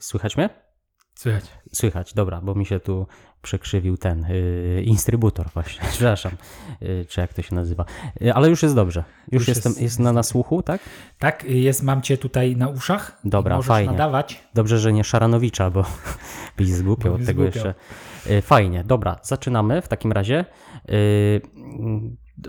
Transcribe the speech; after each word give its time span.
Słychać 0.00 0.36
mnie? 0.36 0.48
Słychać. 1.14 1.44
Słychać, 1.72 2.14
dobra, 2.14 2.40
bo 2.40 2.54
mi 2.54 2.66
się 2.66 2.80
tu 2.80 3.06
przekrzywił 3.42 3.96
ten 3.96 4.26
yy, 4.28 4.82
instrybutor 4.82 5.50
właśnie, 5.54 5.88
przepraszam, 5.92 6.32
yy, 6.80 7.06
czy 7.08 7.20
jak 7.20 7.34
to 7.34 7.42
się 7.42 7.54
nazywa. 7.54 7.84
Yy, 8.20 8.34
ale 8.34 8.48
już 8.48 8.62
jest 8.62 8.74
dobrze, 8.74 9.04
już, 9.32 9.40
Już 9.42 9.48
jestem, 9.48 9.70
jest- 9.70 9.82
jest, 9.82 9.98
na 9.98 10.12
nasłuchu, 10.12 10.62
tak? 10.62 10.80
Tak, 11.18 11.44
jest, 11.44 11.82
mam 11.82 12.02
cię 12.02 12.18
tutaj 12.18 12.56
na 12.56 12.68
uszach. 12.68 13.18
Dobra, 13.24 13.56
możesz 13.56 13.68
fajnie. 13.68 13.90
nadawać. 13.92 14.44
Dobrze, 14.54 14.78
że 14.78 14.92
nie 14.92 15.04
Szaranowicza, 15.04 15.70
bo 15.70 15.84
byś 16.56 16.68
zgłupiał 16.68 17.14
od 17.14 17.26
tego 17.26 17.42
zgłupiał. 17.42 17.66
jeszcze. 17.66 17.74
Yy, 18.34 18.42
Fajnie, 18.42 18.84
dobra, 18.84 19.18
zaczynamy 19.22 19.82
w 19.82 19.88
takim 19.88 20.12
razie. 20.12 20.44
Yy, 20.88 21.40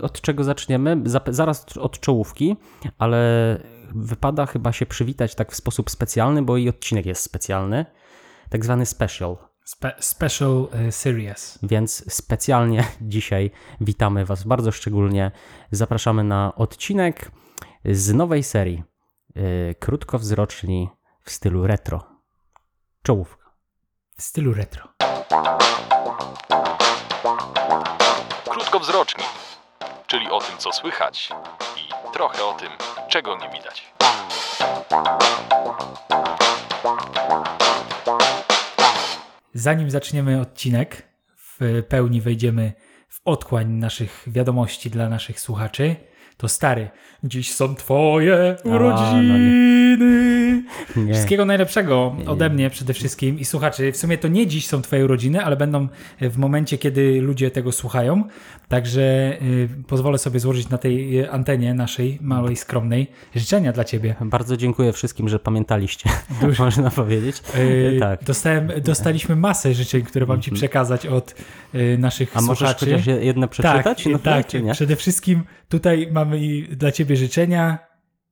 Od 0.02 0.20
czego 0.20 0.44
zaczniemy? 0.44 0.96
Zap- 0.96 1.32
Zaraz 1.32 1.76
od 1.78 2.00
czołówki, 2.00 2.56
ale 2.98 3.58
wypada 3.94 4.46
chyba 4.46 4.72
się 4.72 4.86
przywitać 4.86 5.34
tak 5.34 5.52
w 5.52 5.56
sposób 5.56 5.90
specjalny, 5.90 6.42
bo 6.42 6.56
i 6.56 6.68
odcinek 6.68 7.06
jest 7.06 7.22
specjalny, 7.22 7.86
tak 8.50 8.64
zwany 8.64 8.86
special. 8.86 9.36
Spe 9.64 9.94
special 9.98 10.68
e, 10.72 10.92
series. 10.92 11.58
Więc 11.62 12.14
specjalnie 12.14 12.84
dzisiaj 13.00 13.50
witamy 13.80 14.24
Was 14.24 14.44
bardzo 14.44 14.72
szczególnie. 14.72 15.30
Zapraszamy 15.70 16.24
na 16.24 16.54
odcinek 16.54 17.30
z 17.84 18.14
nowej 18.14 18.42
serii 18.42 18.82
yy, 19.34 19.74
Krótkowzroczni 19.80 20.88
w 21.24 21.30
stylu 21.30 21.66
retro. 21.66 22.02
Czołówka. 23.02 23.50
W 24.16 24.22
stylu 24.22 24.54
retro. 24.54 24.88
Krótkowzroczni, 28.50 29.24
czyli 30.06 30.30
o 30.30 30.40
tym, 30.40 30.58
co 30.58 30.72
słychać 30.72 31.32
trochę 32.14 32.44
o 32.44 32.52
tym, 32.52 32.68
czego 33.08 33.38
nie 33.38 33.48
widać. 33.48 33.92
Zanim 39.54 39.90
zaczniemy 39.90 40.40
odcinek, 40.40 41.02
w 41.36 41.82
pełni 41.88 42.20
wejdziemy 42.20 42.72
w 43.08 43.20
otchłań 43.24 43.68
naszych 43.70 44.24
wiadomości 44.26 44.90
dla 44.90 45.08
naszych 45.08 45.40
słuchaczy, 45.40 45.96
to 46.36 46.48
stary, 46.48 46.90
dziś 47.24 47.54
są 47.54 47.74
twoje 47.74 48.56
no 48.64 48.70
nie. 48.70 48.76
urodziny. 48.76 50.33
Nie. 50.96 51.12
Wszystkiego 51.12 51.44
najlepszego 51.44 52.16
ode 52.26 52.50
mnie 52.50 52.70
przede 52.70 52.94
wszystkim 52.94 53.38
i 53.38 53.44
słuchaczy. 53.44 53.92
W 53.92 53.96
sumie 53.96 54.18
to 54.18 54.28
nie 54.28 54.46
dziś 54.46 54.66
są 54.66 54.82
twoje 54.82 55.04
urodziny, 55.04 55.44
ale 55.44 55.56
będą 55.56 55.88
w 56.20 56.36
momencie, 56.36 56.78
kiedy 56.78 57.20
ludzie 57.20 57.50
tego 57.50 57.72
słuchają. 57.72 58.24
Także 58.68 59.02
y, 59.42 59.68
pozwolę 59.88 60.18
sobie 60.18 60.40
złożyć 60.40 60.68
na 60.68 60.78
tej 60.78 61.20
y, 61.20 61.30
antenie 61.30 61.74
naszej 61.74 62.18
małej, 62.22 62.56
skromnej 62.56 63.10
życzenia 63.34 63.72
dla 63.72 63.84
ciebie. 63.84 64.14
Bardzo 64.20 64.56
dziękuję 64.56 64.92
wszystkim, 64.92 65.28
że 65.28 65.38
pamiętaliście, 65.38 66.10
Dużo. 66.40 66.64
można 66.64 66.90
powiedzieć. 66.90 67.42
Y, 67.56 67.96
tak. 68.00 68.24
Dostałem, 68.24 68.68
dostaliśmy 68.82 69.36
masę 69.36 69.74
życzeń, 69.74 70.02
które 70.02 70.26
mam 70.26 70.42
ci 70.42 70.50
przekazać 70.50 71.06
od 71.06 71.34
naszych 71.98 72.36
A 72.36 72.40
możesz 72.40 72.58
słuchaczy. 72.58 72.86
chociaż 72.86 73.06
jedno 73.06 73.48
przeczytać? 73.48 73.84
Tak, 74.04 74.12
No 74.12 74.18
tak. 74.18 74.46
Przede 74.72 74.96
wszystkim 74.96 75.42
tutaj 75.68 76.08
mamy 76.12 76.38
dla 76.70 76.92
ciebie 76.92 77.16
życzenia. 77.16 77.78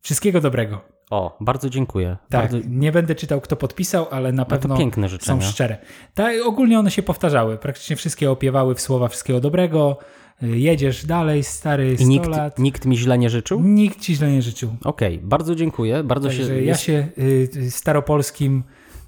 Wszystkiego 0.00 0.40
dobrego. 0.40 0.91
O, 1.12 1.36
bardzo 1.40 1.70
dziękuję. 1.70 2.16
Tak, 2.28 2.50
Bardzo... 2.52 2.68
nie 2.68 2.92
będę 2.92 3.14
czytał, 3.14 3.40
kto 3.40 3.56
podpisał, 3.56 4.06
ale 4.10 4.32
na 4.32 4.42
No 4.42 4.44
to 4.44 4.50
pewno 4.50 4.76
piękne 4.76 5.08
są 5.20 5.40
szczere. 5.40 5.78
Tak, 6.14 6.34
ogólnie 6.44 6.78
one 6.78 6.90
się 6.90 7.02
powtarzały. 7.02 7.58
Praktycznie 7.58 7.96
wszystkie 7.96 8.30
opiewały 8.30 8.74
w 8.74 8.80
słowa 8.80 9.08
wszystkiego 9.08 9.40
dobrego. 9.40 9.98
Y, 10.42 10.46
Jedziesz 10.58 11.06
dalej, 11.06 11.44
stary, 11.44 11.94
100 11.96 12.04
I 12.04 12.08
nikt, 12.08 12.26
lat. 12.28 12.58
nikt 12.58 12.84
mi 12.84 12.96
źle 12.98 13.18
nie 13.18 13.30
życzył? 13.30 13.60
Nikt 13.60 14.00
ci 14.00 14.14
źle 14.14 14.32
nie 14.32 14.42
życzył. 14.42 14.76
Okej, 14.84 15.18
bardzo 15.18 15.54
dziękuję. 15.54 16.04
Bardzo 16.04 16.28
Także 16.28 16.46
się. 16.46 16.62
ja 16.62 16.74
się 16.74 17.08
y, 17.18 17.48
y, 17.56 17.70
staropolskim 17.70 18.62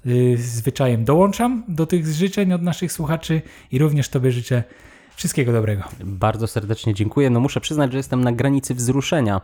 y, 0.05 0.37
zwyczajem 0.37 1.05
dołączam 1.05 1.63
do 1.67 1.85
tych 1.85 2.07
życzeń 2.07 2.53
od 2.53 2.61
naszych 2.61 2.91
słuchaczy 2.91 3.41
i 3.71 3.79
również 3.79 4.09
tobie 4.09 4.31
życzę 4.31 4.63
wszystkiego 5.15 5.51
dobrego. 5.51 5.83
Bardzo 6.03 6.47
serdecznie 6.47 6.93
dziękuję. 6.93 7.29
No 7.29 7.39
muszę 7.39 7.61
przyznać, 7.61 7.91
że 7.91 7.97
jestem 7.97 8.23
na 8.23 8.31
granicy 8.31 8.75
wzruszenia. 8.75 9.41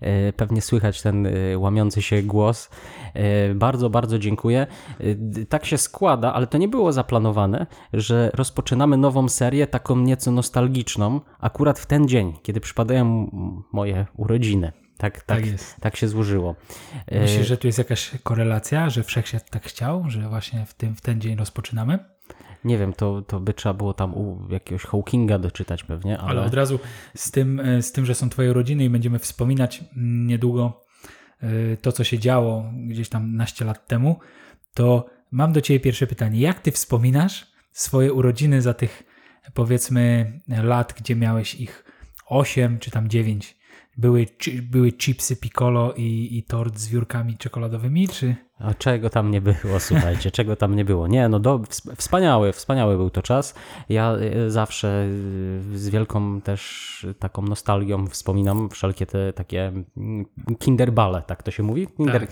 E, 0.00 0.32
Pewnie 0.32 0.62
słychać 0.62 1.02
ten 1.02 1.26
e, 1.26 1.58
łamiący 1.58 2.02
się 2.02 2.22
głos. 2.22 2.70
E, 3.14 3.54
Bardzo, 3.54 3.90
bardzo 3.90 4.18
dziękuję. 4.18 4.66
Tak 5.48 5.66
się 5.66 5.78
składa, 5.78 6.34
ale 6.34 6.46
to 6.46 6.58
nie 6.58 6.68
było 6.68 6.92
zaplanowane, 6.92 7.66
że 7.92 8.30
rozpoczynamy 8.34 8.96
nową 8.96 9.28
serię, 9.28 9.66
taką 9.66 9.96
nieco 9.96 10.30
nostalgiczną, 10.30 11.20
akurat 11.40 11.78
w 11.78 11.86
ten 11.86 12.08
dzień, 12.08 12.32
kiedy 12.42 12.60
przypadają 12.60 13.30
moje 13.72 14.06
urodziny. 14.16 14.72
Tak, 14.98 15.14
tak, 15.14 15.24
Tak 15.24 15.38
tak, 15.80 15.92
jest. 15.92 16.00
się 16.00 16.08
złożyło. 16.08 16.54
Myślisz, 17.12 17.46
że 17.46 17.56
tu 17.56 17.66
jest 17.66 17.78
jakaś 17.78 18.10
korelacja, 18.22 18.90
że 18.90 19.02
wszechświat 19.02 19.50
tak 19.50 19.64
chciał, 19.64 20.04
że 20.08 20.28
właśnie 20.28 20.66
w, 20.66 20.74
tym, 20.74 20.94
w 20.96 21.00
ten 21.00 21.20
dzień 21.20 21.36
rozpoczynamy? 21.36 21.98
Nie 22.64 22.78
wiem, 22.78 22.92
to, 22.92 23.22
to 23.22 23.40
by 23.40 23.54
trzeba 23.54 23.74
było 23.74 23.94
tam 23.94 24.14
u 24.14 24.48
jakiegoś 24.50 24.82
Hawkinga 24.82 25.38
doczytać 25.38 25.84
pewnie, 25.84 26.18
ale, 26.18 26.30
Ale 26.30 26.46
od 26.46 26.54
razu 26.54 26.78
z 27.16 27.30
tym, 27.30 27.60
e, 27.60 27.82
z 27.82 27.92
tym, 27.92 28.06
że 28.06 28.14
są 28.14 28.30
twoje 28.30 28.50
urodziny 28.50 28.84
i 28.84 28.90
będziemy 28.90 29.18
wspominać 29.18 29.84
mm, 29.96 30.26
niedługo 30.26 30.84
e, 31.40 31.76
to, 31.76 31.92
co 31.92 32.04
się 32.04 32.18
działo 32.18 32.72
gdzieś 32.86 33.08
tam 33.08 33.36
naście 33.36 33.64
lat 33.64 33.86
temu, 33.86 34.18
to 34.74 35.06
mam 35.30 35.52
do 35.52 35.60
ciebie 35.60 35.80
pierwsze 35.80 36.06
pytanie. 36.06 36.40
Jak 36.40 36.60
ty 36.60 36.72
wspominasz 36.72 37.46
swoje 37.72 38.12
urodziny 38.12 38.62
za 38.62 38.74
tych 38.74 39.02
powiedzmy 39.54 40.32
lat, 40.48 40.94
gdzie 40.98 41.16
miałeś 41.16 41.54
ich 41.54 41.84
8 42.26 42.78
czy 42.78 42.90
tam 42.90 43.08
9? 43.08 43.58
Były, 43.96 44.26
były 44.62 44.92
chipsy 44.92 45.36
piccolo 45.36 45.92
i, 45.92 46.38
i 46.38 46.42
tort 46.42 46.78
z 46.78 46.88
wiórkami 46.88 47.36
czekoladowymi, 47.36 48.08
czy... 48.08 48.47
A 48.58 48.74
czego 48.74 49.10
tam 49.10 49.30
nie 49.30 49.40
było, 49.40 49.80
słuchajcie, 49.80 50.30
czego 50.30 50.56
tam 50.56 50.76
nie 50.76 50.84
było. 50.84 51.06
Nie, 51.06 51.28
no 51.28 51.38
do, 51.40 51.58
ws- 51.58 51.96
wspaniały, 51.96 52.52
wspaniały 52.52 52.96
był 52.96 53.10
to 53.10 53.22
czas. 53.22 53.54
Ja 53.88 54.16
y, 54.46 54.50
zawsze 54.50 55.04
y, 55.72 55.78
z 55.78 55.88
wielką 55.88 56.40
też 56.40 57.06
taką 57.18 57.42
nostalgią 57.42 58.06
wspominam 58.06 58.68
wszelkie 58.70 59.06
te 59.06 59.32
takie 59.32 59.72
mm, 59.96 60.24
kinderbale, 60.58 61.22
tak 61.26 61.42
to 61.42 61.50
się 61.50 61.62
mówi? 61.62 61.86
Kinder, 61.86 62.12
Tak, 62.20 62.22
tak. 62.22 62.30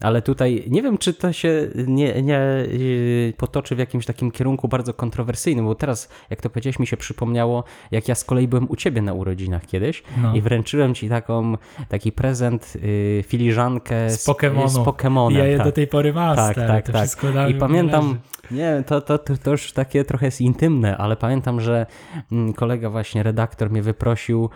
Ale 0.00 0.22
tutaj 0.22 0.64
nie 0.70 0.82
wiem, 0.82 0.98
czy 0.98 1.14
to 1.14 1.32
się 1.32 1.68
nie, 1.86 2.22
nie 2.22 2.40
y, 2.40 3.32
potoczy 3.36 3.76
w 3.76 3.78
jakimś 3.78 4.06
takim 4.06 4.30
kierunku 4.30 4.68
bardzo 4.68 4.94
kontrowersyjnym, 4.94 5.64
bo 5.64 5.74
teraz, 5.74 6.08
jak 6.30 6.40
to 6.42 6.50
powiedziałeś, 6.50 6.78
mi 6.78 6.86
się 6.86 6.96
przypomniało, 6.96 7.64
jak 7.90 8.08
ja 8.08 8.14
z 8.14 8.24
kolei 8.24 8.48
byłem 8.48 8.70
u 8.70 8.76
ciebie 8.76 9.02
na 9.02 9.12
urodzinach 9.12 9.66
kiedyś 9.66 10.02
No. 10.22 10.34
i 10.34 10.40
wręczyłem 10.40 10.94
ci 10.94 11.08
taką, 11.08 11.54
taki 11.88 12.12
prezent, 12.12 12.72
y, 12.76 13.24
filiżankę 13.26 14.10
Z 14.10 14.24
Pokemonu. 14.24 14.68
z 14.68 14.78
Pokemonem. 14.78 15.38
ja 15.38 15.44
je 15.46 15.56
tak. 15.56 15.66
do 15.66 15.72
tej 15.72 15.86
pory 15.86 16.12
mam, 16.12 16.36
Tak, 16.36 16.56
tak, 16.56 16.86
to 16.86 16.92
tak. 16.92 17.50
I 17.50 17.54
pamiętam, 17.54 18.18
nie, 18.50 18.82
to, 18.86 19.00
to, 19.00 19.18
to, 19.18 19.36
to 19.36 19.50
już 19.50 19.72
takie 19.72 20.04
trochę 20.04 20.26
jest 20.26 20.40
intymne, 20.40 20.96
ale 20.96 21.16
pamiętam, 21.16 21.60
że 21.60 21.86
mm, 22.32 22.52
kolega 22.52 22.90
właśnie, 22.90 23.22
redaktor 23.22 23.70
mnie 23.70 23.82
wyprosił, 23.82 24.50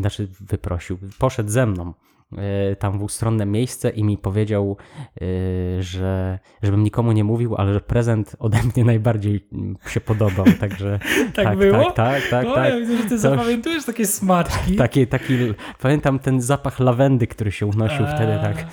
znaczy 0.00 0.28
wyprosił, 0.40 0.98
poszedł 1.18 1.50
ze 1.50 1.66
mną 1.66 1.92
tam 2.78 2.98
w 2.98 3.02
ustronne 3.02 3.46
miejsce 3.46 3.90
i 3.90 4.04
mi 4.04 4.18
powiedział, 4.18 4.76
e, 5.20 5.24
że 5.82 6.38
żebym 6.62 6.82
nikomu 6.82 7.12
nie 7.12 7.24
mówił, 7.24 7.56
ale 7.56 7.74
że 7.74 7.80
prezent 7.80 8.36
ode 8.38 8.58
mnie 8.74 8.84
najbardziej 8.84 9.46
mm, 9.52 9.76
się 9.88 10.00
podobał, 10.00 10.46
także 10.60 10.98
Tak 11.36 11.58
było? 11.58 11.84
tak, 11.90 11.94
tak, 12.22 12.30
tak, 12.30 12.46
no, 12.46 12.54
tak. 12.54 12.70
ja 12.70 12.78
widzę, 12.80 12.96
że 12.96 13.02
ty 13.02 13.08
To- 13.10 13.18
zapamiętujesz 13.18 13.84
takie 13.84 14.06
smaczki. 14.06 14.76
Taki, 14.76 15.06
taki, 15.06 15.34
pamiętam 15.82 16.18
ten 16.18 16.40
zapach 16.40 16.80
lawendy, 16.80 17.26
który 17.26 17.52
się 17.52 17.66
unosił 17.66 18.04
A. 18.06 18.14
wtedy, 18.14 18.38
tak. 18.42 18.56
E, 18.58 18.66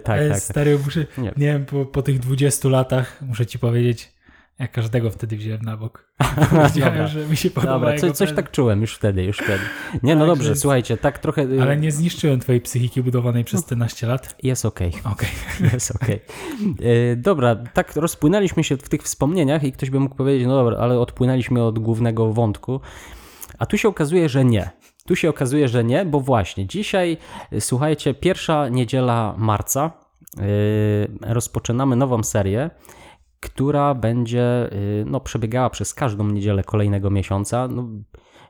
tak, 0.00 0.18
E, 0.18 0.28
tak, 0.28 0.28
tak. 0.28 0.38
Stary, 0.40 0.78
muszę, 0.84 1.06
Nie. 1.18 1.24
nie, 1.36 1.46
wiem, 1.46 1.64
po, 1.66 1.84
po 1.86 2.02
tych 2.02 2.18
20 2.18 2.68
latach 2.68 3.22
muszę 3.22 3.46
ci 3.46 3.58
powiedzieć, 3.58 4.12
ja 4.58 4.68
każdego 4.68 5.10
wtedy 5.10 5.36
wziąłem 5.36 5.62
na 5.62 5.76
bok. 5.76 6.12
Dobra. 6.40 6.68
Powiedziałem, 6.68 7.06
że 7.06 7.26
mi 7.26 7.36
się 7.36 7.50
podoba 7.50 7.72
Dobra, 7.72 7.94
jego 7.94 8.12
coś, 8.12 8.32
tak 8.32 8.50
czułem 8.50 8.80
już 8.80 8.94
wtedy, 8.94 9.24
już 9.24 9.38
wtedy. 9.38 9.64
Nie, 10.02 10.14
no 10.14 10.26
Tak, 10.26 10.28
dobrze, 10.28 10.56
słuchajcie, 10.56 10.96
tak 10.96 11.18
trochę... 11.18 11.42
y, 11.42 11.62
Ale 11.62 11.76
nie 11.76 11.92
zniszczyłem 11.92 12.40
twojej 12.40 12.60
psychiki 12.60 13.02
budowanej 13.02 13.44
przez 13.44 13.64
te 13.64 13.76
naście 13.76 14.06
lat. 14.06 14.36
Jest 14.42 14.66
okej, 14.66 14.92
Okej. 15.04 15.28
jest 15.72 15.96
okej. 15.96 16.20
Y, 16.80 17.16
Dobra, 17.16 17.56
tak 17.56 17.96
rozpłynęliśmy 17.96 18.64
się 18.64 18.76
w 18.76 18.88
tych 18.88 19.02
wspomnieniach 19.02 19.64
i 19.64 19.72
ktoś 19.72 19.90
by 19.90 20.00
mógł 20.00 20.14
powiedzieć, 20.16 20.46
no 20.46 20.54
dobra, 20.54 20.78
ale 20.78 20.98
odpłynęliśmy 21.00 21.62
od 21.62 21.78
głównego 21.78 22.32
wątku, 22.32 22.80
a 23.58 23.66
tu 23.66 23.78
się 23.78 23.88
okazuje, 23.88 24.28
że 24.28 24.44
nie. 24.44 24.70
Tu 25.06 25.16
się 25.16 25.28
okazuje, 25.28 25.68
że 25.68 25.84
nie, 25.84 26.04
bo 26.04 26.20
właśnie 26.20 26.66
dzisiaj, 26.66 27.16
y, 27.52 27.60
słuchajcie, 27.60 28.14
pierwsza 28.14 28.68
niedziela 28.68 29.34
marca, 29.38 29.90
y, 30.38 30.42
rozpoczynamy 31.20 31.96
nową 31.96 32.22
serię, 32.22 32.70
która 33.42 33.94
będzie 33.94 34.72
y, 34.72 35.04
no, 35.06 35.20
przebiegała 35.20 35.70
przez 35.70 35.94
każdą 35.94 36.26
niedzielę 36.28 36.64
kolejnego 36.64 37.10
miesiąca. 37.10 37.68
No, 37.68 37.88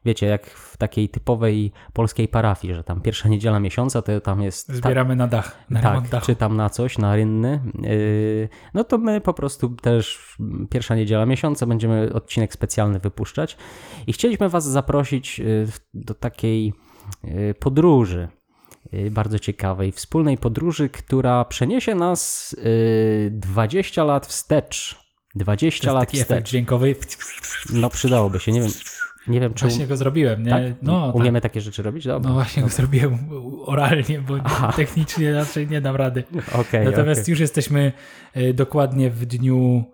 wiecie, 0.05 0.27
jak 0.27 0.47
w 0.47 0.77
takiej 0.77 1.09
typowej 1.09 1.73
polskiej 1.93 2.29
parafii, 2.29 2.75
że 2.75 2.85
tam 2.85 3.01
pierwsza 3.01 3.29
niedziela 3.29 3.61
miesiąca 3.61 4.03
to 4.03 4.21
tam 4.21 4.43
jest. 4.43 4.67
ta- 4.67 4.75
Zbieramy 4.75 5.17
na 5.17 5.27
dach, 5.27 5.57
na 5.71 5.81
tak, 5.81 6.09
dachu. 6.09 6.27
czy 6.27 6.37
tam 6.37 6.57
na 6.57 6.71
coś, 6.71 6.99
na 6.99 7.17
rynny. 7.17 7.61
Yy, 7.83 8.49
no 8.75 8.85
to 8.85 8.99
my 8.99 9.21
po 9.21 9.35
prostu 9.35 9.69
też 9.69 10.37
pierwsza 10.71 10.95
niedziela 10.95 11.27
miesiąca 11.27 11.67
będziemy 11.67 12.13
odcinek 12.13 12.53
specjalny 12.53 12.99
wypuszczać. 12.99 13.57
I 14.07 14.13
chcieliśmy 14.13 14.49
Was 14.49 14.69
zaprosić 14.69 15.41
w- 15.45 15.79
do 15.95 16.15
takiej 16.15 16.73
yy, 17.25 17.55
podróży 17.55 18.29
y, 18.35 18.42
bardzo 19.11 19.39
ciekawej 19.39 19.93
wspólnej 19.93 20.39
podróży, 20.39 20.89
która 20.89 21.45
przeniesie 21.45 21.95
nas 21.95 22.53
y, 22.59 23.31
20 23.33 24.05
lat 24.05 24.27
wstecz. 24.27 24.97
20 25.35 25.81
To 25.81 25.87
jest 25.89 25.95
lat 25.95 26.09
taki 26.09 26.17
efekt 26.17 26.29
wstecz. 26.31 26.51
dźwiękowy. 26.51 26.95
No 27.73 27.91
przydałoby 27.91 28.41
się, 28.41 28.53
nie 28.53 28.61
wiem, 28.61 28.71
nie 29.27 29.41
wiem 29.41 29.55
czy 29.55 29.65
Właśnie 29.67 29.87
go 29.87 29.97
zrobiłem, 29.97 30.43
nie? 30.43 30.51
tak? 30.51 30.63
No, 30.83 31.07
tak. 31.07 31.15
umiemy 31.15 31.41
takie 31.41 31.61
rzeczy 31.61 31.83
robić? 31.83 32.07
Dobra. 32.07 32.29
No 32.29 32.35
właśnie 32.35 32.63
go 32.63 32.69
zrobiłem 32.69 33.19
oralnie, 33.67 34.21
bo 34.21 34.35
Aha. 34.45 34.73
technicznie 34.77 35.33
raczej 35.35 35.69
nie 35.69 35.81
dam 35.81 35.97
rady. 35.97 36.25
Okej, 36.61 36.85
Natomiast 36.85 37.21
okej. 37.21 37.33
już 37.33 37.41
jesteśmy 37.41 37.93
y, 38.37 38.55
dokładnie 38.55 39.11
w 39.11 39.27
dniu, 39.27 39.85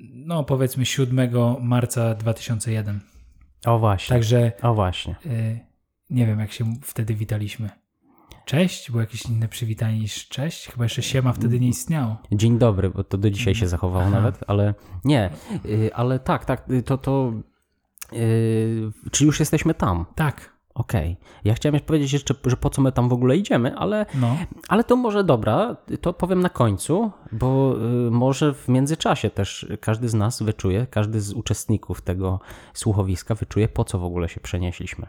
no 0.00 0.44
powiedzmy 0.44 0.86
7 0.86 1.30
marca 1.60 2.14
2001. 2.14 3.00
O 3.66 3.78
właśnie, 3.78 4.14
Także 4.14 4.52
o 4.62 4.74
właśnie. 4.74 5.16
y, 5.26 5.58
nie 6.10 6.26
wiem, 6.26 6.40
jak 6.40 6.52
się 6.52 6.74
wtedy 6.82 7.14
witaliśmy. 7.14 7.70
Cześć? 8.44 8.90
Było 8.90 9.00
jakieś 9.00 9.26
inne 9.26 9.48
przywitanie 9.48 9.98
niż 9.98 10.28
cześć? 10.28 10.68
Chyba 10.68 10.84
jeszcze 10.84 11.02
siema 11.02 11.32
wtedy 11.32 11.60
nie 11.60 11.68
istniało. 11.68 12.16
Dzień 12.32 12.58
dobry, 12.58 12.90
bo 12.90 13.04
to 13.04 13.18
do 13.18 13.30
dzisiaj 13.30 13.54
się 13.54 13.68
zachowało 13.68 14.04
Aha. 14.04 14.10
nawet, 14.10 14.38
ale 14.46 14.74
nie, 15.04 15.30
y, 15.66 15.94
ale 15.94 16.18
tak, 16.18 16.44
tak, 16.44 16.70
y, 16.70 16.82
to 16.82 16.98
to, 16.98 17.32
y, 18.12 18.92
czy 19.10 19.24
już 19.24 19.40
jesteśmy 19.40 19.74
tam? 19.74 20.06
Tak, 20.14 20.54
Okej. 20.74 21.16
Ja 21.44 21.54
chciałem 21.54 21.74
jeszcze 21.74 21.86
powiedzieć 21.86 22.12
jeszcze, 22.12 22.34
że 22.46 22.56
po 22.56 22.70
co 22.70 22.82
my 22.82 22.92
tam 22.92 23.08
w 23.08 23.12
ogóle 23.12 23.36
idziemy, 23.36 23.76
ale, 23.76 24.06
no. 24.14 24.36
ale 24.68 24.84
to 24.84 24.96
może 24.96 25.24
dobra, 25.24 25.76
to 26.00 26.12
powiem 26.12 26.40
na 26.40 26.48
końcu, 26.48 27.10
bo 27.32 27.76
y, 28.06 28.10
może 28.10 28.54
w 28.54 28.68
międzyczasie 28.68 29.30
też 29.30 29.66
każdy 29.80 30.08
z 30.08 30.14
nas 30.14 30.42
wyczuje, 30.42 30.86
każdy 30.86 31.20
z 31.20 31.32
uczestników 31.32 32.02
tego 32.02 32.40
słuchowiska 32.72 33.34
wyczuje, 33.34 33.68
po 33.68 33.84
co 33.84 33.98
w 33.98 34.04
ogóle 34.04 34.28
się 34.28 34.40
przenieśliśmy. 34.40 35.06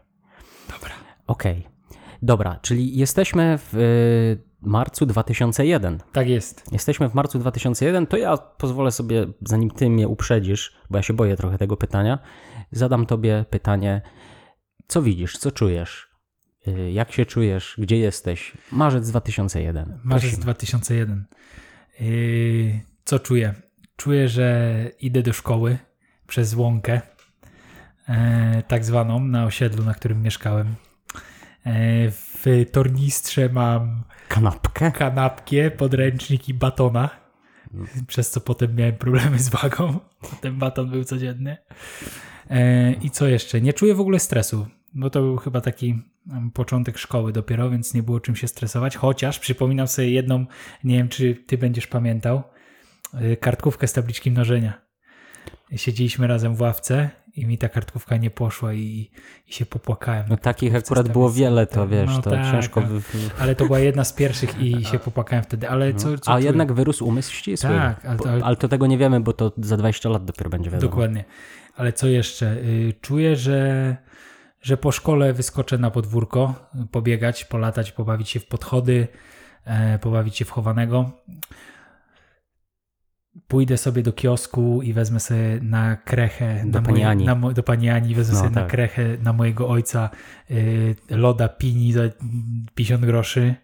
Dobra. 0.70 0.92
Okej. 1.28 1.75
Dobra, 2.22 2.60
czyli 2.62 2.98
jesteśmy 2.98 3.58
w 3.58 3.76
y, 3.76 4.44
marcu 4.62 5.06
2001. 5.06 6.00
Tak 6.12 6.30
jest. 6.30 6.64
Jesteśmy 6.72 7.10
w 7.10 7.14
marcu 7.14 7.40
2001, 7.40 8.08
to 8.08 8.18
ja 8.18 8.38
pozwolę 8.38 8.92
sobie, 8.92 9.26
zanim 9.42 9.72
ty 9.72 9.90
mnie 9.90 10.08
uprzedzisz, 10.08 10.76
bo 10.90 10.98
ja 10.98 11.04
się 11.04 11.14
boję 11.14 11.38
trochę 11.38 11.58
tego 11.58 11.78
pytania, 11.78 12.20
zadam 12.72 13.06
tobie 13.06 13.46
pytanie, 13.50 14.02
co 14.88 15.02
widzisz, 15.02 15.38
co 15.38 15.52
czujesz, 15.52 16.16
Y, 16.68 16.92
jak 16.92 17.12
się 17.12 17.26
czujesz, 17.26 17.76
gdzie 17.78 17.98
jesteś? 17.98 18.58
Marzec 18.72 19.10
2001. 19.10 20.00
Marzec 20.04 20.30
Prosimy. 20.30 20.44
2001. 20.44 21.26
Yy, 22.00 22.80
co 23.06 23.20
czuję? 23.20 23.54
Czuję, 23.96 24.30
że 24.30 24.90
idę 25.00 25.22
do 25.22 25.34
szkoły 25.34 25.78
przez 26.28 26.54
łąkę, 26.54 27.02
e, 28.10 28.64
tak 28.68 28.86
zwaną, 28.86 29.20
na 29.20 29.46
osiedlu, 29.46 29.84
na 29.86 29.94
którym 29.94 30.22
mieszkałem. 30.22 30.76
E, 31.66 32.12
w 32.12 32.66
tornistrze 32.72 33.50
mam 33.50 34.04
Kanapkę? 34.28 34.92
kanapkę, 34.92 35.72
podręcznik 35.72 36.50
i 36.50 36.54
batona, 36.54 37.10
przez 38.08 38.30
co 38.32 38.42
potem 38.42 38.76
miałem 38.76 38.96
problemy 38.96 39.40
z 39.40 39.50
wagą. 39.50 40.00
Ten 40.42 40.60
baton 40.60 40.90
był 40.90 41.04
codzienny. 41.04 41.58
E, 42.50 42.94
I 42.94 43.10
co 43.10 43.28
jeszcze? 43.28 43.62
Nie 43.62 43.74
czuję 43.74 43.96
w 43.96 44.00
ogóle 44.00 44.20
stresu, 44.20 44.68
bo 44.94 45.10
to 45.10 45.22
był 45.22 45.38
chyba 45.38 45.62
taki 45.62 46.02
em, 46.32 46.52
początek 46.52 46.98
szkoły 46.98 47.34
dopiero, 47.34 47.70
więc 47.70 47.94
nie 47.94 48.04
było 48.04 48.20
czym 48.20 48.36
się 48.36 48.48
stresować. 48.48 48.98
Chociaż 48.98 49.40
przypominam 49.40 49.88
sobie 49.88 50.10
jedną, 50.10 50.46
nie 50.84 50.98
wiem 50.98 51.10
czy 51.10 51.36
ty 51.36 51.58
będziesz 51.58 51.88
pamiętał, 51.88 52.44
e, 53.14 53.38
kartkówkę 53.38 53.88
z 53.88 53.94
tabliczki 53.94 54.32
mnożenia. 54.32 54.82
Siedzieliśmy 55.76 56.28
razem 56.28 56.56
w 56.56 56.62
ławce 56.62 57.10
i 57.36 57.46
mi 57.46 57.58
ta 57.58 57.70
kartkówka 57.70 58.18
nie 58.18 58.30
poszła 58.30 58.74
i, 58.74 59.12
i 59.48 59.54
się 59.54 59.66
popłakałem. 59.66 60.26
No 60.30 60.38
takich 60.38 60.76
akurat 60.76 61.10
było 61.10 61.32
wiele, 61.32 61.68
to 61.68 61.88
wiesz, 61.88 62.10
No 62.16 62.22
to 62.22 62.30
tak, 62.30 62.52
ciężko... 62.52 62.82
wy- 62.82 63.02
Ale 63.40 63.56
to 63.56 63.66
była 63.66 63.80
jedna 63.80 64.04
z 64.04 64.14
pierwszych 64.14 64.60
i 64.60 64.86
się 64.92 65.00
popłakałem 65.00 65.44
wtedy. 65.44 65.70
Ale 65.70 65.94
co, 65.94 66.18
co 66.18 66.32
A 66.32 66.36
czuję? 66.36 66.46
jednak 66.46 66.74
wyrósł 66.74 67.06
umysł 67.08 67.34
ścisły. 67.34 67.70
Tak, 67.70 68.06
ale 68.06 68.18
to- 68.20 68.30
ale- 68.46 68.56
to 68.56 68.68
tego 68.68 68.88
nie 68.88 68.98
wiemy, 68.98 69.20
bo 69.20 69.34
to 69.34 69.52
za 69.58 69.78
20 69.78 70.10
lat 70.10 70.26
dopiero 70.26 70.50
będzie 70.50 70.70
wiadomo. 70.70 70.90
Dokładnie. 70.92 71.24
Ale 71.76 71.94
co 71.94 72.08
jeszcze? 72.08 72.52
Y, 72.52 72.94
Czuję, 73.02 73.36
że, 73.36 73.96
że 74.62 74.78
po 74.78 74.92
szkole 74.92 75.34
wyskoczę 75.34 75.78
na 75.78 75.92
podwórko, 75.92 76.54
pobiegać, 76.92 77.46
polatać, 77.46 77.92
pobawić 77.92 78.30
się 78.30 78.40
w 78.40 78.46
podchody, 78.48 79.08
e, 79.66 80.00
pobawić 80.00 80.38
się 80.38 80.46
w 80.46 80.50
chowanego. 80.52 81.12
Pójdę 83.48 83.78
sobie 83.78 84.04
do 84.04 84.14
kiosku 84.14 84.82
i 84.82 84.94
wezmę 84.94 85.20
sobie 85.20 85.60
na 85.62 85.96
krechę. 85.96 86.64
Do 86.66 86.82
na 86.82 86.86
pani 86.88 87.04
Ani. 87.04 87.26
Na, 87.26 87.36
do 87.36 87.64
pani 87.64 87.90
Ani 87.90 88.16
wezmę 88.16 88.34
No, 88.34 88.40
sobie 88.40 88.56
na 88.56 88.62
tak. 88.62 88.72
krechę 88.72 89.18
na 89.24 89.34
mojego 89.34 89.68
ojca 89.70 90.10
y, 90.52 90.96
loda 91.10 91.50
pini 91.50 91.94
za 91.94 92.02
50 92.76 93.06
groszy. 93.06 93.56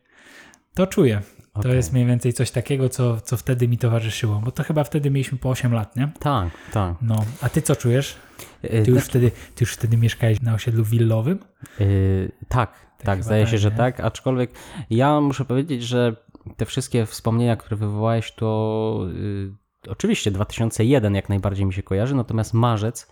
To 0.73 0.88
czuję. 0.88 1.21
To 1.53 1.59
Okej. 1.59 1.75
jest 1.75 1.94
mniej 1.94 2.06
więcej 2.06 2.33
coś 2.33 2.51
takiego, 2.51 2.89
co, 2.89 3.21
co 3.21 3.38
wtedy 3.38 3.68
mi 3.68 3.77
towarzyszyło. 3.77 4.41
Bo 4.45 4.51
to 4.51 4.63
chyba 4.63 4.83
wtedy 4.83 5.12
mieliśmy 5.12 5.38
po 5.38 5.50
8 5.50 5.74
lat, 5.74 5.95
nie? 5.95 6.12
Tak, 6.19 6.50
tak. 6.74 6.95
No, 7.01 7.25
a 7.41 7.50
ty 7.50 7.62
co 7.62 7.75
czujesz? 7.75 8.15
Y, 8.63 8.83
Ty 8.85 8.91
już 8.91 9.03
wtedy, 9.03 9.31
ty 9.56 9.63
już 9.63 9.74
wtedy 9.74 9.97
mieszkałeś 9.97 10.41
na 10.41 10.53
osiedlu 10.53 10.83
willowym? 10.83 11.39
Yy, 11.79 12.31
tak, 12.47 12.71
tak, 12.97 13.15
chyba 13.15 13.24
zdaje 13.24 13.44
tak, 13.44 13.51
się, 13.51 13.57
że 13.57 13.69
nie? 13.71 13.75
tak, 13.77 14.00
aczkolwiek 14.00 14.51
ja 14.89 15.21
muszę 15.21 15.45
powiedzieć, 15.45 15.83
że 15.83 16.15
te 16.57 16.65
wszystkie 16.65 17.06
wspomnienia, 17.06 17.56
które 17.56 17.77
wywołałeś, 17.77 18.31
to 18.31 19.00
yy, 19.13 19.53
oczywiście 19.88 20.31
2001 20.31 21.16
jak 21.16 21.30
najbardziej 21.30 21.66
mi 21.66 21.74
się 21.74 21.83
kojarzy, 21.83 22.16
natomiast 22.16 22.54
marzec, 22.54 23.07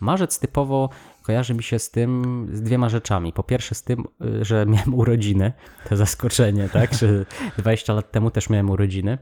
marzec 0.00 0.38
typowo 0.38 0.88
kojarzy 1.22 1.54
mi 1.54 1.62
się 1.62 1.78
z 1.78 1.90
tym, 1.90 2.46
z 2.52 2.62
dwiema 2.62 2.88
rzeczami. 2.88 3.32
Po 3.32 3.42
pierwsze 3.42 3.74
z 3.74 3.82
tym, 3.82 4.04
yy, 4.20 4.44
że 4.44 4.66
miałem 4.66 4.94
urodziny, 4.94 5.52
to 5.88 5.96
zaskoczenie, 5.96 6.68
tak, 6.72 6.94
że 6.94 7.26
20 7.58 7.92
lat 7.92 8.10
temu 8.10 8.30
też 8.30 8.50
miałem 8.50 8.70
urodziny, 8.70 9.18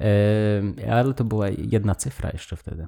Yy, 0.00 0.92
ale 0.92 1.14
to 1.14 1.24
była 1.24 1.48
jedna 1.48 1.94
cyfra 1.94 2.30
jeszcze 2.30 2.56
wtedy, 2.56 2.86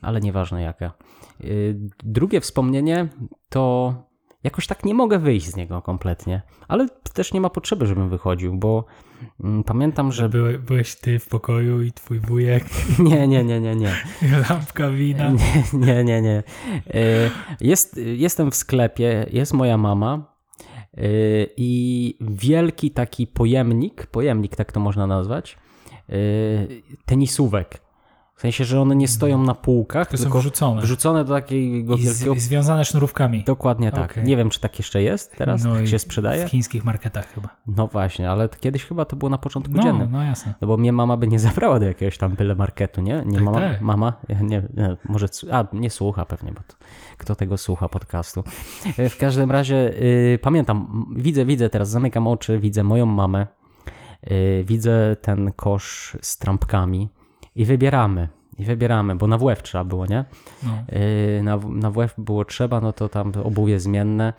ale 0.00 0.20
nieważne 0.20 0.62
jaka. 0.62 0.92
Yy, 1.40 1.76
Drugie 2.02 2.40
wspomnienie 2.40 3.08
to 3.48 3.94
jakoś 4.44 4.66
tak 4.66 4.84
nie 4.84 4.94
mogę 4.94 5.18
wyjść 5.18 5.46
z 5.46 5.56
niego 5.56 5.82
kompletnie, 5.82 6.42
ale 6.68 6.88
też 7.14 7.32
nie 7.32 7.40
ma 7.40 7.50
potrzeby, 7.50 7.86
żebym 7.86 8.08
wychodził, 8.08 8.54
bo 8.54 8.84
pamiętam, 9.66 10.12
że... 10.12 10.28
Były, 10.28 10.58
byłeś 10.58 10.94
ty 10.94 11.18
w 11.18 11.28
pokoju 11.28 11.82
i 11.82 11.92
twój 11.92 12.20
wujek, 12.20 12.64
Nie, 12.98 13.28
nie, 13.28 13.44
nie, 13.44 13.60
nie, 13.60 13.76
nie. 13.76 13.92
lampka 14.50 14.90
wina. 14.90 15.30
Nie, 15.72 15.72
nie, 15.72 16.04
nie, 16.04 16.22
nie. 16.22 16.42
Yy, 16.86 17.30
Jest, 17.60 18.00
jestem 18.16 18.50
w 18.50 18.54
sklepie, 18.54 19.26
jest 19.32 19.52
moja 19.52 19.78
mama 19.78 20.36
yy, 20.96 21.02
i 21.56 22.14
wielki 22.20 22.90
taki 22.90 23.26
pojemnik, 23.26 24.06
pojemnik 24.06 24.56
tak 24.56 24.72
to 24.72 24.80
można 24.80 25.06
nazwać, 25.06 25.58
yy, 26.08 26.16
tenisówek. 27.06 27.85
W 28.36 28.40
sensie, 28.40 28.64
że 28.64 28.80
one 28.80 28.96
nie 28.96 29.08
stoją 29.08 29.42
na 29.42 29.54
półkach, 29.54 30.08
To 30.10 30.16
są 30.16 30.22
tylko 30.22 30.38
wrzucone. 30.38 30.82
wrzucone 30.82 31.24
do 31.24 31.34
takiego 31.34 31.94
I 31.96 32.02
wielkiego... 32.02 32.34
z, 32.34 32.38
związane 32.38 32.84
sznurówkami. 32.84 33.44
Dokładnie 33.44 33.92
tak. 33.92 34.10
Okej. 34.10 34.24
Nie 34.24 34.36
wiem, 34.36 34.50
czy 34.50 34.60
tak 34.60 34.78
jeszcze 34.78 35.02
jest 35.02 35.36
teraz, 35.36 35.64
No 35.64 35.74
tak 35.74 35.86
się 35.88 35.98
sprzedaje. 35.98 36.46
W 36.46 36.50
chińskich 36.50 36.84
marketach 36.84 37.32
chyba. 37.34 37.48
No 37.66 37.86
właśnie, 37.86 38.30
ale 38.30 38.48
kiedyś 38.60 38.84
chyba 38.84 39.04
to 39.04 39.16
było 39.16 39.30
na 39.30 39.38
początku 39.38 39.74
No, 39.74 39.82
dziennym. 39.82 40.08
no 40.12 40.22
jasne. 40.22 40.54
No 40.60 40.68
bo 40.68 40.76
mnie 40.76 40.92
mama 40.92 41.16
by 41.16 41.28
nie 41.28 41.38
zabrała 41.38 41.80
do 41.80 41.86
jakiegoś 41.86 42.18
tam 42.18 42.32
byle 42.32 42.54
marketu, 42.54 43.00
nie? 43.00 43.22
Nie 43.26 43.34
Tak, 43.34 43.44
mama, 43.44 43.60
tak. 43.60 43.80
mama? 43.80 44.12
Nie, 44.28 44.40
nie, 44.42 44.96
może, 45.08 45.26
a 45.52 45.64
nie 45.72 45.90
słucha 45.90 46.24
pewnie, 46.24 46.52
bo 46.52 46.60
to, 46.66 46.74
kto 47.18 47.34
tego 47.36 47.58
słucha 47.58 47.88
podcastu. 47.88 48.44
E, 48.98 49.08
W 49.08 49.16
każdym 49.18 49.50
razie 49.50 50.02
y, 50.02 50.38
pamiętam, 50.42 51.06
widzę, 51.16 51.44
widzę 51.44 51.70
teraz, 51.70 51.88
zamykam 51.88 52.26
oczy, 52.26 52.58
widzę 52.58 52.82
moją 52.84 53.06
mamę, 53.06 53.46
y, 54.30 54.64
widzę 54.66 55.16
ten 55.22 55.52
kosz 55.52 56.16
z 56.22 56.38
trampkami 56.38 57.08
i 57.56 57.64
wybieramy. 57.64 58.28
I 58.58 58.64
wybieramy, 58.64 59.16
bo 59.16 59.26
na 59.26 59.38
WF 59.38 59.62
trzeba 59.62 59.84
było, 59.84 60.06
nie? 60.06 60.24
No. 60.62 60.70
Yy, 60.92 61.42
na, 61.42 61.56
na 61.56 61.90
WF 61.90 62.14
było 62.18 62.44
trzeba, 62.44 62.80
no 62.80 62.92
to 62.92 63.08
tam 63.08 63.32
obuwie 63.44 63.80
zmienne. 63.80 64.32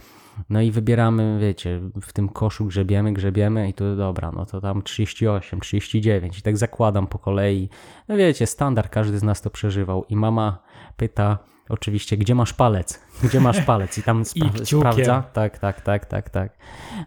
No 0.49 0.61
i 0.61 0.71
wybieramy, 0.71 1.37
wiecie, 1.41 1.81
w 2.01 2.13
tym 2.13 2.29
koszu 2.29 2.65
grzebiemy, 2.65 3.13
grzebiemy 3.13 3.69
i 3.69 3.73
to 3.73 3.95
dobra, 3.95 4.31
no 4.31 4.45
to 4.45 4.61
tam 4.61 4.81
38, 4.81 5.59
39 5.59 6.39
i 6.39 6.41
tak 6.41 6.57
zakładam 6.57 7.07
po 7.07 7.19
kolei. 7.19 7.69
No 8.07 8.17
wiecie, 8.17 8.47
standard, 8.47 8.89
każdy 8.89 9.19
z 9.19 9.23
nas 9.23 9.41
to 9.41 9.49
przeżywał 9.49 10.05
i 10.09 10.15
mama 10.15 10.59
pyta 10.97 11.37
oczywiście, 11.69 12.17
gdzie 12.17 12.35
masz 12.35 12.53
palec? 12.53 12.99
Gdzie 13.23 13.39
masz 13.39 13.61
palec? 13.61 13.97
I 13.97 14.03
tam 14.03 14.23
spra- 14.23 14.51
kciukiem. 14.51 14.79
sprawdza. 14.79 15.23
Tak, 15.33 15.57
tak, 15.59 15.81
tak, 15.81 16.05
tak, 16.05 16.29
tak. 16.29 16.57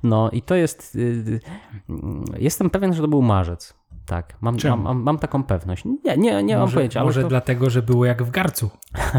No 0.03 0.31
i 0.31 0.43
to 0.43 0.55
jest, 0.55 0.95
yy, 0.95 1.41
yy, 1.89 1.99
jestem 2.39 2.71
pewien, 2.71 2.95
że 2.95 3.03
to 3.03 3.09
był 3.09 3.23
marzec. 3.23 3.80
Tak, 4.11 4.35
mam, 4.41 4.57
mam, 4.65 4.83
mam, 4.83 5.03
mam 5.03 5.19
taką 5.19 5.43
pewność. 5.45 5.85
Nie, 5.85 6.17
nie, 6.17 6.43
nie 6.43 6.55
mam 6.55 6.63
może, 6.63 6.75
pojęcia, 6.75 7.01
ale 7.01 7.07
Może 7.07 7.23
to... 7.23 7.29
dlatego, 7.29 7.71
że 7.71 7.83
było 7.83 8.05
jak 8.05 8.23
w 8.23 8.31
garcu. 8.31 8.71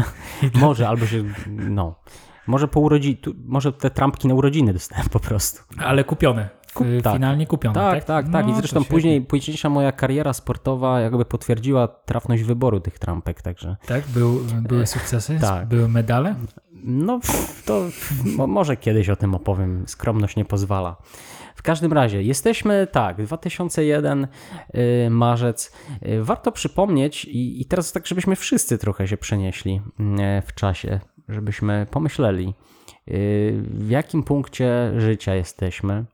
Może, 0.60 0.88
albo 0.88 1.06
się, 1.06 1.24
no. 1.56 1.94
Może 2.46 2.68
po 2.68 2.80
urodzi, 2.80 3.16
tu, 3.16 3.34
może 3.46 3.72
te 3.72 3.90
trampki 3.90 4.28
na 4.28 4.34
urodziny 4.34 4.72
dostałem 4.72 5.08
po 5.08 5.20
prostu. 5.20 5.62
Ale 5.78 6.04
kupione. 6.04 6.48
Kup- 6.74 6.86
F- 6.96 7.02
tak. 7.02 7.12
Finalnie 7.14 7.46
kupione, 7.46 7.74
Tak, 7.74 7.94
tak? 7.94 8.04
tak, 8.04 8.32
tak. 8.32 8.46
I 8.46 8.50
No, 8.50 8.56
zresztą 8.56 8.74
to 8.74 8.80
świetnie. 8.80 8.96
później, 8.96 9.20
późniejsza 9.20 9.68
moja 9.68 9.92
kariera 9.92 10.32
sportowa 10.32 11.00
jakby 11.00 11.24
potwierdziła 11.24 11.88
trafność 11.88 12.42
wyboru 12.42 12.80
tych 12.80 12.98
trampek, 12.98 13.42
także 13.42 13.76
Tak? 13.86 14.06
Był, 14.08 14.40
były 14.62 14.86
sukcesy? 14.86 15.38
tak. 15.40 15.68
Były 15.68 15.88
medale? 15.88 16.34
no 16.84 17.20
to 17.66 17.82
mo, 18.36 18.46
może 18.46 18.76
kiedyś 18.76 19.08
o 19.08 19.16
tym 19.16 19.34
opowiem, 19.34 19.84
skromność 19.86 20.36
nie 20.36 20.44
pozwala. 20.44 20.96
W 21.62 21.64
każdym 21.64 21.92
razie, 21.92 22.22
jesteśmy 22.22 22.86
tak, 22.92 23.22
2001 23.22 24.26
y, 24.74 25.10
marzec. 25.10 25.72
Y, 26.06 26.24
warto 26.24 26.52
przypomnieć 26.52 27.24
i, 27.24 27.60
i 27.60 27.64
teraz 27.64 27.92
tak, 27.92 28.06
żebyśmy 28.06 28.36
wszyscy 28.36 28.78
trochę 28.78 29.08
się 29.08 29.16
przenieśli 29.16 29.80
y, 30.00 30.42
w 30.46 30.54
czasie, 30.54 31.00
żebyśmy 31.28 31.86
pomyśleli, 31.90 32.54
w 33.60 33.90
jakim 33.90 34.22
punkcie 34.22 34.92
życia 34.96 35.34
jesteśmy. 35.34 36.04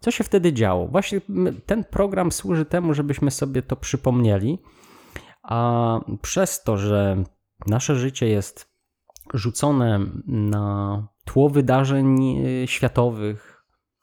Co 0.00 0.10
się 0.10 0.24
wtedy 0.24 0.52
działo? 0.52 0.86
Właśnie 0.86 1.20
ten 1.66 1.84
program 1.84 2.32
służy 2.32 2.64
temu, 2.64 2.94
żebyśmy 2.94 3.30
sobie 3.30 3.62
to 3.62 3.76
przypomnieli, 3.76 4.58
a 5.42 6.00
przez 6.22 6.62
to, 6.62 6.76
że 6.76 7.24
nasze 7.66 7.96
życie 7.96 8.28
jest 8.28 8.70
rzucone 9.34 10.00
na 10.26 11.08
tło 11.24 11.50
wydarzeń 11.50 12.36
światowych, 12.66 13.49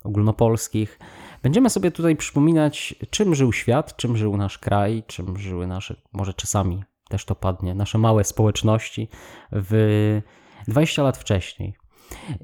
ogólnopolskich, 0.08 1.00
będziemy 1.44 1.70
sobie 1.70 1.92
tutaj 1.92 2.16
przypominać, 2.16 2.96
czym 3.10 3.36
żył 3.36 3.54
świat, 3.54 3.96
czym 3.98 4.18
żył 4.18 4.38
nasz 4.38 4.58
kraj, 4.58 5.04
czym 5.08 5.38
żyły 5.38 5.68
nasze, 5.68 5.96
może 6.14 6.34
czasami 6.34 6.84
też 7.10 7.26
to 7.26 7.36
padnie, 7.36 7.76
nasze 7.76 7.98
małe 7.98 8.24
społeczności 8.24 9.08
w 9.52 10.22
20 10.68 11.04
lat 11.04 11.18
wcześniej. 11.18 11.74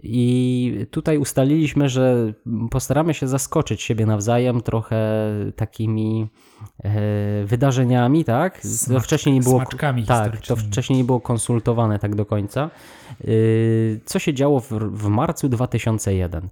I 0.03 0.85
tutaj 0.91 1.17
ustaliliśmy, 1.17 1.89
że 1.89 2.33
postaramy 2.71 3.13
się 3.13 3.27
zaskoczyć 3.27 3.81
siebie 3.81 4.05
nawzajem 4.05 4.61
trochę 4.61 5.29
takimi 5.55 6.27
e, 6.83 7.45
wydarzeniami, 7.45 8.25
tak? 8.25 8.61
To 8.61 8.67
Smak- 8.67 9.03
wcześniej 9.03 9.35
nie 9.35 9.41
było. 9.41 9.55
smaczkami 9.57 10.05
tak, 10.05 10.41
to 10.41 10.55
wcześniej 10.55 10.97
nie 10.97 11.03
było 11.05 11.21
konsultowane 11.21 11.99
tak 11.99 12.15
do 12.15 12.25
końca. 12.25 12.69
Yy, 13.23 13.99
Co 14.05 14.19
się 14.19 14.33
działo 14.33 14.59
w, 14.59 14.69
w 14.71 15.07
marcu 15.07 15.49
2001. 15.49 16.49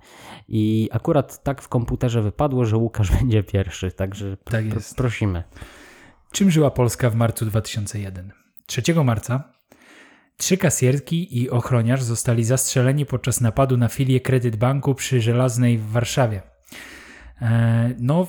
I 0.48 0.89
akurat 0.91 1.44
tak 1.44 1.62
w 1.62 1.68
komputerze 1.68 2.22
wypadło, 2.22 2.65
że 2.65 2.77
Łukasz 2.77 3.12
będzie 3.22 3.44
pierwszy, 3.44 3.91
także 3.91 4.38
Tak 4.38 4.65
pr- 4.65 4.74
jest. 4.75 4.96
prosimy. 4.96 5.44
Czym 6.32 6.51
żyła 6.51 6.72
Polska 6.72 7.10
w 7.10 7.15
marcu 7.15 7.46
2001? 7.46 8.32
3 8.65 8.82
marca 9.03 9.44
trzy 10.41 10.57
kasjerki 10.57 11.38
i 11.41 11.50
ochroniarz 11.50 12.03
zostali 12.03 12.43
zastrzeleni 12.43 13.05
podczas 13.05 13.41
napadu 13.41 13.77
na 13.77 13.88
filię 13.88 14.19
Kredyt 14.19 14.55
Banku 14.55 14.95
przy 14.95 15.21
Żelaznej 15.21 15.77
w 15.77 15.89
Warszawie. 15.89 16.41
E, 17.41 17.93
No, 18.00 18.27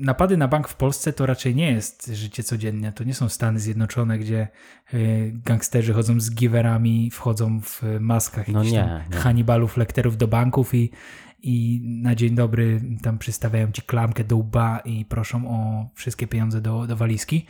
napady 0.00 0.36
na 0.36 0.48
bank 0.48 0.68
w 0.68 0.74
Polsce 0.74 1.12
to 1.12 1.26
raczej 1.26 1.54
nie 1.54 1.72
jest 1.72 2.06
życie 2.06 2.42
codzienne. 2.42 2.92
To 2.92 3.04
nie 3.04 3.14
są 3.14 3.28
Stany 3.28 3.58
Zjednoczone, 3.58 4.18
gdzie 4.18 4.40
e, 4.40 4.98
gangsterzy 5.30 5.92
chodzą 5.92 6.20
z 6.20 6.34
giwerami, 6.34 7.10
wchodzą 7.10 7.60
w 7.60 7.82
maskach 8.00 8.48
No 8.48 8.64
nie, 8.64 8.70
nie. 9.10 9.16
Hannibalów, 9.16 9.76
lekterów 9.76 10.16
do 10.16 10.28
banków 10.28 10.74
i, 10.74 10.90
i 11.42 11.80
na 12.02 12.14
dzień 12.14 12.34
dobry 12.34 12.80
tam 13.02 13.18
przystawiają 13.18 13.72
ci 13.72 13.82
klamkę 13.82 14.24
do 14.24 14.36
łba 14.36 14.78
i 14.78 15.04
proszą 15.04 15.48
o 15.48 15.88
wszystkie 15.94 16.26
pieniądze 16.26 16.60
do, 16.60 16.86
do 16.86 16.96
walizki. 16.96 17.46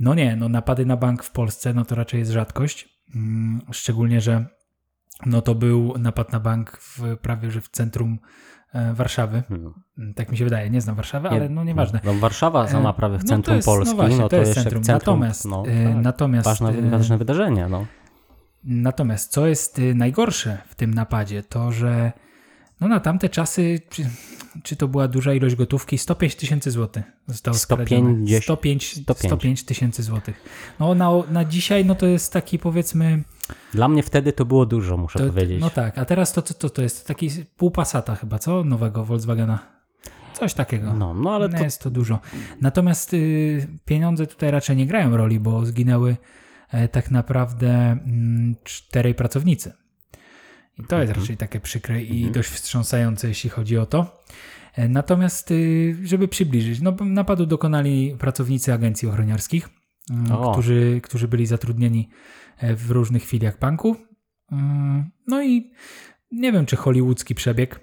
No 0.00 0.14
nie, 0.14 0.36
no 0.36 0.48
napady 0.48 0.86
na 0.86 0.96
bank 0.96 1.22
w 1.22 1.30
Polsce 1.30 1.74
no 1.74 1.84
to 1.84 1.94
raczej 1.94 2.20
jest 2.20 2.32
rzadkość. 2.32 2.99
Mm, 3.14 3.60
Szczególnie, 3.72 4.20
że 4.20 4.44
no 5.26 5.42
to 5.42 5.54
był 5.54 5.94
napad 5.98 6.32
na 6.32 6.40
bank 6.40 6.78
w, 6.80 7.16
prawie 7.22 7.50
że 7.50 7.60
w 7.60 7.68
centrum 7.68 8.18
e, 8.72 8.94
Warszawy. 8.94 9.42
Hmm. 9.48 9.74
Mm, 9.98 10.14
Tak 10.14 10.30
mi 10.30 10.36
się 10.38 10.44
wydaje, 10.44 10.70
nie 10.70 10.80
znam 10.80 10.96
Warszawy, 10.96 11.28
ale 11.28 11.48
no 11.48 11.64
nieważne. 11.64 12.00
No, 12.04 12.14
Warszawa 12.14 12.64
E, 12.64 12.68
sama 12.68 12.92
prawie 12.92 13.18
w 13.18 13.22
no 13.24 13.28
centrum 13.28 13.52
to 13.52 13.56
jest, 13.56 13.66
Polski, 13.66 13.96
no, 13.96 14.02
właśnie, 14.02 14.28
to 14.28 14.36
jest 14.36 14.48
jeszcze 14.56 14.60
w 14.60 14.64
centrum. 14.64 14.82
centrum. 14.82 15.14
Natomiast, 15.20 15.44
no, 15.44 15.64
e, 15.66 15.84
tak. 15.94 16.02
natomiast, 16.02 16.44
ważne, 16.46 16.90
ważne 16.90 17.18
wydarzenie. 17.18 17.68
No. 17.68 17.86
Natomiast 18.64 19.32
co 19.32 19.46
jest 19.46 19.80
najgorsze 19.94 20.58
w 20.68 20.74
tym 20.74 20.94
napadzie, 20.94 21.42
to 21.42 21.72
że 21.72 22.12
no 22.80 22.88
na 22.88 23.00
tamte 23.00 23.28
czasy, 23.28 23.80
czy, 23.90 24.10
czy 24.62 24.76
to 24.76 24.88
była 24.88 25.08
duża 25.08 25.34
ilość 25.34 25.54
gotówki, 25.54 25.98
105 25.98 26.36
tysięcy 26.36 26.70
złotych 26.70 27.04
zostało 27.26 27.56
150 27.56 28.06
skradzione. 28.06 28.40
105 28.42 29.02
105. 29.02 29.26
105 29.26 29.64
tysięcy 29.64 30.02
złotych. 30.02 30.42
No 30.80 30.94
na, 30.94 31.10
na 31.30 31.44
dzisiaj 31.44 31.84
no 31.84 31.94
to 31.94 32.06
jest 32.06 32.32
taki 32.32 32.58
powiedzmy, 32.58 33.22
Dla 33.74 33.88
mnie 33.88 34.02
wtedy 34.02 34.32
to 34.32 34.44
było 34.44 34.66
dużo, 34.66 34.96
muszę 34.96 35.18
to, 35.18 35.26
powiedzieć. 35.26 35.60
no 35.60 35.70
tak, 35.70 35.98
a 35.98 36.04
teraz 36.04 36.32
to, 36.32 36.42
to, 36.42 36.54
to, 36.54 36.70
to 36.70 36.82
jest 36.82 37.06
taki 37.06 37.28
pół 37.56 37.70
Passata 37.70 38.14
chyba, 38.16 38.38
co? 38.38 38.64
Nowego 38.64 39.04
Volkswagena. 39.04 39.58
Coś 40.32 40.54
takiego. 40.54 40.94
No, 40.94 41.14
no 41.14 41.34
ale 41.34 41.48
nie 41.48 41.58
to 41.58 41.64
jest 41.64 41.82
to 41.82 41.90
dużo. 41.90 42.18
Natomiast 42.60 43.14
y, 43.14 43.68
pieniądze 43.84 44.26
tutaj 44.26 44.50
raczej 44.50 44.76
nie 44.76 44.86
grają 44.86 45.16
roli, 45.16 45.40
bo 45.40 45.66
zginęły 45.66 46.16
e, 46.70 46.88
tak 46.88 47.10
naprawdę 47.10 47.70
mm, 47.70 48.56
czterej 48.64 49.14
pracownicy. 49.14 49.72
I 50.84 50.86
to 50.86 50.96
jest 50.98 51.08
Mhm. 51.10 51.20
raczej 51.20 51.36
takie 51.36 51.60
przykre 51.60 52.02
i 52.02 52.30
dość 52.30 52.48
wstrząsające, 52.48 53.28
jeśli 53.28 53.50
chodzi 53.50 53.78
o 53.78 53.86
to. 53.86 54.22
E, 54.74 54.88
Natomiast, 54.88 55.50
y, 55.50 55.96
żeby 56.04 56.28
przybliżyć, 56.28 56.80
no, 56.80 56.96
napadu 57.00 57.46
dokonali 57.46 58.16
pracownicy 58.18 58.72
agencji 58.72 59.08
ochroniarskich, 59.08 59.68
mm, 60.10 60.32
O. 60.32 60.52
którzy, 60.52 61.00
którzy 61.02 61.28
byli 61.28 61.46
zatrudnieni 61.46 62.08
e, 62.58 62.74
w 62.76 62.90
różnych 62.90 63.24
filiach 63.24 63.58
banku. 63.58 63.96
Mm, 64.52 65.10
No 65.26 65.42
i 65.42 65.72
nie 66.32 66.52
wiem, 66.52 66.66
czy 66.66 66.76
hollywoodzki 66.76 67.34
przebieg. 67.34 67.80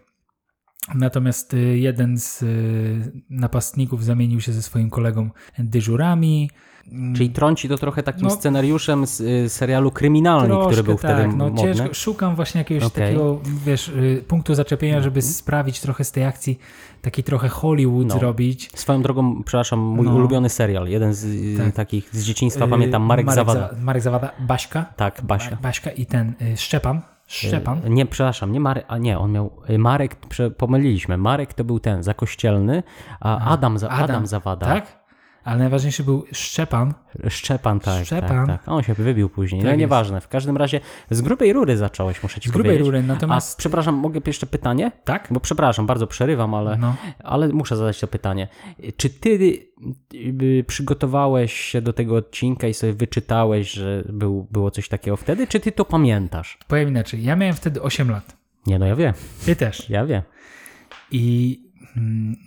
Natomiast 0.96 1.54
y, 1.54 1.58
jeden 1.78 2.18
z 2.18 2.44
y, 2.44 3.22
napastników 3.30 4.04
zamienił 4.06 4.42
się 4.42 4.54
ze 4.54 4.62
swoim 4.62 4.90
kolegą 4.90 5.30
dyżurami. 5.60 6.50
Mm, 6.92 7.16
Czyli 7.16 7.30
trąci 7.30 7.70
to 7.70 7.78
trochę 7.78 8.04
takim 8.04 8.24
No. 8.24 8.30
scenariuszem 8.30 9.08
z 9.08 9.22
y, 9.22 9.50
serialu 9.50 9.92
Kryminalny, 9.92 10.56
który 10.66 10.84
był 10.84 10.98
wtedy 10.98 11.14
tak, 11.24 11.36
no 11.36 11.46
modny. 11.50 11.62
ciężko. 11.62 11.94
Szukam 11.94 12.36
właśnie 12.36 12.60
jakiegoś. 12.62 12.84
Mhm. 12.84 13.06
takiego, 13.08 13.40
wiesz, 13.66 13.88
y, 13.90 14.24
punktu 14.28 14.56
zaczepienia, 14.56 15.02
żeby 15.02 15.22
sprawić 15.22 15.82
trochę 15.82 16.04
z 16.04 16.12
tej 16.12 16.26
akcji 16.26 16.60
taki 17.02 17.24
trochę 17.24 17.48
Hollywood 17.50 18.08
No. 18.08 18.20
zrobić. 18.20 18.70
Swoją 18.76 19.02
drogą, 19.02 19.44
przepraszam, 19.44 19.80
mój 19.80 20.06
No. 20.06 20.16
ulubiony 20.16 20.50
serial, 20.50 20.88
jeden 20.88 21.14
z 21.14 21.24
y, 21.26 21.58
Tak. 21.58 21.76
takich 21.76 22.10
z 22.16 22.24
dzieciństwa, 22.24 22.68
pamiętam, 22.68 23.02
Marek, 23.04 23.32
Zawada. 23.32 23.70
Za, 23.70 23.82
Marek 23.82 24.02
Zawada, 24.04 24.32
Baśka. 24.40 24.86
Tak, 24.96 25.22
Basia. 25.24 25.52
Ba- 25.52 25.58
Baśka 25.62 25.92
i 25.92 26.06
ten 26.06 26.34
y, 26.42 26.58
Szczepan. 26.58 27.02
Szczepan. 27.28 27.82
Nie, 27.90 28.06
przepraszam, 28.06 28.52
nie 28.52 28.60
Marek, 28.60 28.86
a 28.88 28.98
nie, 28.98 29.20
on 29.20 29.32
miał, 29.32 29.52
Marek, 29.78 30.16
pomyliliśmy, 30.58 31.18
Marek 31.18 31.54
to 31.54 31.64
był 31.64 31.80
ten, 31.80 32.04
zakościelny, 32.04 32.84
a 33.20 33.52
Adam, 33.52 33.78
za, 33.78 33.90
Adam, 33.90 34.28
Zawada. 34.28 34.66
Tak? 34.66 35.07
Ale 35.48 35.60
najważniejszy 35.60 36.04
był 36.04 36.26
Szczepan. 36.32 36.94
Szczepan, 37.30 37.80
tak, 37.80 38.06
Szczepan. 38.06 38.48
tak, 38.48 38.60
tak. 38.66 38.70
On 38.74 38.84
się 38.84 38.94
wybił 38.94 39.30
później, 39.30 39.62
Tak 39.62 39.66
no 39.66 39.70
jest. 39.72 39.80
nieważne. 39.80 40.22
W 40.22 40.28
każdym 40.28 40.58
razie 40.58 40.80
z 41.10 41.22
grubej 41.22 41.54
rury 41.54 41.78
zacząłeś, 41.78 42.24
muszę 42.24 42.42
ci 42.42 42.50
Z 42.50 42.52
grubej 42.52 42.70
powiedzieć. 42.70 42.86
rury, 42.86 43.04
natomiast- 43.04 43.56
A 43.56 43.58
przepraszam, 43.58 43.96
mogę 43.96 44.22
jeszcze 44.28 44.46
pytanie? 44.48 44.92
Tak? 45.04 45.28
Bo 45.32 45.40
przepraszam, 45.40 45.86
bardzo 45.88 46.08
przerywam, 46.08 46.54
ale, 46.54 46.78
No. 46.78 46.96
ale 47.24 47.48
muszę 47.48 47.76
zadać 47.78 48.00
to 48.00 48.08
pytanie. 48.08 48.48
Czy 48.98 49.10
ty 49.10 49.30
y, 50.14 50.64
przygotowałeś 50.68 51.54
się 51.54 51.82
do 51.82 51.94
tego 51.94 52.16
odcinka 52.16 52.68
i 52.68 52.74
sobie 52.74 52.94
wyczytałeś, 52.94 53.72
że 53.72 54.04
był, 54.10 54.48
było 54.52 54.72
coś 54.72 54.90
takiego 54.90 55.18
wtedy, 55.18 55.48
czy 55.48 55.60
ty 55.60 55.72
to 55.72 55.86
pamiętasz? 55.86 56.58
Powiem 56.68 56.90
inaczej. 56.90 57.24
Ja 57.24 57.36
miałem 57.36 57.56
wtedy 57.56 57.82
8 57.82 58.10
lat. 58.12 58.38
Nie, 58.68 58.80
no 58.80 58.86
ja 58.86 58.96
wiem, 58.96 59.14
Ty 59.46 59.56
też. 59.56 59.90
ja 59.90 60.06
wiem. 60.06 60.22
I 61.12 61.67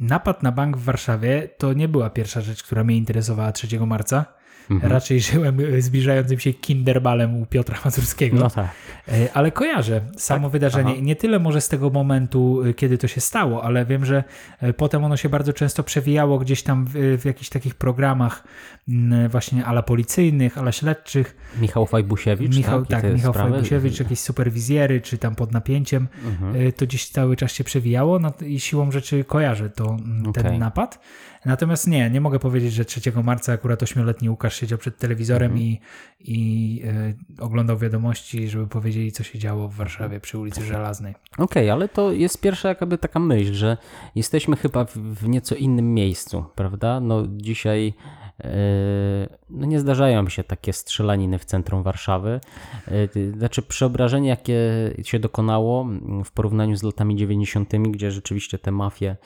napad 0.01 0.43
na 0.43 0.53
bank 0.53 0.77
w 0.77 0.85
Warszawie 0.85 1.49
to 1.59 1.73
nie 1.73 1.89
była 1.89 2.11
pierwsza 2.11 2.41
rzecz, 2.41 2.63
która 2.63 2.85
mnie 2.85 2.97
interesowała 2.97 3.53
3 3.53 3.81
marca. 3.81 4.40
Mhm. 4.71 4.93
Raczej 4.93 5.21
żyłem 5.21 5.61
y, 5.61 5.83
zbliżającym 5.83 6.39
się 6.39 6.53
kinderbalem 6.53 7.43
u 7.43 7.47
Piotra 7.47 7.79
Mazurskiego. 7.85 8.37
No 8.39 8.51
tak. 8.51 8.69
E, 9.09 9.33
Ale 9.35 9.53
kojarzę 9.53 10.01
samo 10.17 10.51
wydarzenie. 10.51 10.93
Aha. 10.93 11.01
Nie 11.03 11.17
tyle 11.17 11.39
może 11.39 11.61
z 11.61 11.69
tego 11.69 11.91
momentu, 11.91 12.63
y, 12.65 12.75
kiedy 12.75 12.99
to 12.99 13.09
się 13.09 13.21
stało, 13.21 13.65
ale 13.65 13.87
wiem, 13.87 14.05
że 14.05 14.25
e, 14.61 14.73
potem 14.73 15.05
ono 15.05 15.17
się 15.17 15.29
bardzo 15.29 15.53
często 15.53 15.83
przewijało 15.83 16.39
gdzieś 16.39 16.63
tam 16.63 16.87
w, 16.87 17.19
w 17.21 17.25
jakichś 17.25 17.49
takich 17.49 17.75
programach 17.75 18.45
właśnie 19.31 19.65
ala 19.65 19.83
policyjnych, 19.83 20.59
ala 20.59 20.73
śledczych. 20.73 21.37
Michał 21.61 21.87
Fajbusiewicz, 21.87 22.57
Michał, 22.57 22.87
tak? 22.87 23.03
Tak, 23.03 23.15
Michał 23.15 23.33
sprawy? 23.33 23.51
Fajbusiewicz, 23.51 24.01
jakieś 24.01 24.19
superwizjery, 24.19 25.01
czy 25.01 25.19
tam 25.19 25.35
pod 25.35 25.53
napięciem. 25.53 26.09
Mhm. 26.25 26.73
To 26.73 26.87
gdzieś 26.87 27.09
cały 27.09 27.37
czas 27.37 27.53
się 27.53 27.65
przewijało 27.65 28.19
no, 28.19 28.33
i 28.47 28.61
siłą 28.61 28.91
rzeczy 28.91 29.25
kojarzę 29.25 29.71
to, 29.71 29.97
ten 30.35 30.59
napad. 30.59 30.99
Natomiast 31.45 31.87
nie, 31.87 32.11
nie 32.11 32.21
mogę 32.21 32.39
powiedzieć, 32.39 32.73
że 32.73 32.85
3 32.85 33.01
marca 33.25 33.53
akurat 33.53 33.83
8-letni 33.83 34.31
Łukasz 34.31 34.57
siedział 34.61 34.79
przed 34.79 34.99
telewizorem 34.99 35.53
Mhm. 35.53 35.63
i, 35.69 35.81
i 36.21 36.83
y, 37.39 37.43
oglądał 37.43 37.79
wiadomości, 37.79 38.49
żeby 38.49 38.67
powiedzieli, 38.67 39.13
co 39.13 39.23
się 39.23 39.39
działo 39.39 39.69
w 39.69 39.75
Warszawie 39.75 40.21
przy 40.21 40.39
ulicy 40.39 40.65
Żelaznej. 40.65 41.15
Okej, 41.39 41.71
ale 41.71 41.89
to 41.89 42.13
jest 42.13 42.41
pierwsza 42.41 42.69
jakby 42.69 42.99
taka 42.99 43.21
myśl, 43.21 43.53
że 43.55 43.77
jesteśmy 44.15 44.57
chyba 44.57 44.85
w, 44.85 44.97
w 44.97 45.29
nieco 45.29 45.55
innym 45.55 45.95
miejscu, 45.95 46.45
prawda? 46.55 47.01
No 47.01 47.23
dzisiaj 47.31 47.95
no 49.51 49.67
nie 49.67 49.81
zdarzają 49.81 50.29
się 50.29 50.45
takie 50.45 50.73
strzelaniny 50.73 51.39
w 51.39 51.45
centrum 51.45 51.83
Warszawy. 51.83 52.41
Ty- 53.13 53.33
Znaczy 53.33 53.63
przeobrażenie, 53.63 54.29
jakie 54.29 54.59
się 55.03 55.19
dokonało 55.19 55.87
w 56.25 56.31
porównaniu 56.33 56.77
z 56.77 56.83
latami 56.83 57.17
90., 57.17 57.73
gdzie 57.91 58.11
rzeczywiście 58.11 58.59
te 58.59 58.71
mafie 58.71 59.17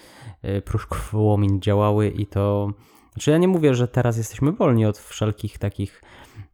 e, 0.42 0.60
Pruszków 0.62 1.08
Wołomin 1.12 1.60
działały 1.60 2.08
i 2.08 2.26
to... 2.26 2.72
Znaczy 3.12 3.30
ja 3.30 3.38
nie 3.38 3.48
mówię, 3.48 3.74
że 3.74 3.88
teraz 3.88 4.16
jesteśmy 4.16 4.52
wolni 4.52 4.86
od 4.86 4.98
wszelkich 4.98 5.58
takich 5.58 6.02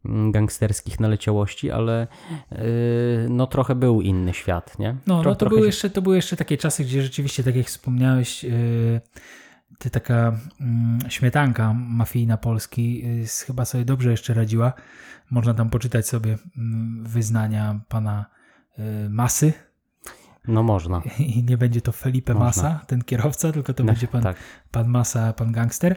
mm, 0.05 0.33
gangsterskich 0.33 1.01
naleciałości, 1.01 1.71
ale 1.71 2.07
yy, 2.51 2.59
no 3.29 3.47
trochę 3.47 3.75
był 3.75 4.01
inny 4.03 4.35
świat, 4.35 4.79
nie? 4.79 4.97
No, 5.07 5.21
Tro, 5.21 5.31
no 5.31 5.37
to, 5.37 5.49
były 5.49 5.61
się- 5.61 5.67
jeszcze, 5.67 5.91
to 5.91 6.03
były 6.03 6.17
jeszcze 6.17 6.37
takie 6.37 6.57
czasy, 6.57 6.85
gdzie 6.85 7.03
rzeczywiście, 7.03 7.43
tak 7.45 7.57
jak 7.57 7.67
wspomniałeś, 7.67 8.45
yy, 8.45 9.01
ty 9.81 9.91
taka 9.91 10.33
mm, 10.61 10.99
śmietanka 11.09 11.73
mafijna 11.75 12.37
Polski 12.37 13.05
s- 13.23 13.43
chyba 13.43 13.65
sobie 13.65 13.85
dobrze 13.85 14.11
jeszcze 14.11 14.35
radziła. 14.35 14.73
Można 15.31 15.55
tam 15.55 15.71
poczytać 15.71 16.09
sobie 16.09 16.39
mm, 16.57 17.05
wyznania 17.05 17.81
pana 17.89 18.25
yy, 18.79 18.85
Masy 19.11 19.53
No 20.49 20.63
można. 20.63 21.03
i 21.19 21.45
nie 21.45 21.59
będzie 21.59 21.81
to 21.81 21.93
Felipe 21.93 22.35
Można. 22.35 22.47
Massa, 22.47 22.81
ten 22.87 23.03
kierowca, 23.03 23.53
tylko 23.53 23.75
to 23.75 23.85
No, 23.85 23.93
będzie 23.93 24.09
pan, 24.09 24.23
tak. 24.23 24.37
pan 24.71 24.89
Massa, 24.89 25.33
pan 25.33 25.53
gangster. 25.53 25.97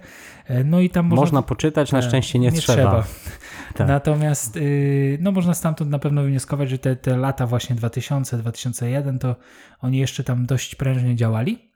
Yy, 0.50 0.64
No 0.64 0.80
i 0.80 0.90
tam 0.90 1.06
można... 1.06 1.22
Można 1.22 1.42
poczytać, 1.42 1.92
na 1.92 2.00
Tak, 2.00 2.08
szczęście 2.10 2.40
nie, 2.40 2.52
trzeba. 2.52 3.04
Tak. 3.76 3.88
Natomiast 3.88 4.56
yy, 4.56 5.18
no 5.22 5.32
można 5.32 5.54
stamtąd 5.54 5.92
na 5.92 6.00
pewno 6.00 6.24
wnioskować, 6.24 6.70
że 6.70 6.78
te, 6.78 6.96
te 6.96 7.18
lata 7.18 7.48
właśnie 7.48 7.76
2000-2001 7.76 9.18
to 9.20 9.36
oni 9.82 9.98
jeszcze 9.98 10.24
tam 10.24 10.46
dość 10.46 10.76
prężnie 10.76 11.16
działali. 11.16 11.73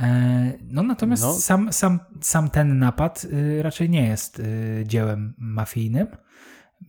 E, 0.00 0.52
No 0.70 0.82
natomiast 0.82 1.22
No. 1.22 1.32
Sam, 1.32 1.72
sam, 1.72 2.00
sam 2.20 2.50
ten 2.50 2.78
napad 2.78 3.26
y, 3.32 3.62
raczej 3.62 3.90
nie 3.90 4.06
jest 4.06 4.38
y, 4.40 4.84
dziełem 4.86 5.34
mafijnym. 5.38 6.06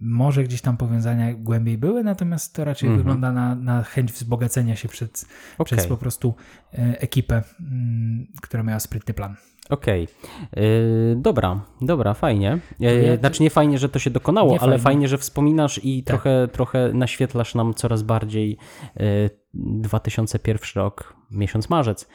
Może 0.01 0.43
gdzieś 0.43 0.61
tam 0.61 0.77
powiązania 0.77 1.33
głębiej 1.33 1.77
były, 1.77 2.03
natomiast 2.03 2.55
to 2.55 2.63
raczej 2.65 2.87
Mhm. 2.89 3.03
wygląda 3.03 3.31
na, 3.31 3.55
na 3.55 3.83
chęć 3.83 4.11
wzbogacenia 4.11 4.75
się 4.75 4.87
przed, 4.89 5.25
Okej. 5.57 5.77
przez 5.77 5.87
po 5.87 5.97
prostu 5.97 6.33
e, 6.73 7.01
ekipę, 7.01 7.43
mm, 7.59 8.27
która 8.41 8.63
miała 8.63 8.79
sprytny 8.79 9.13
plan. 9.13 9.35
Okej. 9.69 10.07
Yy, 10.55 11.15
dobra, 11.17 11.61
dobra, 11.81 12.13
fajnie. 12.13 12.59
Yy, 12.79 13.01
ja- 13.03 13.17
Znaczy 13.17 13.43
nie 13.43 13.49
fajnie, 13.49 13.77
że 13.79 13.89
to 13.89 13.99
się 13.99 14.09
dokonało, 14.09 14.51
Nie 14.51 14.59
ale 14.61 14.71
fajnie. 14.71 14.83
fajnie, 14.83 15.07
że 15.07 15.17
wspominasz 15.17 15.79
i 15.83 16.03
Tak. 16.03 16.07
trochę, 16.07 16.47
trochę 16.47 16.93
naświetlasz 16.93 17.55
nam 17.55 17.73
coraz 17.73 18.03
bardziej 18.03 18.57
yy, 18.95 19.29
2001 19.53 20.59
rok, 20.75 21.13
miesiąc 21.31 21.69
marzec. 21.69 22.07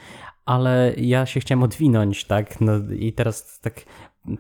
Ale 0.47 0.95
ja 0.97 1.27
się 1.27 1.41
chciałem 1.41 1.63
odwinąć, 1.63 2.25
tak? 2.25 2.61
No 2.61 2.73
i 2.99 3.13
teraz 3.13 3.61
tak, 3.61 3.85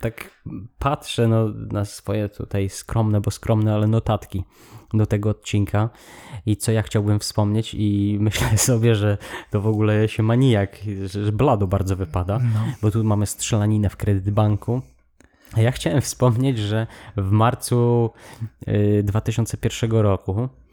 tak 0.00 0.42
patrzę 0.78 1.28
no, 1.28 1.48
na 1.72 1.84
swoje 1.84 2.28
tutaj 2.28 2.68
skromne, 2.68 3.20
bo 3.20 3.30
skromne, 3.30 3.74
ale 3.74 3.86
notatki 3.86 4.44
do 4.94 5.06
tego 5.06 5.30
odcinka 5.30 5.90
i 6.46 6.56
co 6.56 6.72
ja 6.72 6.82
chciałbym 6.82 7.18
wspomnieć 7.18 7.74
i 7.74 8.16
myślę 8.20 8.58
sobie, 8.58 8.94
że 8.94 9.18
to 9.50 9.60
w 9.60 9.66
ogóle 9.66 10.08
się 10.08 10.22
manijak, 10.22 10.76
że 11.06 11.32
blado 11.32 11.66
bardzo 11.66 11.96
wypada 11.96 12.38
No. 12.38 12.60
bo 12.82 12.90
tu 12.90 13.04
mamy 13.04 13.26
strzelaninę 13.26 13.90
w 13.90 13.96
kredytbanku. 13.96 14.82
A 15.52 15.60
ja 15.60 15.70
chciałem 15.70 16.00
wspomnieć, 16.00 16.58
że 16.58 16.86
w 17.16 17.30
marcu 17.30 18.10
y, 18.68 19.02
2001 19.04 19.90
roku 19.92 20.44
y, 20.44 20.63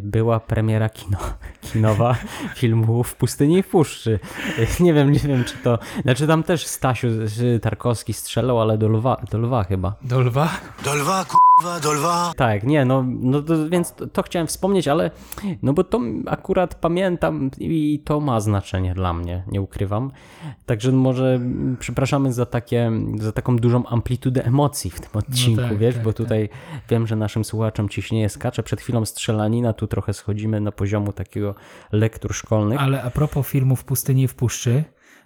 była 0.00 0.40
premiera 0.40 0.88
kino, 0.88 1.18
kinowa 1.72 2.16
filmu 2.56 3.02
W 3.04 3.14
pustyni 3.14 3.58
i 3.58 3.62
w 3.62 3.68
puszczy. 3.68 4.18
Y, 4.58 4.82
Nie 4.82 4.94
wiem, 4.94 5.12
nie 5.12 5.18
wiem 5.18 5.44
czy 5.44 5.56
to... 5.56 5.78
Znaczy 6.02 6.26
tam 6.26 6.42
też 6.42 6.66
Stasiu 6.66 7.08
y, 7.08 7.60
Tarkowski 7.60 8.12
strzelał, 8.12 8.60
ale 8.60 8.78
do 8.78 8.88
lwa, 8.88 9.22
do 9.30 9.38
lwa 9.38 9.64
chyba. 9.64 9.94
Do 10.02 10.20
lwa? 10.20 10.48
Do 10.84 10.94
lwa, 10.94 11.24
kurwa, 11.62 11.80
do 11.80 11.92
lwa. 11.92 12.32
Tak, 12.36 12.64
nie, 12.64 12.84
no, 12.84 13.04
no 13.06 13.42
to, 13.42 13.68
więc 13.68 13.94
to, 13.94 14.06
to 14.06 14.22
chciałem 14.22 14.46
wspomnieć, 14.46 14.88
ale 14.88 15.10
no 15.62 15.72
bo 15.72 15.84
to 15.84 16.00
akurat 16.26 16.74
pamiętam 16.74 17.50
i 17.58 18.02
to 18.04 18.20
ma 18.20 18.40
znaczenie 18.40 18.94
dla 18.94 19.12
mnie, 19.12 19.42
nie 19.46 19.60
ukrywam. 19.60 20.10
Także 20.66 20.92
może 20.92 21.34
mm, 21.34 21.76
przepraszamy 21.80 22.32
za, 22.32 22.46
takie, 22.46 22.90
za 23.20 23.32
taką 23.32 23.56
dużą 23.56 23.86
amplitudę 23.86 24.44
emocji 24.44 24.90
w 24.90 25.00
tym 25.00 25.10
odcinku, 25.14 25.62
tak, 25.62 25.78
wiesz, 25.78 25.94
tak, 25.94 26.04
bo 26.04 26.12
tak. 26.12 26.16
tutaj 26.16 26.48
wiem, 26.90 27.06
że 27.06 27.16
naszym 27.16 27.44
słuchaczom 27.44 27.88
ciśnieje 27.88 28.28
skacze. 28.28 28.62
Przed 28.62 28.80
chwilą 28.80 29.04
strzelanina, 29.04 29.72
tu 29.72 29.86
trochę 29.86 30.12
schodzimy 30.12 30.60
na 30.60 30.72
poziomu 30.72 31.12
takiego 31.12 31.54
lektur 31.92 32.34
szkolnych. 32.34 32.80
Ale 32.80 33.02
a 33.02 33.10
propos 33.10 33.46
filmu 33.46 33.76
w 33.76 33.84
pustyni 33.84 34.22
i 34.22 34.28
w 34.28 34.34
puszczy, 34.34 34.84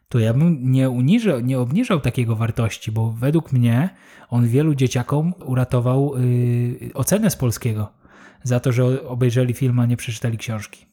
to 0.09 0.19
ja 0.19 0.35
bym 0.35 0.73
nie, 0.73 0.91
uniżał, 0.91 1.41
nie 1.41 1.59
obniżał 1.59 2.01
takiego 2.01 2.37
wartości, 2.37 2.93
bo 2.93 3.11
według 3.11 3.53
mnie 3.53 3.91
on 4.29 4.49
wielu 4.49 4.75
dzieciakom 4.75 5.35
uratował 5.45 6.13
yy, 6.19 6.91
ocenę 6.95 7.31
z 7.31 7.37
polskiego 7.37 7.93
za 8.42 8.61
to, 8.61 8.73
że 8.73 9.09
obejrzeli 9.09 9.55
film, 9.55 9.81
a 9.81 9.87
nie 9.87 9.97
przeczytali 9.97 10.38
książki. 10.38 10.87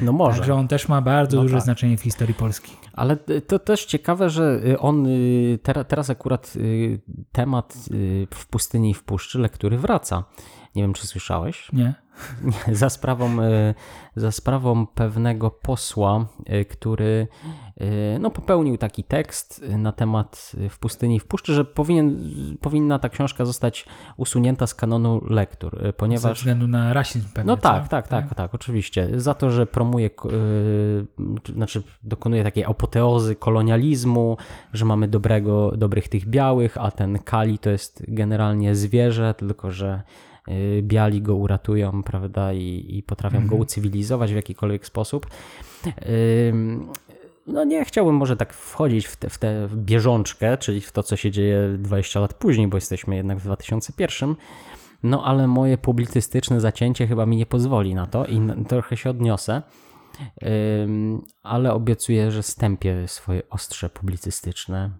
No 0.00 0.12
może. 0.12 0.36
Także 0.36 0.54
on 0.54 0.68
też 0.68 0.88
ma 0.88 1.00
bardzo 1.02 1.36
No 1.36 1.42
duże 1.42 1.54
tak. 1.54 1.64
znaczenie 1.64 1.96
w 1.96 2.02
historii 2.02 2.34
Polski. 2.34 2.72
Ale 2.92 3.16
to 3.46 3.58
też 3.58 3.84
ciekawe, 3.84 4.30
że 4.30 4.60
y, 4.66 4.78
on 4.78 5.06
y, 5.06 5.58
teraz, 5.88 6.10
akurat 6.10 6.52
y, 6.56 7.00
temat 7.32 7.74
y, 7.90 8.26
w 8.34 8.46
pustyni 8.46 8.90
i 8.90 8.94
w 8.94 9.02
puszczy 9.02 9.38
lektury 9.38 9.78
wraca. 9.78 10.24
Nie 10.78 10.84
wiem, 10.84 10.92
czy 10.92 11.06
słyszałeś? 11.06 11.72
Nie? 11.72 11.94
Za 12.72 12.90
sprawą, 12.90 13.42
y, 13.42 13.74
za 14.16 14.32
sprawą 14.32 14.86
pewnego 14.86 15.50
posła, 15.50 16.26
y, 16.50 16.64
który 16.64 17.28
y, 17.80 18.18
no, 18.20 18.30
popełnił 18.30 18.78
taki 18.78 19.04
tekst 19.04 19.64
na 19.68 19.92
temat 19.92 20.52
w 20.70 20.78
pustyni 20.78 21.16
i 21.16 21.20
w 21.20 21.26
puszczy, 21.26 21.54
że 21.54 21.64
powinien, 21.64 22.18
powinna 22.60 22.98
ta 22.98 23.08
książka 23.08 23.44
zostać 23.44 23.86
usunięta 24.16 24.66
z 24.66 24.74
kanonu 24.74 25.20
lektur, 25.30 25.74
y, 25.74 25.86
Ze 25.86 25.92
ponieważ 25.92 26.38
względu 26.38 26.68
na 26.68 26.92
rasizm 26.92 27.28
pewnie. 27.34 27.46
no 27.46 27.56
co? 27.56 27.62
tak, 27.62 27.88
tak, 27.88 28.08
tak, 28.08 28.34
tak, 28.34 28.54
oczywiście. 28.54 29.20
Za 29.20 29.34
to, 29.34 29.50
że 29.50 29.66
promuje, 29.66 30.10
yy, 30.24 31.52
znaczy 31.54 31.82
dokonuje 32.02 32.44
takiej 32.44 32.64
apoteozy 32.64 33.36
kolonializmu, 33.36 34.36
że 34.72 34.84
mamy 34.84 35.08
dobrego, 35.08 35.72
dobrych 35.76 36.08
tych 36.08 36.26
białych, 36.26 36.76
a 36.80 36.90
ten 36.90 37.18
Kali 37.18 37.58
to 37.58 37.70
jest 37.70 38.04
generalnie 38.08 38.74
zwierzę, 38.74 39.34
tylko 39.34 39.70
że 39.70 40.02
biali 40.82 41.22
go 41.22 41.34
uratują, 41.34 42.02
prawda, 42.02 42.52
i, 42.52 42.86
i 42.88 43.02
potrafią 43.02 43.46
go 43.46 43.56
ucywilizować 43.56 44.32
w 44.32 44.36
jakikolwiek 44.36 44.86
sposób. 44.86 45.26
No 47.46 47.64
nie 47.64 47.84
chciałbym 47.84 48.14
może 48.14 48.36
tak 48.36 48.52
wchodzić 48.52 49.06
w 49.06 49.16
tę 49.16 49.30
w 49.30 49.38
tę 49.38 49.68
bieżączkę, 49.74 50.58
czyli 50.58 50.80
w 50.80 50.92
to, 50.92 51.02
co 51.02 51.16
się 51.16 51.30
dzieje 51.30 51.76
20 51.78 52.20
lat 52.20 52.34
później, 52.34 52.68
bo 52.68 52.76
jesteśmy 52.76 53.16
jednak 53.16 53.38
w 53.38 53.44
2001. 53.44 54.34
No 55.02 55.24
ale 55.24 55.46
moje 55.46 55.78
publicystyczne 55.78 56.60
zacięcie 56.60 57.06
chyba 57.06 57.26
mi 57.26 57.36
nie 57.36 57.46
pozwoli 57.46 57.94
na 57.94 58.06
to 58.06 58.26
i 58.26 58.40
trochę 58.68 58.96
się 58.96 59.10
odniosę. 59.10 59.62
Ale 61.42 61.72
obiecuję, 61.72 62.30
że 62.30 62.42
stępię 62.42 63.08
swoje 63.08 63.48
ostrze 63.50 63.90
publicystyczne. 63.90 64.90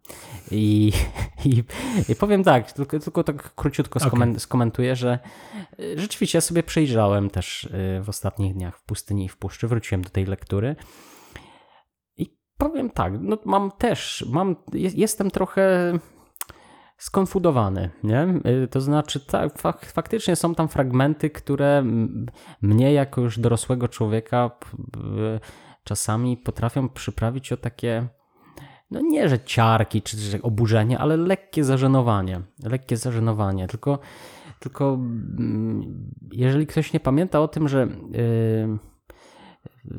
I, 0.50 0.92
i, 1.44 1.64
i 2.09 2.16
powiem 2.16 2.44
tak, 2.44 2.72
tylko, 2.72 2.98
tylko 2.98 3.24
tak 3.24 3.54
króciutko 3.54 4.00
skomen, 4.00 4.40
skomentuję, 4.40 4.96
że 4.96 5.18
y, 5.81 6.00
rzeczywiście 6.00 6.38
ja 6.38 6.42
sobie 6.42 6.62
przejrzałem 6.62 7.31
też 7.31 7.64
y, 7.64 8.00
w 8.02 8.09
ostatnich 8.09 8.54
dniach 8.54 8.78
w 8.78 8.85
pustyni 8.85 9.24
i 9.24 9.28
w 9.28 9.37
puszczy, 9.37 9.68
wróciłem 9.68 10.02
do 10.02 10.11
tej 10.11 10.26
lektury. 10.26 10.76
I 12.16 12.37
powiem 12.59 12.90
tak, 12.90 13.12
no 13.20 13.38
mam 13.44 13.70
też, 13.70 14.24
mam, 14.28 14.57
jest- 14.72 14.96
jestem 14.96 15.31
trochę 15.31 15.92
skonfudowany, 16.98 17.90
nie? 18.04 18.26
Y, 18.64 18.68
To 18.68 18.80
znaczy, 18.80 19.20
tak, 19.20 19.58
fak, 19.58 19.87
faktycznie 19.87 20.37
są 20.37 20.54
tam 20.54 20.68
fragmenty, 20.68 21.30
które 21.30 21.84
mnie 22.62 22.92
jako 22.92 23.20
już 23.20 23.38
dorosłego 23.38 23.88
człowieka 23.88 24.50
czasami 25.84 26.37
potrafią 26.37 26.88
przyprawić 26.88 27.52
o 27.52 27.56
takie, 27.56 28.08
no 28.90 29.00
nie, 29.00 29.28
że 29.28 29.40
ciarki 29.40 30.02
czy 30.02 30.16
że 30.16 30.42
oburzenie, 30.42 30.98
ale 30.98 31.16
lekkie 31.16 31.64
zażenowanie. 31.64 32.40
Lekkie 32.62 32.96
zażenowanie. 32.96 33.66
Tylko, 33.66 33.98
tylko 34.58 34.94
mm, 34.94 36.11
jeżeli 36.32 36.66
ktoś 36.66 36.92
nie 36.92 37.00
pamięta 37.00 37.40
o 37.40 37.48
tym, 37.48 37.68
że 37.68 37.82
y, 38.14 38.78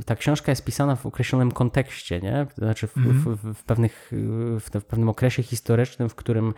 ta 0.06 0.16
książka 0.16 0.52
jest 0.52 0.66
pisana 0.66 0.96
w 0.96 1.06
określonym 1.06 1.52
kontekście, 1.52 2.22
nie? 2.22 2.48
Znaczy 2.58 2.88
w, 2.88 2.96
w, 2.96 3.36
w, 3.36 3.54
w, 3.54 3.64
pewnych, 3.64 4.12
w, 4.60 4.70
w 4.82 4.86
pewnym 4.86 5.10
okresie 5.10 5.44
historycznym, 5.44 6.10
w 6.10 6.16
którym 6.16 6.54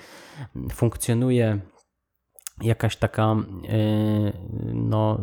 funkcjonuje 0.72 1.60
jakaś 2.62 2.96
taka, 2.96 3.36
yy, 3.64 4.34
no, 4.74 5.22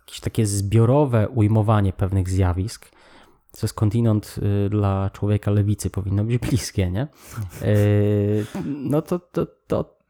jakieś 0.00 0.20
takie 0.20 0.46
zbiorowe 0.46 1.28
ujmowanie 1.28 1.92
pewnych 1.92 2.28
zjawisk, 2.28 2.88
co 3.52 3.68
skądinąd 3.68 4.36
yy, 4.42 4.70
dla 4.70 5.10
człowieka 5.10 5.50
lewicy 5.50 5.90
powinno 5.90 6.24
być 6.24 6.38
bliskie, 6.38 6.90
nie? 6.90 7.08
Yy, 7.62 8.46
no 8.64 9.02
to, 9.02 9.18
to, 9.18 9.46
to 9.46 10.01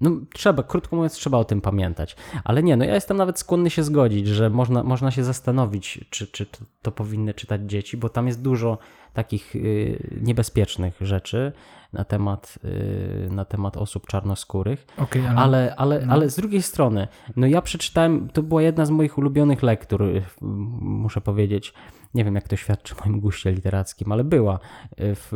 no, 0.00 0.10
trzeba, 0.34 0.62
krótko 0.62 0.96
mówiąc, 0.96 1.12
trzeba 1.12 1.38
o 1.38 1.44
tym 1.44 1.60
pamiętać. 1.60 2.16
Ale 2.44 2.62
nie, 2.62 2.76
no 2.76 2.84
ja 2.84 2.94
jestem 2.94 3.16
nawet 3.16 3.38
skłonny 3.38 3.70
się 3.70 3.82
zgodzić, 3.82 4.26
że 4.28 4.50
można, 4.50 4.82
można 4.82 5.10
się 5.10 5.24
zastanowić, 5.24 6.04
czy, 6.10 6.26
czy 6.26 6.46
to, 6.46 6.58
to 6.82 6.92
powinny 6.92 7.34
czytać 7.34 7.60
dzieci, 7.62 7.96
bo 7.96 8.08
tam 8.08 8.26
jest 8.26 8.42
dużo 8.42 8.78
takich 9.12 9.56
y, 9.56 10.18
niebezpiecznych 10.22 10.96
rzeczy 11.00 11.52
na 11.92 12.04
temat, 12.04 12.58
y, 12.64 13.28
na 13.30 13.44
temat 13.44 13.76
osób 13.76 14.06
czarnoskórych. 14.06 14.86
Okej, 14.98 15.26
ale, 15.26 15.36
Ale, 15.36 15.74
ale, 15.76 16.06
no. 16.06 16.12
ale 16.12 16.30
z 16.30 16.36
drugiej 16.36 16.62
strony, 16.62 17.08
no 17.36 17.46
ja 17.46 17.62
przeczytałem, 17.62 18.28
to 18.28 18.42
była 18.42 18.62
jedna 18.62 18.86
z 18.86 18.90
moich 18.90 19.18
ulubionych 19.18 19.62
lektur, 19.62 20.02
y, 20.02 20.22
muszę 20.40 21.20
powiedzieć. 21.20 21.74
Nie 22.14 22.24
wiem, 22.24 22.34
jak 22.34 22.48
to 22.48 22.56
świadczy 22.56 22.94
o 22.94 22.98
moim 23.04 23.20
guście 23.20 23.52
literackim, 23.52 24.12
ale 24.12 24.24
była 24.24 24.54
y, 24.54 25.14
w, 25.14 25.32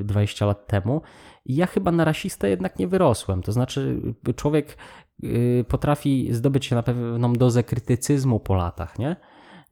y, 0.00 0.04
20 0.04 0.46
lat 0.46 0.66
temu. 0.66 1.02
Ja 1.46 1.66
chyba 1.66 1.92
na 1.92 2.04
rasistę 2.04 2.50
jednak 2.50 2.78
nie 2.78 2.88
wyrosłem. 2.88 3.42
To 3.42 3.52
znaczy, 3.52 4.00
człowiek 4.36 4.76
y, 5.24 5.64
potrafi 5.68 6.28
zdobyć 6.30 6.66
się 6.66 6.76
na 6.76 6.82
pewną 6.82 7.32
dozę 7.32 7.64
krytycyzmu 7.64 8.40
po 8.40 8.54
latach, 8.54 8.98
nie? 8.98 9.16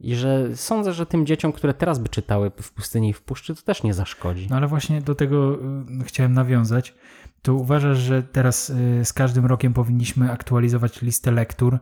I 0.00 0.14
że 0.14 0.56
sądzę, 0.56 0.92
że 0.92 1.06
tym 1.06 1.26
dzieciom, 1.26 1.52
które 1.52 1.74
teraz 1.74 1.98
by 1.98 2.08
czytały 2.08 2.50
w 2.62 2.72
pustyni 2.72 3.08
i 3.10 3.12
w 3.12 3.22
puszczy, 3.22 3.54
to 3.54 3.62
też 3.62 3.82
nie 3.82 3.94
zaszkodzi. 3.94 4.46
No 4.50 4.56
ale 4.56 4.66
właśnie 4.66 5.02
do 5.02 5.14
tego 5.14 5.54
y, 5.54 6.04
chciałem 6.04 6.32
nawiązać. 6.32 6.94
To 7.42 7.54
uważasz, 7.54 7.98
że 7.98 8.22
teraz 8.22 8.70
y, 8.70 9.04
z 9.04 9.12
każdym 9.12 9.46
rokiem 9.46 9.72
powinniśmy 9.72 10.32
aktualizować 10.32 11.02
listę 11.02 11.30
lektur 11.30 11.78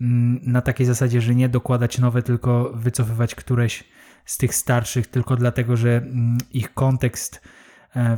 mm, 0.00 0.40
na 0.42 0.62
takiej 0.62 0.86
zasadzie, 0.86 1.20
że 1.20 1.34
nie 1.34 1.48
dokładać 1.48 1.98
nowe, 1.98 2.22
tylko 2.22 2.72
wycofywać 2.74 3.34
któreś 3.34 3.84
z 4.24 4.38
tych 4.38 4.54
starszych, 4.54 5.06
tylko 5.06 5.36
dlatego, 5.36 5.76
że 5.76 5.96
mm, 5.96 6.38
ich 6.52 6.74
kontekst 6.74 7.40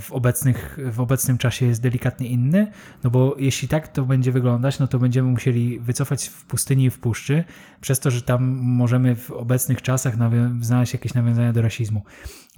w, 0.00 0.12
obecnych, 0.12 0.78
w 0.92 1.00
obecnym 1.00 1.38
czasie 1.38 1.66
jest 1.66 1.82
delikatnie 1.82 2.28
inny, 2.28 2.72
no 3.04 3.10
bo 3.10 3.36
jeśli 3.38 3.68
tak 3.68 3.88
to 3.88 4.02
będzie 4.02 4.32
wyglądać, 4.32 4.78
no 4.78 4.86
to 4.86 4.98
będziemy 4.98 5.30
musieli 5.30 5.80
wycofać 5.80 6.28
w 6.28 6.44
pustyni 6.44 6.84
i 6.84 6.90
w 6.90 6.98
puszczy, 6.98 7.44
przez 7.80 8.00
to, 8.00 8.10
że 8.10 8.22
tam 8.22 8.44
możemy 8.62 9.16
w 9.16 9.30
obecnych 9.30 9.82
czasach 9.82 10.14
znaleźć 10.60 10.92
jakieś 10.92 11.14
nawiązania 11.14 11.52
do 11.52 11.62
rasizmu. 11.62 12.02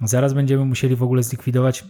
Zaraz 0.01 0.33
będziemy 0.33 0.65
musieli 0.65 0.95
w 0.95 1.03
ogóle 1.03 1.23
zlikwidować 1.23 1.85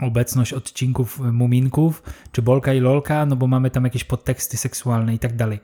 obecność 0.00 0.52
odcinków 0.52 1.20
Muminków, 1.32 2.02
czy 2.32 2.42
Bolka 2.42 2.74
i 2.74 2.80
Lolka, 2.80 3.26
no 3.26 3.36
bo 3.36 3.46
mamy 3.46 3.70
tam 3.70 3.84
jakieś 3.84 4.04
podteksty 4.04 4.56
seksualne 4.56 5.14
i 5.14 5.18
tak 5.18 5.36
dalej. 5.36 5.60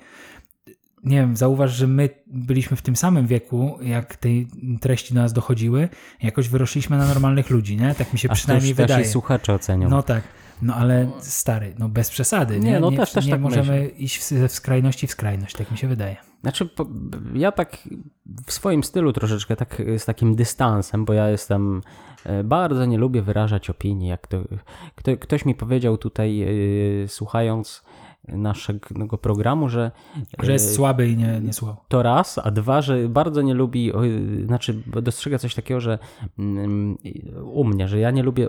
Nie 1.04 1.16
wiem, 1.20 1.37
zauważ, 1.37 1.72
że 1.72 1.87
my 1.87 2.09
byliśmy 2.26 2.76
w 2.76 2.82
tym 2.82 2.96
samym 2.96 3.26
wieku, 3.26 3.78
jak 3.82 4.16
te 4.16 4.28
treści 4.80 5.14
do 5.14 5.20
nas 5.20 5.32
dochodziły, 5.32 5.88
jakoś 6.22 6.48
wyrośliśmy 6.48 6.96
na 6.98 7.06
normalnych 7.06 7.50
ludzi, 7.50 7.76
nie? 7.76 7.94
Tak 7.94 8.12
mi 8.12 8.18
się 8.18 8.30
A 8.30 8.35
przynajmniej 8.35 8.70
nasi 8.72 8.74
wydaje. 8.82 9.04
słuchacze 9.04 9.54
ocenią. 9.54 9.88
No 9.88 10.02
tak. 10.02 10.22
No 10.62 10.74
ale 10.74 11.11
stary, 11.20 11.74
no 11.78 11.88
bez 11.88 12.11
przesady. 12.11 12.61
Nie, 12.61 12.70
Nie, 12.70 12.80
no 12.80 12.90
też- 12.92 13.12
też 13.12 13.26
nie 13.26 13.32
tak 13.32 13.40
możemy 13.40 13.87
iść 13.88 14.18
w 14.18 14.52
skrajności 14.52 15.06
w 15.06 15.11
skrajność, 15.11 15.56
tak 15.56 15.70
mi 15.70 15.78
się 15.78 15.88
wydaje. 15.88 16.16
Znaczy, 16.42 16.68
ja 17.35 17.52
tak 17.52 17.76
w 18.46 18.52
swoim 18.52 18.85
stylu 18.85 19.12
troszeczkę, 19.12 19.56
tak 19.56 19.82
z 19.98 20.04
takim 20.04 20.37
dystansem, 20.37 21.04
bo 21.04 21.12
ja 21.12 21.28
jestem, 21.28 21.80
e, 22.24 22.44
bardzo 22.44 22.85
nie 22.87 22.98
lubię 22.98 23.22
wyrażać 23.22 23.70
opinii. 23.70 24.09
Jak 24.09 24.26
to, 24.26 24.44
kto, 24.94 25.16
ktoś 25.16 25.44
mi 25.44 25.54
powiedział 25.54 25.98
tutaj, 25.98 26.42
e, 26.42 26.48
słuchając 27.09 27.85
naszego 28.28 29.18
programu, 29.18 29.68
że, 29.68 29.90
Że 30.42 30.52
jest 30.52 30.70
e, 30.70 30.74
słaby 30.74 31.08
i 31.08 31.16
nie, 31.16 31.40
nie 31.40 31.52
słuchał. 31.52 31.76
to 31.88 32.02
raz, 32.02 32.38
a 32.38 32.50
dwa, 32.50 32.82
że 32.82 33.08
bardzo 33.08 33.42
nie 33.42 33.54
lubi, 33.54 33.92
znaczy 34.44 34.82
dostrzega 35.02 35.38
coś 35.38 35.54
takiego, 35.54 35.80
że 35.80 35.98
mm, 36.38 36.96
u 37.44 37.64
mnie, 37.64 37.88
że 37.88 37.98
ja 37.98 38.10
nie 38.10 38.22
lubię 38.22 38.48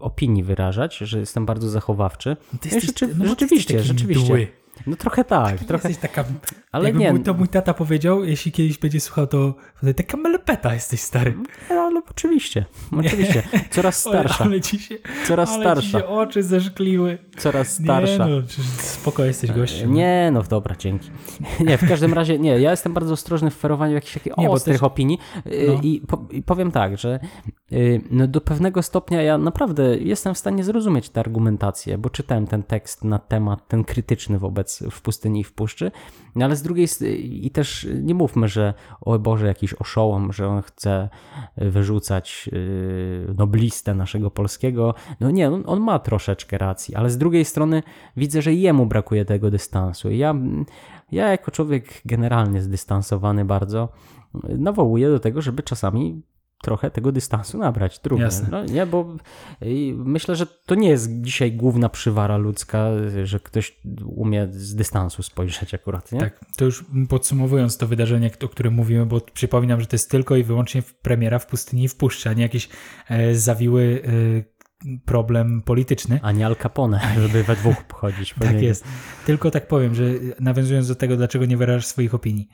opinii 0.00 0.42
wyrażać, 0.42 0.96
że 0.98 1.18
jestem 1.18 1.46
bardzo 1.46 1.68
zachowawczy. 1.68 2.36
Ty 2.36 2.68
No, 2.68 2.74
jesteś- 2.76 2.86
rzeczy, 2.86 3.08
no 3.18 3.26
rzeczywiście, 3.26 3.82
rzeczywiście. 3.82 4.24
mdły. 4.24 4.46
No 4.86 4.96
trochę 4.96 5.24
tak, 5.24 5.58
trochę, 5.64 5.88
Jesteś 5.88 6.10
taka, 6.10 6.24
ale 6.72 6.92
nie, 6.92 7.12
Mój, 7.12 7.22
to 7.22 7.34
mój 7.34 7.48
tata 7.48 7.74
powiedział, 7.74 8.24
jeśli 8.24 8.52
kiedyś 8.52 8.78
będzie 8.78 9.00
słuchał, 9.00 9.26
to 9.26 9.54
taka 9.96 10.16
melepeta 10.16 10.74
jesteś 10.74 11.00
stary. 11.00 11.34
no, 11.70 11.74
ale 11.80 12.02
oczywiście, 12.10 12.64
oczywiście, 12.98 13.42
coraz 13.70 14.00
starsza, 14.00 14.44
ale 14.44 14.60
ci 14.60 14.78
się, 14.78 14.94
coraz 15.26 15.48
ale 15.50 15.58
ci 15.58 15.62
starsza, 15.62 15.98
się 15.98 16.06
oczy 16.06 16.42
zeżkliły. 16.42 17.18
coraz 17.38 17.68
starsza. 17.72 18.26
Nie 18.26 18.34
no, 18.34 18.42
spoko 18.78 19.24
jesteś 19.24 19.52
gościem. 19.52 19.94
Nie, 19.94 20.30
no 20.32 20.42
dobra, 20.42 20.76
dzięki. 20.78 21.10
Nie, 21.60 21.78
w 21.78 21.88
każdym 21.88 22.14
razie, 22.14 22.38
nie, 22.38 22.58
ja 22.60 22.70
jestem 22.70 22.94
bardzo 22.94 23.12
ostrożny 23.12 23.50
w 23.50 23.54
ferowaniu 23.56 23.94
jakichś 23.94 24.14
takich 24.14 24.36
Nie, 24.38 24.50
ostrych 24.50 24.76
też- 24.76 24.82
opinii 24.82 25.18
y, 25.46 25.64
No. 25.68 25.80
i, 25.82 26.00
po, 26.08 26.26
i 26.30 26.42
powiem 26.42 26.70
tak, 26.70 26.98
że 26.98 27.20
y, 27.72 28.00
no 28.10 28.26
do 28.26 28.40
pewnego 28.40 28.82
stopnia 28.82 29.22
ja 29.22 29.38
naprawdę 29.38 29.96
jestem 29.98 30.34
w 30.34 30.38
stanie 30.38 30.64
zrozumieć 30.64 31.08
tę 31.10 31.20
argumentację, 31.20 31.98
bo 31.98 32.10
czytałem 32.10 32.46
ten 32.46 32.62
tekst 32.62 33.04
na 33.04 33.18
temat, 33.18 33.68
ten 33.68 33.84
krytyczny 33.84 34.38
wobec 34.38 34.65
w 34.90 35.00
pustyni 35.02 35.40
i 35.40 35.44
w 35.44 35.52
puszczy, 35.52 35.90
no 36.34 36.44
ale 36.44 36.56
z 36.56 36.62
drugiej 36.62 36.88
i 37.46 37.50
też 37.50 37.88
nie 38.02 38.14
mówmy, 38.14 38.48
że 38.48 38.74
o 39.00 39.18
Boże, 39.18 39.46
jakiś 39.46 39.74
oszołom, 39.74 40.32
że 40.32 40.48
on 40.48 40.62
chce 40.62 41.08
wyrzucać 41.56 42.50
y, 42.52 43.34
noblistę 43.38 43.94
naszego 43.94 44.30
polskiego. 44.30 44.94
No 45.20 45.30
nie, 45.30 45.48
on, 45.48 45.62
on 45.66 45.80
ma 45.80 45.98
troszeczkę 45.98 46.58
racji, 46.58 46.94
ale 46.94 47.10
z 47.10 47.18
drugiej 47.18 47.44
strony 47.44 47.82
widzę, 48.16 48.42
że 48.42 48.54
jemu 48.54 48.86
brakuje 48.86 49.24
tego 49.24 49.50
dystansu. 49.50 50.10
Ja, 50.10 50.34
ja 51.12 51.28
jako 51.28 51.50
człowiek 51.50 52.02
generalnie 52.04 52.62
zdystansowany 52.62 53.44
bardzo, 53.44 53.88
nawołuję 54.44 55.10
do 55.10 55.20
tego, 55.20 55.42
żeby 55.42 55.62
czasami 55.62 56.22
trochę 56.66 56.90
tego 56.90 57.12
dystansu 57.12 57.58
nabrać. 57.58 57.98
Trudno. 57.98 58.24
Jasne. 58.24 58.48
No, 58.50 58.64
nie, 58.64 58.86
bo 58.86 59.16
myślę, 59.94 60.36
że 60.36 60.46
to 60.46 60.74
nie 60.74 60.88
jest 60.88 61.20
dzisiaj 61.20 61.52
główna 61.52 61.88
przywara 61.88 62.36
ludzka, 62.36 62.90
że 63.24 63.40
ktoś 63.40 63.80
umie 64.06 64.48
z 64.50 64.74
dystansu 64.74 65.22
spojrzeć 65.22 65.74
akurat, 65.74 66.12
nie? 66.12 66.20
Tak, 66.20 66.40
to 66.56 66.64
już 66.64 66.84
podsumowując 67.08 67.76
to 67.76 67.86
wydarzenie, 67.86 68.30
o 68.44 68.48
którym 68.48 68.74
mówimy, 68.74 69.06
bo 69.06 69.20
przypominam, 69.20 69.80
że 69.80 69.86
to 69.86 69.94
jest 69.94 70.10
tylko 70.10 70.36
i 70.36 70.44
wyłącznie 70.44 70.82
premiera 71.02 71.38
w 71.38 71.46
pustyni 71.46 71.84
i 71.84 71.88
w 71.88 71.96
puszczy, 71.96 72.28
a 72.28 72.32
nie 72.32 72.42
jakiś 72.42 72.68
e, 73.08 73.34
zawiły 73.34 74.02
e, 74.04 75.00
problem 75.04 75.62
polityczny. 75.62 76.20
A 76.22 76.32
nie 76.32 76.46
Al 76.46 76.56
Capone, 76.56 77.00
żeby 77.20 77.42
we 77.42 77.56
dwóch 77.56 77.76
chodzić. 78.00 78.34
Tak 78.40 78.62
jest. 78.62 78.84
Tylko 79.26 79.50
tak 79.50 79.68
powiem, 79.68 79.94
że 79.94 80.04
nawiązując 80.40 80.88
do 80.88 80.94
tego, 80.94 81.16
dlaczego 81.16 81.46
nie 81.46 81.56
wyrażasz 81.56 81.86
swoich 81.86 82.14
opinii. 82.14 82.48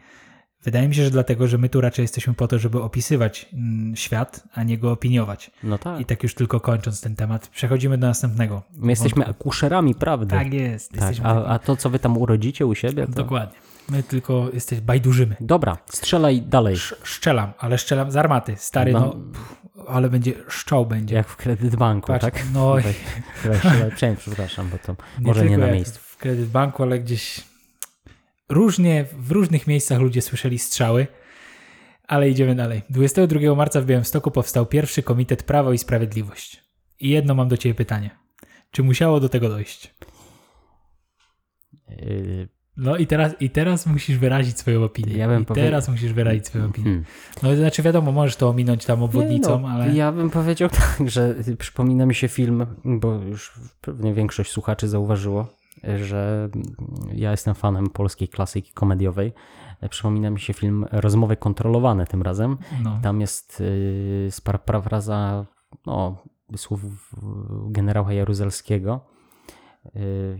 Wydaje 0.65 0.89
mi 0.89 0.95
się, 0.95 1.05
że 1.05 1.11
dlatego, 1.11 1.49
że 1.49 1.59
my 1.59 1.69
tu 1.69 1.81
raczej 1.81 2.03
jesteśmy 2.03 2.35
po 2.35 2.49
to, 2.49 2.59
żeby 2.59 2.83
opisywać 2.83 3.49
mm, 3.53 3.97
świat, 3.97 4.45
a 4.55 4.63
nie 4.63 4.79
go 4.79 4.93
opiniować. 4.93 5.51
No 5.63 5.79
tak. 5.79 6.01
I 6.01 6.05
tak 6.05 6.23
już 6.23 6.35
tylko 6.35 6.61
kończąc 6.61 7.01
ten 7.01 7.17
temat, 7.17 7.49
przechodzimy 7.49 7.99
do 7.99 8.07
następnego. 8.07 8.63
My 8.77 8.93
jesteśmy 8.93 9.25
wątku. 9.25 9.43
akuszerami 9.43 9.95
prawdy. 9.95 10.27
Tak 10.37 10.53
jest. 10.53 10.93
Tak, 10.93 11.15
a, 11.23 11.45
a 11.45 11.59
to, 11.59 11.77
co 11.77 11.91
wy 11.91 11.99
tam 11.99 12.19
urodzicie 12.19 12.67
u 12.67 12.75
siebie, 12.75 13.07
to... 13.07 13.13
Dokładnie. 13.13 13.59
My 13.89 14.03
tylko 14.03 14.51
jesteś 14.55 14.81
bajdurzymy. 14.81 15.37
Dobra, 15.41 15.79
strzelaj 15.87 16.43
dalej. 16.43 16.75
Sz- 16.75 17.01
szczelam, 17.05 17.53
ale 17.59 17.79
szczelam 17.79 18.11
z 18.11 18.17
armaty. 18.17 18.55
Stary, 18.59 18.93
no, 18.93 19.01
No. 19.01 19.11
pff, 19.33 19.63
ale 19.89 20.11
będzie, 20.11 20.33
szczał 20.49 20.87
będzie. 20.87 21.15
Jak 21.15 21.29
w 21.29 21.37
kredytbanku, 21.37 22.07
Patrz, 22.07 22.25
tak? 22.25 22.45
no 22.53 22.77
przepraszam, 24.17 24.69
bo 24.71 24.79
to 24.79 24.97
może 25.21 25.45
nie 25.45 25.59
na 25.59 25.67
miejscu. 25.67 26.01
w 26.03 26.17
kredyt 26.17 26.49
banku, 26.49 26.83
ale 26.83 26.99
gdzieś 26.99 27.41
różnie, 28.49 29.05
w 29.19 29.31
różnych 29.31 29.67
miejscach 29.67 30.01
ludzie 30.01 30.23
słyszeli 30.23 30.59
strzały, 30.59 31.07
ale 32.09 32.31
idziemy 32.31 32.55
dalej. 32.55 32.83
22 32.91 33.55
marca 33.55 33.81
w 33.81 33.87
Białymstoku 33.87 34.31
powstał 34.31 34.67
pierwszy 34.67 35.03
Komitet 35.03 35.43
Prawo 35.43 35.73
i 35.73 35.79
Sprawiedliwość. 35.79 36.65
I 37.01 37.09
jedno 37.09 37.35
mam 37.35 37.49
do 37.49 37.57
Ciebie 37.57 37.75
pytanie. 37.75 38.11
Czy 38.71 38.83
musiało 38.83 39.21
do 39.21 39.29
tego 39.29 39.49
dojść? 39.49 39.95
Yy, 41.89 42.49
No 42.77 42.97
i 42.97 43.07
teraz, 43.07 43.35
i 43.41 43.51
teraz 43.51 43.87
musisz 43.87 44.19
wyrazić 44.19 44.59
swoją 44.59 44.85
opinię. 44.85 45.17
Ja 45.17 45.29
bym 45.29 45.43
I 45.43 45.47
powie- 45.47 45.63
teraz 45.63 45.89
musisz 45.89 46.13
wyrazić 46.13 46.47
swoją 46.47 46.65
opinię. 46.67 46.85
hmm. 46.85 47.05
No 47.43 47.49
to 47.49 47.57
znaczy 47.57 47.83
wiadomo, 47.83 48.13
możesz 48.13 48.37
to 48.37 48.49
ominąć 48.49 48.85
tam 48.85 49.03
obwodnicą, 49.03 49.61
no, 49.61 49.69
ale... 49.69 49.95
Ja 49.95 50.13
bym 50.13 50.31
powiedział 50.31 50.69
tak, 50.99 51.11
że 51.11 51.35
przypomina 51.59 52.07
mi 52.07 52.15
się 52.15 52.29
film, 52.29 52.67
bo 52.85 53.15
już 53.15 53.53
pewnie 53.81 54.15
większość 54.15 54.51
słuchaczy 54.51 54.89
zauważyło, 54.89 55.47
że 56.05 56.51
ja 57.13 57.31
jestem 57.31 57.55
fanem 57.55 57.91
polskiej 57.91 58.29
klasyki 58.29 58.73
komediowej. 58.73 59.33
Przypomina 59.91 60.31
mi 60.31 60.41
się 60.41 60.53
film 60.53 60.87
Rozmowy 60.93 61.37
kontrolowane 61.37 62.07
tym 62.07 62.23
razem. 62.23 62.59
No. 62.83 62.99
Tam 63.03 63.21
jest 63.21 63.61
yy, 64.47 64.61
parafraza 64.65 65.47
no, 65.87 66.23
słów 66.57 66.81
generała 67.67 68.13
Jaruzelskiego. 68.13 69.01
Yy, 69.95 70.39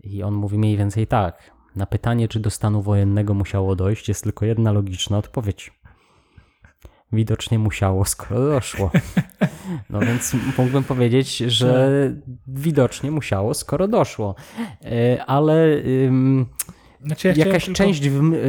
I 0.00 0.22
on 0.22 0.34
mówi 0.34 0.58
mniej 0.58 0.76
więcej 0.76 1.06
tak. 1.06 1.56
Na 1.76 1.86
pytanie, 1.86 2.28
czy 2.28 2.40
do 2.40 2.50
stanu 2.50 2.82
wojennego 2.82 3.34
musiało 3.34 3.76
dojść, 3.76 4.08
jest 4.08 4.22
tylko 4.22 4.46
jedna 4.46 4.72
logiczna 4.72 5.18
odpowiedź. 5.18 5.75
Widocznie 7.12 7.58
musiało, 7.58 8.04
skoro 8.04 8.40
doszło. 8.40 8.90
No 9.90 10.00
więc 10.00 10.36
mógłbym 10.58 10.84
powiedzieć, 10.84 11.36
że 11.36 11.90
widocznie 12.46 13.10
musiało, 13.10 13.54
skoro 13.54 13.88
doszło. 13.88 14.34
Yy, 14.82 15.22
Ale 15.26 15.82
Znaczy 17.04 17.28
ja 17.28 17.34
jakaś 17.46 17.64
tylko- 17.64 17.76
część 17.76 18.08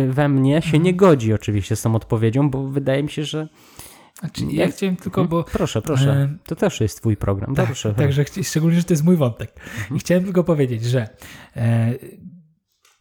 we 0.09 0.29
mnie 0.29 0.61
się 0.61 0.79
nie 0.79 0.93
godzi 0.93 1.33
oczywiście 1.33 1.75
z 1.75 1.81
tą 1.81 1.95
odpowiedzią, 1.95 2.49
bo 2.49 2.67
wydaje 2.67 3.03
mi 3.03 3.09
się, 3.09 3.23
że 3.23 3.47
Znaczy, 4.19 4.45
ja 4.49 4.67
chciałem 4.67 4.95
tylko, 4.95 5.25
bo... 5.25 5.43
Proszę, 5.43 5.81
proszę. 5.81 6.11
E, 6.11 6.37
To 6.45 6.55
też 6.55 6.81
jest 6.81 6.99
twój 6.99 7.17
program. 7.17 7.55
Tak, 7.55 7.65
proszę. 7.65 7.93
także 7.93 8.25
szczególnie, 8.43 8.77
że 8.77 8.83
to 8.83 8.93
jest 8.93 9.03
mój 9.03 9.15
wątek. 9.15 9.51
I 9.95 9.99
chciałem 9.99 10.23
tylko 10.23 10.43
powiedzieć, 10.43 10.83
że 10.83 11.07
e, 11.55 11.93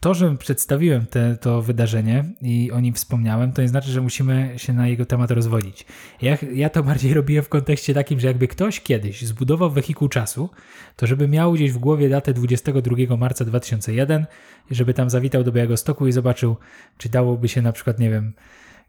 to, 0.01 0.15
że 0.15 0.37
przedstawiłem 0.37 1.07
te, 1.07 1.37
to 1.37 1.63
wydarzenie 1.63 2.25
i 2.43 2.73
o 2.73 2.81
nim 2.81 2.95
wspomniałem, 2.95 3.53
to 3.53 3.63
nie 3.63 3.69
znaczy, 3.69 3.91
że 3.91 4.01
musimy 4.01 4.55
się 4.57 4.73
na 4.73 4.89
jego 4.89 5.07
temat 5.07 5.31
rozwodzić. 5.31 5.87
Ja, 6.23 6.39
ja 6.55 6.71
to 6.71 6.83
bardziej 6.83 7.15
robiłem 7.15 7.45
w 7.45 7.49
kontekście 7.49 7.95
takim, 7.95 8.21
że 8.21 8.27
jakby 8.27 8.49
ktoś 8.49 8.81
kiedyś 8.81 9.23
zbudował 9.23 9.71
wehikuł 9.71 10.09
czasu, 10.09 10.51
to 10.97 11.07
żeby 11.07 11.29
miał 11.29 11.53
gdzieś 11.53 11.73
w 11.73 11.79
głowie 11.79 12.09
datę 12.09 12.33
22 12.33 13.17
marca 13.17 13.45
2001, 13.45 14.27
i 14.71 14.75
żeby 14.75 14.95
tam 14.95 15.11
zawitał 15.11 15.45
do 15.45 15.53
Białegostoku 15.53 16.07
i 16.07 16.13
zobaczył, 16.13 16.57
czy 16.99 17.09
dałoby 17.09 17.49
się 17.49 17.63
na 17.63 17.73
przykład, 17.73 17.99
nie 17.99 18.11
wiem, 18.11 18.33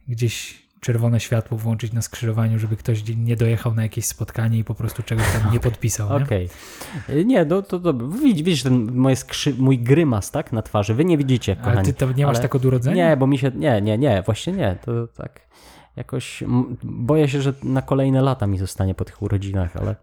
gdzieś 0.07 0.66
czerwone 0.79 1.19
światło 1.19 1.57
włączyć 1.57 1.93
na 1.93 2.01
skrzyżowaniu, 2.01 2.59
żeby 2.59 2.77
ktoś 2.77 3.03
nie 3.17 3.35
dojechał 3.35 3.73
na 3.75 3.83
jakieś 3.83 4.05
spotkanie 4.05 4.57
i 4.57 4.63
po 4.63 4.75
prostu 4.75 5.03
czegoś 5.03 5.25
tam 5.41 5.53
nie 5.53 5.59
podpisał. 5.59 6.09
Nie? 6.19 6.25
Okej. 6.25 6.49
Y, 7.09 7.25
Nie, 7.25 7.45
no 7.45 7.61
to 7.61 7.79
dobrze. 7.79 8.19
Widzisz, 8.19 8.43
widzisz 8.43 8.63
ten 8.63 8.91
moje 8.95 9.15
skrzy... 9.15 9.53
mój 9.57 9.79
grymas, 9.79 10.31
tak, 10.31 10.51
na 10.53 10.61
twarzy. 10.61 10.93
Wy 10.93 11.05
nie 11.05 11.17
widzicie, 11.17 11.55
Ale 11.61 11.63
kochani. 11.71 11.85
ty 11.85 11.93
tam 11.93 12.15
nie 12.15 12.25
masz 12.25 12.35
ale- 12.35 12.41
tak 12.43 12.55
od 12.55 12.65
urodzenia? 12.65 13.09
Nie, 13.09 13.17
bo 13.17 13.27
mi 13.27 13.37
się. 13.37 13.51
Nie, 13.55 13.81
nie, 13.81 13.97
nie, 13.97 14.21
właśnie 14.25 14.53
nie. 14.53 14.77
To 14.85 15.07
tak. 15.07 15.46
Jakoś 15.97 16.43
boję 16.83 17.27
się, 17.27 17.41
że 17.41 17.53
na 17.63 17.81
kolejne 17.81 18.21
lata 18.21 18.47
mi 18.47 18.57
zostanie 18.57 18.95
po 18.95 19.05
tych 19.05 19.21
urodzinach, 19.21 19.77
ale 19.77 19.95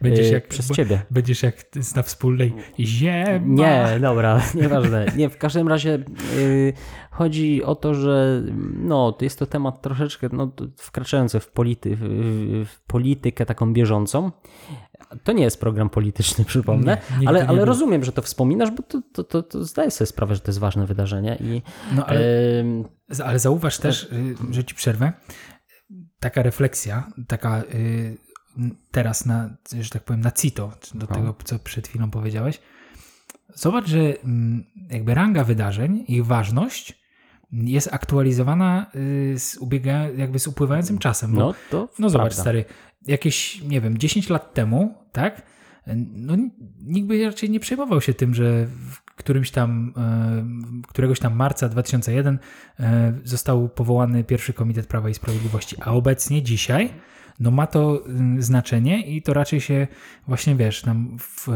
Będziesz 0.00 0.30
y, 0.30 0.32
jak- 0.32 0.48
przez 0.48 0.70
ciebie. 0.70 1.02
Będziesz 1.10 1.42
jak 1.42 1.56
na 1.96 2.02
wspólnej 2.02 2.54
ziema. 2.80 3.38
Nie, 3.44 3.98
dobra, 4.00 4.40
nieważne. 4.62 5.06
Nie, 5.16 5.28
w 5.28 5.38
każdym 5.38 5.68
razie 5.68 5.98
y, 6.36 6.72
chodzi 7.10 7.64
o 7.64 7.74
to, 7.74 7.94
że 7.94 8.42
no, 8.76 9.18
jest 9.20 9.38
to 9.38 9.46
temat 9.46 9.82
troszeczkę 9.82 10.28
no, 10.32 10.52
wkraczający 10.76 11.40
w, 11.40 11.48
polity, 11.48 11.96
w, 12.00 12.02
w 12.66 12.80
politykę 12.86 13.46
taką 13.46 13.72
bieżącą. 13.72 14.30
To 15.24 15.32
nie 15.32 15.44
jest 15.44 15.60
program 15.60 15.90
polityczny, 15.90 16.44
przypomnę, 16.54 16.98
Nie, 17.20 17.28
ale, 17.28 17.46
ale 17.46 17.64
rozumiem, 17.64 18.04
że 18.04 18.12
to 18.12 18.22
wspominasz, 18.22 18.70
bo 18.70 18.82
to, 18.82 19.02
to, 19.12 19.24
to, 19.24 19.42
to 19.42 19.64
zdaję 19.64 19.90
sobie 19.90 20.06
sprawę, 20.06 20.34
że 20.34 20.40
to 20.40 20.50
jest 20.50 20.58
ważne 20.58 20.86
wydarzenie 20.86 21.36
i 21.40 21.62
No 21.94 22.06
ale, 22.06 22.20
ale 23.24 23.38
zauważ 23.38 23.78
też, 23.78 24.02
y, 24.02 24.34
że 24.50 24.64
ci 24.64 24.74
przerwę, 24.74 25.12
taka 26.20 26.42
refleksja, 26.42 27.08
taka 27.28 27.62
y, 27.62 28.16
teraz 28.90 29.26
na, 29.26 29.56
że 29.80 29.90
tak 29.90 30.04
powiem, 30.04 30.20
na 30.20 30.30
cito, 30.30 30.72
do 30.94 31.06
tego, 31.06 31.34
co 31.44 31.58
przed 31.58 31.88
chwilą 31.88 32.10
powiedziałeś. 32.10 32.60
Zobacz, 33.54 33.86
że 33.86 33.98
mm, 33.98 34.64
jakby 34.90 35.14
ranga 35.14 35.44
wydarzeń, 35.44 36.04
ich 36.08 36.26
ważność 36.26 37.06
jest 37.52 37.88
aktualizowana 37.92 38.86
y, 38.94 39.38
z, 39.38 39.56
ubiega, 39.56 40.08
jakby 40.10 40.38
z 40.38 40.46
upływającym 40.46 40.98
czasem. 40.98 41.32
Bo 41.32 41.40
no 41.40 41.54
to 41.70 41.88
No 41.98 42.10
zobacz, 42.10 42.26
prawda. 42.28 42.42
stary, 42.42 42.64
jakieś, 43.06 43.62
nie 43.62 43.80
wiem, 43.80 43.98
10 43.98 44.28
lat 44.30 44.54
temu, 44.54 44.94
tak? 45.12 45.42
No 46.16 46.36
nikt 46.80 47.08
by 47.08 47.24
raczej 47.24 47.50
nie 47.50 47.60
przejmował 47.60 48.00
się 48.00 48.14
tym, 48.14 48.34
że 48.34 48.66
którymś 49.26 49.50
tam, 49.50 49.92
e, 50.82 50.88
któregoś 50.88 51.20
tam 51.20 51.34
marca 51.34 51.68
2001 51.68 52.38
e, 52.80 53.12
został 53.24 53.68
powołany 53.68 54.24
pierwszy 54.24 54.52
Komitet 54.52 54.86
Prawa 54.86 55.08
i 55.08 55.14
Sprawiedliwości, 55.14 55.76
a 55.80 55.92
obecnie 55.92 56.42
dzisiaj 56.42 56.90
no 57.40 57.50
ma 57.50 57.66
to 57.66 58.02
y, 58.38 58.42
znaczenie 58.42 59.06
i 59.06 59.22
to 59.22 59.34
raczej 59.34 59.60
się 59.60 59.86
właśnie, 60.28 60.56
wiesz, 60.56 60.84
nam 60.84 61.16
w, 61.20 61.48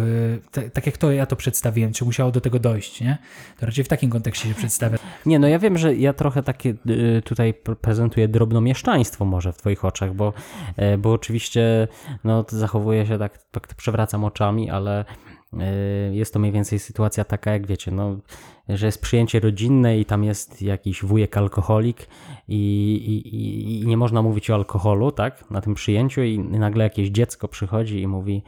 te, 0.51 0.71
tak 0.71 0.87
jak 0.87 0.99
to 0.99 1.13
ja 1.13 1.27
to 1.27 1.37
przedstawiłem, 1.37 1.93
czy 1.93 2.05
musiało 2.05 2.31
do 2.31 2.41
tego 2.41 2.59
dojść, 2.59 3.01
nie? 3.01 3.19
To 3.59 3.67
raczej 3.67 3.85
w 3.85 3.89
takim 3.89 4.11
kontekście 4.11 4.49
się 4.49 4.55
przedstawia. 4.55 4.99
Nie, 5.27 5.39
no 5.39 5.49
ja 5.49 5.59
wiem, 5.59 5.79
że 5.79 5.95
ja 5.95 6.13
trochę 6.13 6.43
takie 6.43 6.75
y, 7.19 7.23
tutaj 7.25 7.55
pr- 7.65 7.77
prezentuję 7.77 8.29
drobnomieszczaństwo 8.29 9.25
może 9.25 9.53
w 9.53 9.57
twoich 9.57 9.85
oczach, 9.85 10.15
bo, 10.15 10.33
e, 10.77 10.99
bo 10.99 11.13
oczywiście 11.13 11.89
no, 12.25 12.45
zachowuję 12.49 13.07
się 13.07 13.19
tak, 13.19 13.39
tak 13.51 13.75
przewracam 13.75 14.25
oczami, 14.25 14.71
ale 14.71 15.05
jest 16.13 16.33
to 16.35 16.39
mniej 16.41 16.53
więcej 16.53 16.79
sytuacja 16.79 17.25
taka, 17.25 17.53
jak 17.53 17.67
wiecie, 17.67 17.91
no, 17.91 18.17
że 18.69 18.87
jest 18.87 19.03
przyjęcie 19.03 19.41
rodzinne 19.41 19.99
i 19.99 20.05
tam 20.05 20.25
jest 20.25 20.63
jakiś 20.63 21.03
wujek 21.05 21.37
alkoholik 21.37 22.09
i, 22.49 22.57
i, 22.95 23.81
i- 23.83 23.87
nie 23.87 23.97
można 23.97 24.23
mówić 24.23 24.51
o 24.51 24.55
alkoholu, 24.55 25.13
tak, 25.13 25.51
na 25.51 25.61
tym 25.61 25.75
przyjęciu 25.75 26.23
i 26.23 26.39
nagle 26.39 26.85
jakieś 26.85 27.09
dziecko 27.09 27.49
przychodzi 27.49 28.01
i 28.01 28.07
mówi 28.07 28.43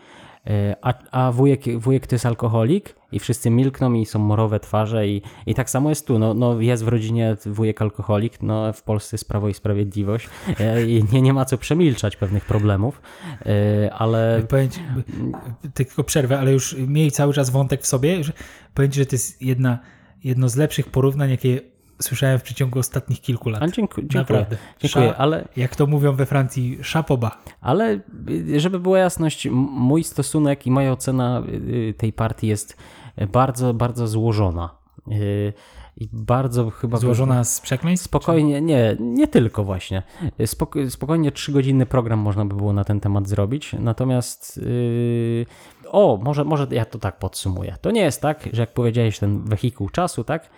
e, 0.47 0.77
a, 0.83 0.95
a 1.27 1.33
wujek, 1.33 1.79
wujek 1.79 2.07
to 2.07 2.15
jest 2.15 2.27
alkoholik 2.27 2.95
i 3.13 3.19
wszyscy 3.19 3.51
milkną 3.51 3.93
i 3.93 4.07
są 4.07 4.19
morowe 4.19 4.61
twarze 4.61 5.09
i, 5.09 5.23
i 5.47 5.55
tak 5.55 5.71
samo 5.71 5.89
jest 5.89 6.07
tu, 6.07 6.19
no, 6.19 6.35
no 6.35 6.61
jest 6.61 6.85
w 6.85 6.89
rodzinie 6.89 7.37
wujek 7.47 7.83
alkoholik, 7.83 8.43
no 8.43 8.73
w 8.73 8.83
Polsce 8.83 9.15
jest 9.15 9.29
Prawo 9.29 9.49
i 9.49 9.55
Sprawiedliwość 9.55 10.29
e, 10.61 10.87
i 10.87 11.05
nie, 11.13 11.23
nie 11.23 11.33
ma 11.33 11.45
co 11.45 11.59
przemilczać 11.59 12.17
pewnych 12.17 12.45
problemów, 12.45 13.03
e, 13.47 13.95
ale 13.95 14.43
Powiem 14.49 14.69
ci, 14.71 14.81
tylko 15.75 16.05
przerwę, 16.05 16.39
ale 16.39 16.53
już 16.53 16.77
miej 16.79 17.11
cały 17.11 17.33
czas 17.33 17.51
wątek 17.51 17.83
w 17.83 17.87
sobie. 17.87 18.25
Że, 18.25 18.33
powiem 18.75 18.91
ci, 18.91 18.99
że 18.99 19.07
to 19.07 19.15
jest 19.15 19.43
jedna, 19.43 19.79
jedno 20.25 20.49
z 20.49 20.57
lepszych 20.57 20.89
porównań, 20.89 21.31
jakie 21.31 21.61
słyszałem 22.03 22.39
w 22.39 22.43
przeciągu 22.43 22.79
ostatnich 22.79 23.21
kilku 23.21 23.51
lat. 23.51 23.63
a, 23.63 23.69
dziękuję, 23.69 24.07
Naprawdę. 24.15 24.57
dziękuję 24.81 25.09
Sza- 25.09 25.15
ale 25.19 25.49
Jak 25.57 25.77
to 25.77 25.87
mówią 25.87 26.13
we 26.13 26.27
Francji, 26.27 26.79
szapoba. 26.83 27.43
Ale 27.61 28.01
y, 28.29 28.61
żeby 28.61 28.81
była 28.81 28.99
jasność, 28.99 29.49
mój 29.71 30.05
stosunek 30.05 30.67
i 30.67 30.71
moja 30.71 30.93
ocena 30.93 31.43
y, 31.49 31.95
tej 31.97 32.13
partii 32.13 32.47
jest 32.47 32.77
bardzo, 33.33 33.75
bardzo 33.75 34.07
złożona. 34.07 34.71
Y, 35.13 35.53
I 35.97 36.09
bardzo 36.13 36.71
chyba. 36.71 36.99
Złożona 36.99 37.45
z 37.45 37.61
przekleństw? 37.61 38.05
Spokojnie, 38.07 38.61
nie, 38.61 38.97
nie 39.01 39.29
tylko 39.29 39.65
właśnie. 39.65 40.03
Spoko- 40.39 40.91
spokojnie 40.91 41.33
trzygodzinny 41.33 41.87
program 41.87 42.19
można 42.19 42.45
by 42.45 42.55
było 42.55 42.73
na 42.73 42.85
ten 42.85 43.01
temat 43.01 43.29
zrobić. 43.29 43.73
Natomiast 43.79 44.57
yy, 44.57 45.47
o, 45.89 46.21
może, 46.23 46.45
może 46.45 46.67
ja 46.71 46.85
to 46.85 46.99
tak 46.99 47.19
podsumuję. 47.19 47.77
To 47.81 47.91
nie 47.91 48.01
jest 48.01 48.23
tak, 48.23 48.49
że 48.53 48.63
jak 48.63 48.75
powiedziałeś, 48.75 49.19
ten 49.19 49.45
wehikuł 49.45 49.89
czasu, 49.89 50.25
tak? 50.25 50.51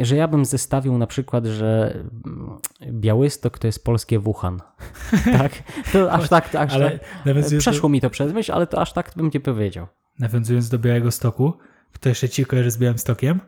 Że 0.00 0.16
ja 0.16 0.28
bym 0.28 0.44
zestawił 0.44 0.98
na 0.98 1.06
przykład, 1.06 1.46
że 1.46 1.94
mm, 2.26 2.58
Białystok 2.92 3.58
to 3.58 3.66
jest 3.66 3.84
polskie 3.84 4.18
Wuhan. 4.18 4.60
tak? 5.38 5.52
To 5.92 6.12
aż 6.12 6.28
tak, 6.28 6.54
aż 6.54 6.74
Ale 6.74 6.98
tak. 7.24 7.34
do, 7.50 7.58
Przeszło 7.58 7.88
mi 7.88 8.00
to 8.00 8.10
przez 8.10 8.32
myśl, 8.32 8.52
ale 8.52 8.66
to 8.66 8.80
aż 8.80 8.92
tak 8.92 9.12
bym 9.16 9.30
nie 9.34 9.40
powiedział. 9.40 9.86
nawiązując 10.18 10.68
do 10.68 10.78
Białego 10.78 11.10
Stoku, 11.10 11.52
kto 11.92 12.08
jeszcze 12.08 12.28
ci 12.28 12.44
kojarzy 12.46 12.70
z 12.70 12.78
Białym 12.78 12.98
Stokiem? 12.98 13.40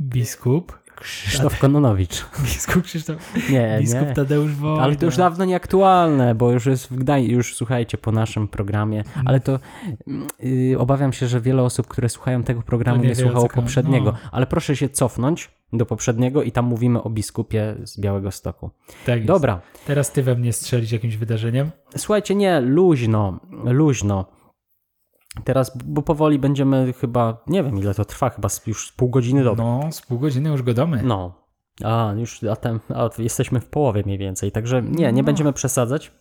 Biskup. 0.00 0.78
Krzysztof 0.96 1.58
Kononowicz. 1.58 2.24
Biskup 2.44 2.82
Krzysztof. 2.82 3.34
Nie, 3.50 3.76
Biskup 3.80 4.00
nie. 4.08 4.14
Tadeusz 4.14 4.52
Wojda. 4.54 4.82
Ale 4.82 4.96
to 4.96 5.04
już 5.06 5.16
dawno 5.16 5.44
nieaktualne, 5.44 6.34
bo 6.34 6.52
już 6.52 6.66
jest 6.66 6.86
w 6.86 6.96
Gdańsku, 6.96 7.32
już 7.32 7.54
słuchajcie 7.54 7.98
po 7.98 8.12
naszym 8.12 8.48
programie, 8.48 8.98
Mhm. 8.98 9.28
ale 9.28 9.40
to 9.40 9.58
yy, 10.42 10.78
obawiam 10.78 11.12
się, 11.12 11.26
że 11.28 11.40
wiele 11.40 11.62
osób, 11.62 11.86
które 11.86 12.08
słuchają 12.08 12.42
tego 12.42 12.62
programu 12.62 12.98
To 12.98 13.02
nie 13.02 13.08
nie, 13.08 13.14
słuchało 13.16 13.48
poprzedniego, 13.48 14.12
No. 14.12 14.18
ale 14.32 14.46
proszę 14.46 14.76
się 14.76 14.88
cofnąć 14.88 15.50
do 15.72 15.86
poprzedniego 15.86 16.42
i 16.42 16.52
tam 16.52 16.64
mówimy 16.64 17.02
o 17.02 17.10
biskupie 17.10 17.76
z 17.84 18.00
Białego 18.00 18.30
Stoku. 18.30 18.70
Tak 19.06 19.16
jest. 19.16 19.26
Dobra, 19.28 19.60
Teraz 19.86 20.12
ty 20.12 20.22
we 20.22 20.34
mnie 20.34 20.52
strzelić 20.52 20.92
jakimś 20.92 21.16
wydarzeniem. 21.16 21.70
słuchajcie, 21.96 22.34
nie, 22.34 22.60
luźno, 22.60 23.40
luźno. 23.64 24.24
Teraz, 25.44 25.78
bo 25.84 26.02
powoli 26.02 26.38
będziemy 26.38 26.92
chyba, 26.92 27.42
nie 27.46 27.62
wiem 27.62 27.78
ile 27.78 27.94
to 27.94 28.04
trwa, 28.04 28.30
chyba 28.30 28.48
już 28.66 28.88
z 28.88 28.92
pół 28.92 29.08
godziny 29.08 29.44
do. 29.44 29.54
No, 29.54 29.92
z 29.92 30.00
pół 30.02 30.18
godziny 30.18 30.50
już 30.50 30.62
go 30.62 30.74
domy. 30.74 31.00
No. 31.04 31.34
A, 31.84 32.14
już 32.16 32.44
a 32.44 32.56
tem, 32.56 32.80
a, 32.94 33.10
jesteśmy 33.18 33.60
w 33.60 33.66
połowie 33.66 34.02
mniej 34.06 34.18
więcej, 34.18 34.52
także 34.52 34.82
nie, 34.82 35.12
nie 35.12 35.22
No. 35.22 35.26
będziemy 35.26 35.52
przesadzać. 35.52 36.12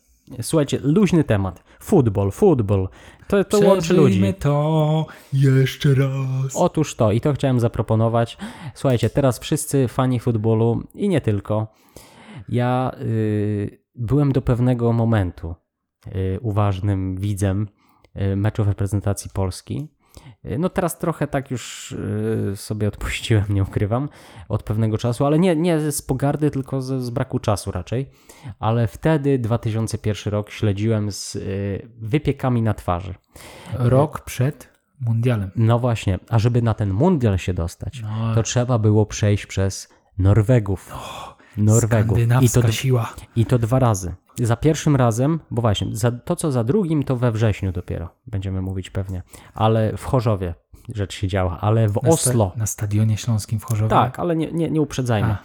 Słuchajcie, 0.41 0.79
luźny 0.83 1.23
temat. 1.23 1.63
Futbol, 1.79 2.31
futbol. 2.31 2.89
To, 3.27 3.43
to 3.43 3.59
łączy 3.59 3.93
ludzi. 3.93 4.33
To 4.39 5.05
jeszcze 5.33 5.95
raz. 5.95 6.55
Otóż 6.55 6.95
to, 6.95 7.11
i 7.11 7.21
to 7.21 7.33
chciałem 7.33 7.59
zaproponować. 7.59 8.37
Słuchajcie, 8.73 9.09
teraz 9.09 9.39
wszyscy 9.39 9.87
fani 9.87 10.19
futbolu 10.19 10.83
i 10.95 11.09
nie 11.09 11.21
tylko. 11.21 11.67
Ja 12.49 12.91
y, 13.01 13.83
byłem 13.95 14.31
do 14.31 14.41
pewnego 14.41 14.93
momentu 14.93 15.55
y, 16.07 16.39
uważnym 16.41 17.17
widzem 17.17 17.67
meczów 18.35 18.67
reprezentacji 18.67 19.31
Polski. 19.33 19.87
Y, 20.45 20.57
No 20.59 20.69
teraz 20.69 20.99
trochę 20.99 21.27
tak 21.27 21.51
już 21.51 21.91
y, 21.91 22.53
sobie 22.55 22.87
odpuściłem, 22.87 23.43
nie 23.49 23.63
ukrywam, 23.63 24.09
od 24.49 24.63
pewnego 24.63 24.97
czasu, 24.97 25.25
ale 25.25 25.39
nie, 25.39 25.55
nie 25.55 25.91
z 25.91 26.01
pogardy, 26.01 26.51
tylko 26.51 26.81
z, 26.81 27.03
z 27.03 27.09
braku 27.09 27.39
czasu 27.39 27.71
raczej. 27.71 28.09
Ale 28.59 28.87
wtedy, 28.87 29.39
2001 29.39 30.31
rok, 30.33 30.49
śledziłem 30.49 31.11
z 31.11 31.37
wypiekami 31.97 32.61
na 32.61 32.73
twarzy. 32.73 33.15
Rok 33.73 34.21
przed 34.21 34.69
mundialem. 35.01 35.51
No 35.55 35.79
właśnie, 35.79 36.19
a 36.29 36.39
żeby 36.39 36.61
na 36.61 36.73
ten 36.73 36.93
mundial 36.93 37.37
się 37.37 37.53
dostać, 37.53 38.01
No. 38.01 38.35
to 38.35 38.43
trzeba 38.43 38.79
było 38.79 39.05
przejść 39.05 39.45
przez 39.45 39.89
Norwegów. 40.17 40.93
Norwegów. 41.57 42.17
I 42.41 42.49
to, 42.49 42.71
siła. 42.71 43.13
I 43.35 43.45
to 43.45 43.59
dwa 43.59 43.79
razy. 43.79 44.15
Za 44.39 44.55
pierwszym 44.55 44.95
razem, 44.95 45.39
bo 45.51 45.61
właśnie, 45.61 45.87
za, 45.91 46.11
to 46.11 46.35
co 46.35 46.51
za 46.51 46.63
drugim, 46.63 47.03
to 47.03 47.15
we 47.15 47.31
wrześniu 47.31 47.71
dopiero 47.71 48.09
będziemy 48.27 48.61
mówić 48.61 48.89
pewnie, 48.89 49.23
ale 49.53 49.97
w 49.97 50.03
Chorzowie 50.03 50.53
rzecz 50.95 51.13
się 51.13 51.27
działa, 51.27 51.59
ale 51.61 51.87
w 51.87 51.95
Na 51.95 52.01
sta- 52.01 52.09
Oslo. 52.29 52.51
Na 52.55 52.65
stadionie 52.65 53.17
śląskim 53.17 53.59
w 53.59 53.63
Chorzowie. 53.63 53.89
Tak, 53.89 54.19
ale 54.19 54.35
nie, 54.35 54.51
nie, 54.51 54.71
nie 54.71 54.81
uprzedzajmy. 54.81 55.37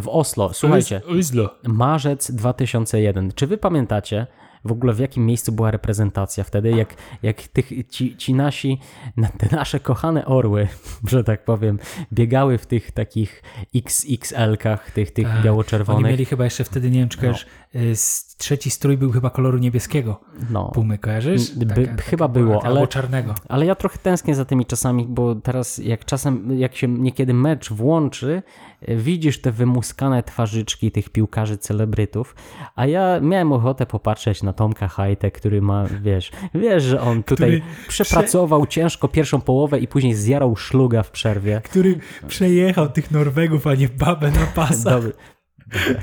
W 0.00 0.08
Oslo, 0.08 0.52
słuchajcie, 0.52 1.00
Oslo. 1.20 1.50
marzec 1.62 2.30
2001. 2.30 3.32
Czy 3.34 3.46
wy 3.46 3.58
pamiętacie, 3.58 4.26
w 4.64 4.72
ogóle 4.72 4.92
w 4.92 4.98
jakim 4.98 5.26
miejscu 5.26 5.52
była 5.52 5.70
reprezentacja 5.70 6.44
wtedy, 6.44 6.70
jak, 6.70 6.94
jak 7.22 7.42
tych, 7.42 7.70
ci, 7.90 8.16
ci 8.16 8.34
nasi, 8.34 8.80
na- 9.16 9.28
te 9.28 9.56
nasze 9.56 9.80
kochane 9.80 10.26
orły, 10.26 10.68
że 11.10 11.24
tak 11.24 11.44
powiem, 11.44 11.78
biegały 12.12 12.58
w 12.58 12.66
tych 12.66 12.90
takich 12.90 13.42
XXL-kach, 13.74 14.90
tych, 14.90 15.10
tych 15.10 15.26
Tak. 15.26 15.34
Oni 15.34 15.44
biało-czerwonych. 15.44 16.10
mieli 16.12 16.24
chyba 16.24 16.44
jeszcze 16.44 16.64
wtedy, 16.64 16.90
nie 16.90 16.98
wiem 16.98 17.08
czy 17.08 17.18
kojarzysz, 17.18 17.46
y, 17.74 17.78
s- 17.78 18.33
trzeci 18.38 18.70
strój 18.70 18.96
był 18.96 19.12
chyba 19.12 19.30
koloru 19.30 19.58
niebieskiego. 19.58 20.20
No. 20.50 20.70
Pumy, 20.74 20.98
kojarzysz? 20.98 21.54
By- 21.56 21.88
chyba 22.02 22.28
było, 22.28 22.64
ale- 22.64 22.74
Albo 22.80 22.86
czarnego. 22.86 23.34
Ale 23.48 23.66
ja 23.66 23.74
trochę 23.74 23.98
tęsknię 23.98 24.34
za 24.34 24.44
tymi 24.44 24.66
czasami, 24.66 25.06
bo 25.08 25.34
teraz 25.34 25.78
jak 25.78 26.04
czasem, 26.04 26.58
jak 26.58 26.76
się 26.76 26.88
niekiedy 26.88 27.34
mecz 27.34 27.72
włączy, 27.72 28.42
e, 28.82 28.96
widzisz 28.96 29.40
te 29.40 29.52
wymuskane 29.52 30.22
twarzyczki 30.22 30.90
tych 30.92 31.08
piłkarzy 31.10 31.58
celebrytów, 31.58 32.34
a 32.76 32.86
ja 32.86 33.20
miałem 33.20 33.52
ochotę 33.52 33.86
popatrzeć 33.86 34.42
na 34.42 34.52
Tomka 34.52 34.88
Hajtę, 34.88 35.30
który 35.30 35.62
ma, 35.62 35.84
wiesz, 36.02 36.32
wiesz, 36.54 36.82
że 36.82 37.00
on 37.00 37.22
tutaj 37.22 37.60
Który 37.60 37.62
przepracował 37.88 38.66
ciężko 38.66 39.08
pierwszą 39.08 39.40
połowę 39.40 39.78
i 39.78 39.88
później 39.88 40.14
zjarał 40.14 40.56
szluga 40.56 41.02
w 41.02 41.10
przerwie. 41.10 41.60
Który 41.64 41.98
przejechał 42.28 42.88
tych 42.88 43.10
Norwegów, 43.10 43.66
a 43.66 43.74
nie 43.74 43.88
babę 43.88 44.30
na 44.30 44.46
pasach. 44.54 44.94
Dobry. 44.94 45.12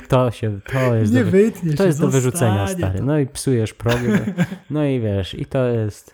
To 0.08 0.32
się, 0.32 0.60
to 0.72 0.96
jest, 0.96 1.14
Nie 1.14 1.24
do, 1.24 1.32
wytnie 1.32 1.74
to 1.74 1.84
jest 1.86 2.00
do 2.02 2.08
wyrzucenia, 2.08 2.68
stary. 2.68 3.00
to. 3.00 3.06
No 3.06 3.20
i 3.20 3.28
psujesz 3.28 3.74
program. 3.74 4.20
No 4.70 4.86
i 4.86 5.00
wiesz, 5.00 5.34
i 5.34 5.46
to 5.46 5.66
jest. 5.66 6.14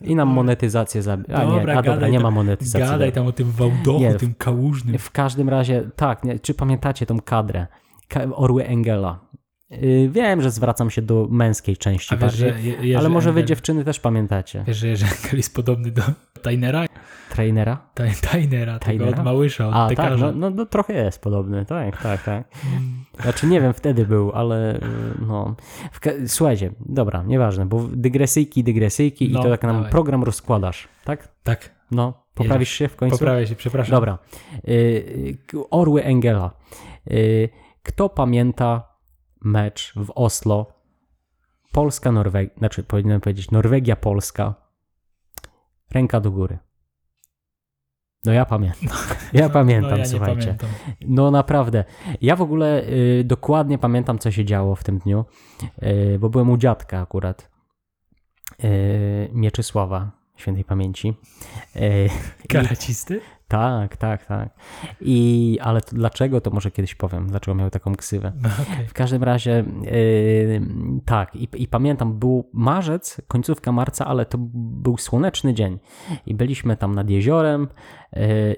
I 0.00 0.14
nam 0.16 0.28
monetyzację 0.28 1.02
zabija. 1.02 1.36
A 1.38 1.44
nie, 1.44 1.76
a 1.76 1.82
dobra, 1.82 2.08
nie 2.08 2.20
ma 2.20 2.30
monetyzacji. 2.30 2.80
Gadaj 2.90 3.12
tam 3.12 3.26
o 3.26 3.32
tym 3.32 3.50
Wałdochu, 3.50 4.00
Nie, 4.00 4.10
w- 4.14 4.20
tym 4.20 4.34
kałużnym. 4.38 4.98
W 4.98 5.10
każdym 5.10 5.48
razie, 5.48 5.82
tak, 5.96 6.24
nie, 6.24 6.38
czy 6.38 6.54
pamiętacie 6.54 7.06
tą 7.06 7.20
kadrę? 7.20 7.66
Ka- 8.08 8.24
Orły 8.34 8.64
Engela. 8.66 9.18
Yy, 9.80 10.08
wiem, 10.10 10.42
że 10.42 10.50
zwracam 10.50 10.90
się 10.90 11.02
do 11.02 11.26
męskiej 11.30 11.76
części 11.76 12.16
wiesz, 12.16 12.34
że 12.34 12.46
bardziej, 12.46 12.88
Je- 12.88 12.98
ale 12.98 13.08
może 13.08 13.32
wy 13.32 13.40
Engel- 13.42 13.46
dziewczyny 13.46 13.84
też 13.84 14.00
pamiętacie. 14.00 14.64
Wiesz, 14.66 14.76
że 14.76 14.88
Jerzy 14.88 15.06
Engel 15.06 15.36
jest 15.36 15.54
podobny 15.54 15.90
do 15.90 16.02
Tainera? 16.42 16.86
Trainera? 17.30 17.78
Tainera, 18.30 18.78
tego 18.78 19.08
od 19.08 19.24
Małysza, 19.24 19.68
od 19.68 19.74
A, 19.74 19.94
tak, 19.94 20.12
no, 20.20 20.32
no, 20.32 20.50
no 20.50 20.66
trochę 20.66 20.92
jest 20.94 21.22
podobny, 21.22 21.64
tak, 21.64 22.02
tak, 22.02 22.22
tak. 22.22 22.44
Znaczy 23.22 23.46
nie 23.46 23.60
wiem, 23.60 23.72
wtedy 23.74 24.06
był, 24.06 24.32
ale 24.34 24.78
yy, 25.20 25.26
no. 25.28 25.54
Słuchajcie, 26.26 26.70
dobra, 26.80 27.22
nieważne, 27.22 27.66
bo 27.66 27.84
dygresyjki, 27.92 28.64
dygresyjki 28.64 29.30
No, 29.32 29.40
i 29.40 29.42
to 29.42 29.50
tak 29.50 29.62
nam 29.62 29.76
dawaj. 29.76 29.90
program 29.90 30.24
rozkładasz, 30.24 30.88
tak? 31.04 31.28
Tak, 31.42 31.70
No, 31.90 32.24
poprawisz 32.34 32.68
się 32.70 32.88
w 32.88 32.96
końcu? 32.96 33.18
poprawię 33.18 33.46
się, 33.46 33.54
przepraszam. 33.54 33.90
Dobra. 33.90 34.18
Y, 34.68 34.72
y, 35.54 35.70
Orły 35.70 36.02
Engela. 36.04 36.50
Y, 37.10 37.48
Kto 37.82 38.08
pamięta 38.08 38.91
mecz 39.44 39.92
w 39.96 40.12
Oslo? 40.14 40.72
Polska-Norwegia, 41.72 42.54
znaczy 42.58 42.82
powinienem 42.82 43.20
powiedzieć 43.20 43.50
Norwegia-Polska. 43.50 44.54
Ręka 45.90 46.20
do 46.20 46.30
góry. 46.30 46.58
No 48.24 48.32
ja 48.32 48.44
pamiętam. 48.44 48.88
Ja 49.32 49.48
pamiętam, 49.48 49.90
no, 49.90 49.96
ja 49.96 50.04
słuchajcie. 50.04 50.42
Pamiętam. 50.42 50.68
No 51.00 51.30
naprawdę. 51.30 51.84
Ja 52.20 52.36
w 52.36 52.42
ogóle 52.42 52.88
y, 52.88 53.24
dokładnie 53.24 53.78
pamiętam, 53.78 54.18
co 54.18 54.30
się 54.30 54.44
działo 54.44 54.76
w 54.76 54.84
tym 54.84 54.98
dniu, 54.98 55.24
y, 55.82 56.18
bo 56.18 56.28
byłem 56.28 56.50
u 56.50 56.56
dziadka 56.56 57.00
akurat. 57.00 57.50
Y, 58.64 59.30
Mieczysława, 59.32 60.10
świętej 60.36 60.64
pamięci. 60.64 61.14
Y, 61.76 62.08
Karacisty? 62.48 63.20
Tak, 63.52 63.96
tak, 63.96 64.26
tak. 64.26 64.48
I, 65.00 65.58
ale 65.62 65.80
to 65.80 65.96
dlaczego, 65.96 66.40
to 66.40 66.50
może 66.50 66.70
kiedyś 66.70 66.94
powiem, 66.94 67.26
dlaczego 67.26 67.54
miał 67.54 67.70
taką 67.70 67.94
ksywę. 67.94 68.32
No, 68.42 68.48
okej. 68.62 68.86
W 68.88 68.92
każdym 68.92 69.22
razie, 69.22 69.64
yy, 69.82 70.60
tak, 71.04 71.36
i, 71.36 71.48
i 71.54 71.68
pamiętam, 71.68 72.18
był 72.18 72.50
marzec, 72.52 73.20
końcówka 73.28 73.72
marca, 73.72 74.06
ale 74.06 74.26
to 74.26 74.38
był 74.84 74.98
słoneczny 74.98 75.54
dzień. 75.54 75.78
I 76.26 76.34
byliśmy 76.34 76.76
tam 76.76 76.94
nad 76.94 77.10
jeziorem 77.10 77.68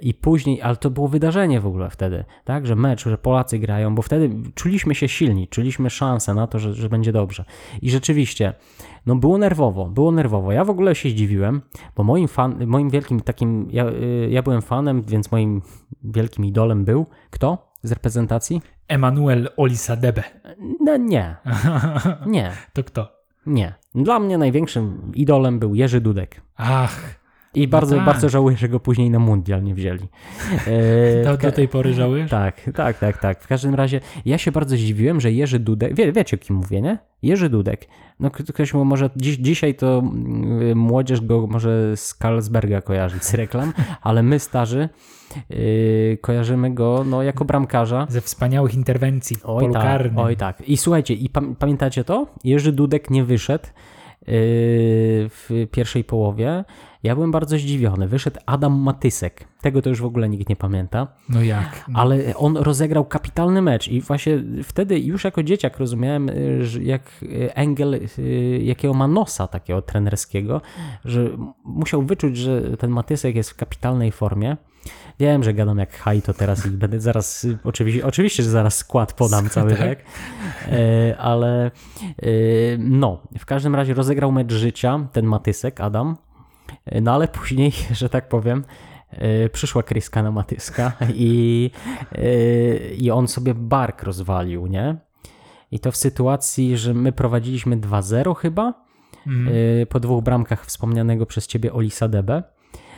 i 0.00 0.14
później, 0.14 0.62
ale 0.62 0.76
to 0.76 0.90
było 0.90 1.08
wydarzenie 1.08 1.60
w 1.60 1.66
ogóle 1.66 1.90
wtedy, 1.90 2.24
tak, 2.44 2.66
że 2.66 2.76
mecz, 2.76 3.08
że 3.08 3.18
Polacy 3.18 3.58
grają, 3.58 3.94
bo 3.94 4.02
wtedy 4.02 4.30
czuliśmy 4.54 4.94
się 4.94 5.08
silni, 5.08 5.48
czuliśmy 5.48 5.90
szansę 5.90 6.34
na 6.34 6.46
to, 6.46 6.58
że, 6.58 6.74
że 6.74 6.88
będzie 6.88 7.12
dobrze. 7.12 7.44
I 7.82 7.90
rzeczywiście, 7.90 8.54
no 9.06 9.16
było 9.16 9.38
nerwowo, 9.38 9.86
było 9.86 10.12
nerwowo. 10.12 10.52
Ja 10.52 10.64
w 10.64 10.70
ogóle 10.70 10.94
się 10.94 11.08
zdziwiłem, 11.08 11.62
bo 11.96 12.04
moim, 12.04 12.28
fan, 12.28 12.66
moim 12.66 12.90
wielkim 12.90 13.20
takim, 13.20 13.68
ja, 13.70 13.84
yy, 13.84 14.28
ja 14.30 14.42
byłem 14.42 14.62
fanem, 14.62 15.02
więc 15.02 15.32
moim 15.32 15.62
wielkim 16.04 16.44
idolem 16.44 16.84
był 16.84 17.06
kto 17.30 17.74
z 17.82 17.92
reprezentacji? 17.92 18.62
Emanuel 18.88 19.48
Olisadebe. 19.56 20.22
No 20.80 20.96
nie, 20.96 21.36
nie, 22.26 22.52
to 22.72 22.84
kto? 22.84 23.24
nie. 23.46 23.74
Dla 23.94 24.18
mnie 24.18 24.38
największym 24.38 25.12
idolem 25.14 25.58
był 25.58 25.74
Jerzy 25.74 26.00
Dudek. 26.00 26.40
Ach, 26.56 27.23
I 27.54 27.68
bardzo, 27.68 27.96
tak. 27.96 28.04
bardzo 28.04 28.28
żałuję, 28.28 28.56
że 28.56 28.68
go 28.68 28.80
później 28.80 29.10
na 29.10 29.18
mundial 29.18 29.62
nie 29.62 29.74
wzięli. 29.74 30.08
E, 30.66 31.24
do, 31.24 31.36
do 31.36 31.52
tej 31.52 31.68
pory 31.68 31.94
żałujesz? 31.94 32.30
tak, 32.30 32.70
tak, 32.74 32.98
tak, 32.98 33.18
tak. 33.18 33.42
W 33.42 33.46
każdym 33.46 33.74
razie 33.74 34.00
ja 34.24 34.38
się 34.38 34.52
bardzo 34.52 34.76
zdziwiłem, 34.76 35.20
że 35.20 35.32
Jerzy 35.32 35.58
Dudek, 35.58 35.94
wie, 35.94 36.12
wiecie 36.12 36.36
o 36.36 36.40
kim 36.40 36.56
mówię, 36.56 36.80
nie? 36.80 36.98
Jerzy 37.22 37.48
Dudek. 37.48 37.86
No 38.20 38.30
ktoś 38.30 38.74
mu 38.74 38.84
może, 38.84 39.10
dziś, 39.16 39.36
dzisiaj 39.36 39.74
to 39.74 39.98
mm, 39.98 40.78
młodzież 40.78 41.20
go 41.20 41.46
może 41.46 41.96
z 41.96 42.14
Carlsberga 42.14 42.80
kojarzyć, 42.80 43.24
z 43.24 43.34
reklam, 43.34 43.72
ale 44.02 44.22
my 44.22 44.38
starzy 44.38 44.88
yy, 45.50 46.18
kojarzymy 46.20 46.74
go 46.74 47.04
no, 47.06 47.22
jako 47.22 47.44
bramkarza. 47.44 48.06
Ze 48.08 48.20
wspaniałych 48.20 48.74
interwencji 48.74 49.36
Oj 49.44 49.72
tak, 49.72 50.02
oj 50.16 50.36
tak. 50.36 50.68
I 50.68 50.76
słuchajcie, 50.76 51.14
i 51.14 51.30
pam- 51.30 51.54
pamiętacie 51.54 52.04
to? 52.04 52.26
Jerzy 52.44 52.72
Dudek 52.72 53.10
nie 53.10 53.24
wyszedł 53.24 53.66
w 54.26 55.66
pierwszej 55.70 56.04
połowie. 56.04 56.64
Ja 57.02 57.14
byłem 57.14 57.30
bardzo 57.30 57.58
zdziwiony. 57.58 58.08
Wyszedł 58.08 58.40
Adam 58.46 58.72
Matysek. 58.72 59.44
Tego 59.60 59.82
to 59.82 59.88
już 59.88 60.00
w 60.00 60.04
ogóle 60.04 60.28
nikt 60.28 60.48
nie 60.48 60.56
pamięta. 60.56 61.06
No 61.28 61.42
jak? 61.42 61.84
No. 61.88 62.00
Ale 62.00 62.36
on 62.36 62.56
rozegrał 62.56 63.04
kapitalny 63.04 63.62
mecz 63.62 63.88
i 63.88 64.00
właśnie 64.00 64.42
wtedy 64.62 65.00
już 65.00 65.24
jako 65.24 65.42
dzieciak 65.42 65.78
rozumiałem, 65.78 66.28
y, 66.28 66.66
że 66.66 66.82
jak 66.82 67.02
y, 67.22 67.54
Engel, 67.54 67.94
y, 68.18 68.60
jakiego 68.64 68.94
ma 68.94 69.08
nosa 69.08 69.46
takiego 69.46 69.82
trenerskiego, 69.82 70.60
że 71.04 71.30
musiał 71.64 72.02
wyczuć, 72.02 72.36
że 72.36 72.76
ten 72.76 72.90
Matysek 72.90 73.36
jest 73.36 73.50
w 73.50 73.56
kapitalnej 73.56 74.12
formie. 74.12 74.56
Wiem, 75.20 75.42
że 75.44 75.54
gadam 75.54 75.78
jak 75.78 75.92
haj 75.96 76.22
to 76.22 76.34
teraz 76.34 76.66
i 76.66 76.70
będę 76.70 77.00
zaraz, 77.00 77.46
oczywiście, 77.64 78.06
oczywiście, 78.06 78.42
że 78.42 78.50
zaraz 78.50 78.76
skład 78.76 79.12
podam 79.12 79.48
cały, 79.48 79.74
tak? 79.74 79.98
E, 80.72 81.16
Ale 81.18 81.70
y, 82.24 82.76
no, 82.80 83.22
w 83.38 83.46
każdym 83.46 83.74
razie 83.74 83.94
rozegrał 83.94 84.32
mecz 84.32 84.52
życia 84.52 85.08
ten 85.12 85.26
Matysek, 85.26 85.80
Adam. 85.80 86.16
E, 86.86 87.00
No 87.00 87.14
ale 87.14 87.28
później, 87.28 87.72
że 88.00 88.08
tak 88.08 88.28
powiem, 88.28 88.64
e, 89.10 89.48
przyszła 89.48 89.82
kryska 89.82 90.22
na 90.22 90.30
Matyska 90.30 90.92
i, 91.14 91.70
e, 92.12 92.94
i 92.94 93.10
on 93.10 93.28
sobie 93.28 93.54
bark 93.54 94.02
rozwalił, 94.02 94.66
nie? 94.66 94.96
I 95.70 95.80
to 95.80 95.92
w 95.92 95.96
sytuacji, 95.96 96.76
że 96.78 96.94
my 96.94 97.12
prowadziliśmy 97.12 97.76
2-0 97.76 98.34
chyba, 98.36 98.84
Mhm, 99.26 99.56
e, 99.82 99.86
po 99.86 100.00
dwóch 100.00 100.24
bramkach 100.24 100.66
wspomnianego 100.66 101.26
przez 101.26 101.46
ciebie 101.46 101.72
Olisa 101.72 102.08
Debe. 102.08 102.42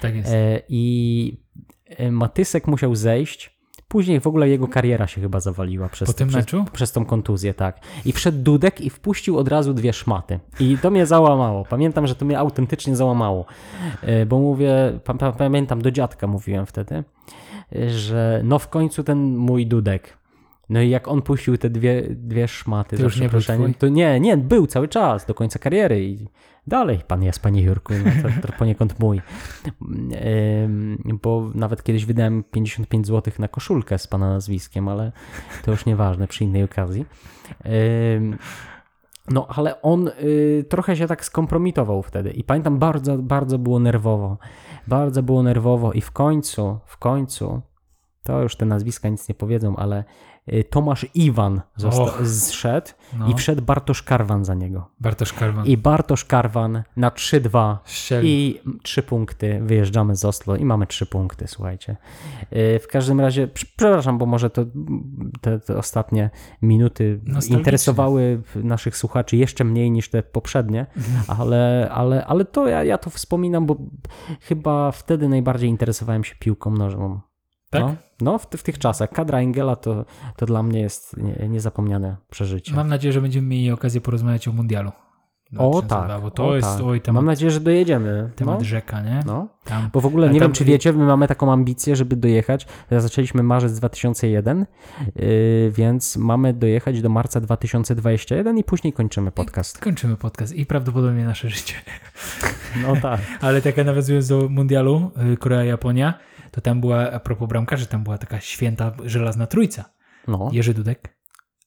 tak 0.01 0.15
jest. 0.17 0.33
E, 0.33 0.63
I 0.69 1.37
e, 1.71 1.76
Matysek 2.11 2.67
musiał 2.67 2.95
zejść. 2.95 3.57
Później 3.89 4.21
w 4.21 4.27
ogóle 4.27 4.49
jego 4.49 4.69
kariera 4.69 5.07
się 5.07 5.21
chyba 5.21 5.41
zawaliła 5.41 5.89
przez, 5.89 6.07
Po 6.07 6.13
tym 6.13 6.29
przez, 6.29 6.41
meczu? 6.41 6.65
przez 6.73 6.93
tą 6.93 7.05
kontuzję, 7.05 7.55
tak. 7.55 7.81
I 8.05 8.13
wszedł 8.13 8.39
Dudek 8.43 8.81
i 8.81 8.91
wpuścił 8.91 9.39
od 9.39 9.49
razu 9.49 9.75
dwie 9.75 9.93
szmaty. 9.93 10.41
I 10.61 10.79
to 10.79 10.91
mnie 10.91 11.07
załamało. 11.07 11.65
Pamiętam, 11.65 12.07
że 12.07 12.15
to 12.15 12.25
mnie 12.25 12.39
autentycznie 12.39 12.97
załamało. 12.97 13.45
E, 14.03 14.27
Bo 14.27 14.39
mówię, 14.39 14.99
pa, 15.05 15.15
pa, 15.15 15.33
pamiętam, 15.33 15.83
do 15.83 15.91
dziadka 15.91 16.27
mówiłem 16.27 16.67
wtedy, 16.67 17.05
e, 17.77 17.91
że 17.91 18.41
no 18.45 18.59
w 18.59 18.69
końcu 18.69 19.05
ten 19.05 19.37
mój 19.37 19.67
Dudek. 19.67 20.19
No 20.69 20.81
i 20.81 20.91
jak 20.91 21.09
on 21.09 21.23
puścił 21.23 21.59
te 21.59 21.71
dwie, 21.71 22.03
dwie 22.11 22.49
szmaty, 22.49 22.97
To 22.97 23.03
już 23.03 23.21
nie 23.21 23.29
był 23.29 23.41
to 23.79 23.89
nie, 23.89 24.21
nie, 24.21 24.37
był 24.37 24.67
cały 24.67 24.89
czas, 24.89 25.27
do 25.27 25.35
końca 25.35 25.59
kariery 25.59 26.05
i 26.05 26.29
dalej 26.67 27.01
pan 27.09 27.23
jest, 27.23 27.41
panie 27.41 27.63
Jurku, 27.63 27.93
no 28.05 28.11
to, 28.23 28.47
to 28.47 28.53
poniekąd 28.59 29.01
mój. 29.01 29.23
Bo 31.23 31.51
nawet 31.55 31.83
kiedyś 31.83 32.05
wydałem 32.05 32.45
55 32.45 33.07
zł 33.07 33.35
na 33.39 33.49
koszulkę 33.49 33.99
z 33.99 34.07
pana 34.07 34.29
nazwiskiem, 34.29 34.89
ale 34.89 35.13
to 35.65 35.71
już 35.71 35.87
nieważne, 35.87 36.29
przy 36.29 36.45
innej 36.45 36.63
okazji. 36.63 37.05
No, 39.31 39.47
ale 39.49 39.83
on 39.83 40.09
y, 40.09 40.65
trochę 40.69 40.97
się 40.97 41.07
tak 41.07 41.25
skompromitował 41.25 42.03
wtedy 42.03 42.31
i 42.31 42.45
pamiętam, 42.45 42.79
bardzo, 42.79 43.19
bardzo 43.19 43.59
było 43.59 43.79
nerwowo. 43.79 44.39
Bardzo 44.87 45.23
było 45.23 45.43
nerwowo 45.43 45.93
i 45.93 46.01
w 46.01 46.11
końcu, 46.11 46.79
w 46.87 46.97
końcu, 46.97 47.61
to 48.23 48.43
już 48.43 48.57
te 48.57 48.67
nazwiska 48.67 49.09
nic 49.09 49.29
nie 49.29 49.35
powiedzą, 49.35 49.77
ale 49.77 50.05
Tomasz 50.71 51.07
Iwan 51.15 51.61
zosta- 51.77 52.25
zszedł 52.27 52.91
No. 53.19 53.29
i 53.29 53.35
wszedł 53.35 53.63
Bartosz 53.63 54.03
Karwan 54.03 54.45
za 54.45 54.55
niego. 54.55 54.91
Bartosz 55.01 55.33
Karwan. 55.33 55.67
I 55.67 55.77
Bartosz 55.77 56.25
Karwan 56.25 56.83
na 56.97 57.11
3-2 57.11 57.79
Strzelił. 57.85 58.31
i 58.31 58.61
3 58.83 59.03
punkty, 59.03 59.61
wyjeżdżamy 59.63 60.17
z 60.17 60.25
Oslo 60.25 60.57
i 60.57 60.65
mamy 60.65 60.87
3 60.87 61.07
punkty, 61.07 61.49
słuchajcie. 61.49 61.97
Y, 62.53 62.79
W 62.83 62.89
każdym 62.89 63.21
razie, 63.21 63.47
prz- 63.47 63.67
przepraszam, 63.77 64.19
bo 64.19 64.27
może 64.27 64.51
to 64.51 64.65
te, 65.41 65.61
te 65.61 65.77
ostatnie 65.77 66.31
minuty 66.63 67.21
interesowały 67.49 68.43
naszych 68.57 68.97
słuchaczy 68.97 69.37
jeszcze 69.37 69.65
mniej 69.65 69.91
niż 69.91 70.09
te 70.11 70.23
poprzednie, 70.23 70.87
ale, 71.39 71.89
ale, 71.93 72.27
ale 72.27 72.45
to 72.45 72.69
ja, 72.69 72.85
ja 72.85 72.99
to 72.99 73.11
wspominam, 73.11 73.67
bo 73.67 73.77
chyba 74.41 74.93
wtedy 74.93 75.29
najbardziej 75.29 75.71
interesowałem 75.71 76.25
się 76.25 76.35
piłką 76.39 76.71
nożną. 76.71 77.21
Tak? 77.71 77.83
No, 77.83 77.95
no 78.21 78.39
w, 78.39 78.47
w 78.47 78.63
tych 78.63 78.79
czasach. 78.79 79.11
Kadra 79.11 79.39
Engela 79.39 79.77
to, 79.77 80.05
to 80.37 80.47
dla 80.47 80.63
mnie 80.63 80.81
jest 80.81 81.17
nie, 81.17 81.49
niezapomniane 81.49 82.17
przeżycie. 82.31 82.75
Mam 82.75 82.89
nadzieję, 82.89 83.13
że 83.13 83.21
będziemy 83.21 83.49
mieli 83.49 83.71
okazję 83.71 84.01
porozmawiać 84.01 84.49
o 84.49 84.53
mundialu. 84.53 84.93
o 85.59 85.71
2002, 85.71 86.09
tak, 86.15 86.23
Bo 86.23 86.31
to 86.31 86.49
o, 86.49 86.57
jest 86.57 86.69
tak. 86.77 86.87
oj, 86.87 87.01
temat, 87.01 87.17
Mam 87.23 87.27
nadzieję, 87.27 87.51
że 87.51 87.61
dojedziemy. 87.61 88.31
temat 88.37 88.59
no, 88.59 88.65
rzeka, 88.65 89.01
nie? 89.01 89.21
no. 89.27 89.49
Tam. 89.65 89.91
Bo 89.93 90.01
w 90.01 90.07
ogóle 90.07 90.27
Ale 90.27 90.35
nie 90.35 90.41
tam- 90.41 90.49
wiem, 90.49 90.55
czy 90.55 90.65
wiecie, 90.65 90.93
my 90.93 91.05
mamy 91.07 91.29
taką 91.29 91.53
ambicję, 91.53 91.97
żeby 91.97 92.17
dojechać. 92.17 92.67
Zaczęliśmy 92.91 93.43
marzec 93.43 93.79
2001, 93.79 94.67
yy, 95.17 95.71
więc 95.71 96.17
mamy 96.17 96.53
dojechać 96.53 97.03
do 97.03 97.09
marca 97.09 97.41
2021 97.41 98.59
i 98.59 98.65
później 98.65 98.93
kończymy 98.93 99.33
podcast. 99.33 99.79
Kończymy 99.79 100.17
podcast 100.17 100.55
i 100.55 100.67
prawdopodobnie 100.67 101.25
nasze 101.25 101.51
życie. 101.51 101.75
No 102.83 102.97
tak. 102.97 103.21
Ale 103.41 103.63
tak 103.63 103.77
nawiązując 103.77 104.29
do 104.29 104.49
mundialu 104.49 105.11
y, 105.33 105.37
Korea-Japonia, 105.37 106.15
to 106.51 106.61
tam 106.61 106.81
była, 106.81 107.11
a 107.13 107.21
propos 107.21 107.49
bramkarzy, 107.49 107.87
tam 107.87 108.05
była 108.05 108.19
taka 108.19 108.41
święta 108.41 108.93
żelazna 109.05 109.47
trójca. 109.47 109.85
No. 110.29 110.51
Jerzy 110.53 110.75
Dudek, 110.75 111.17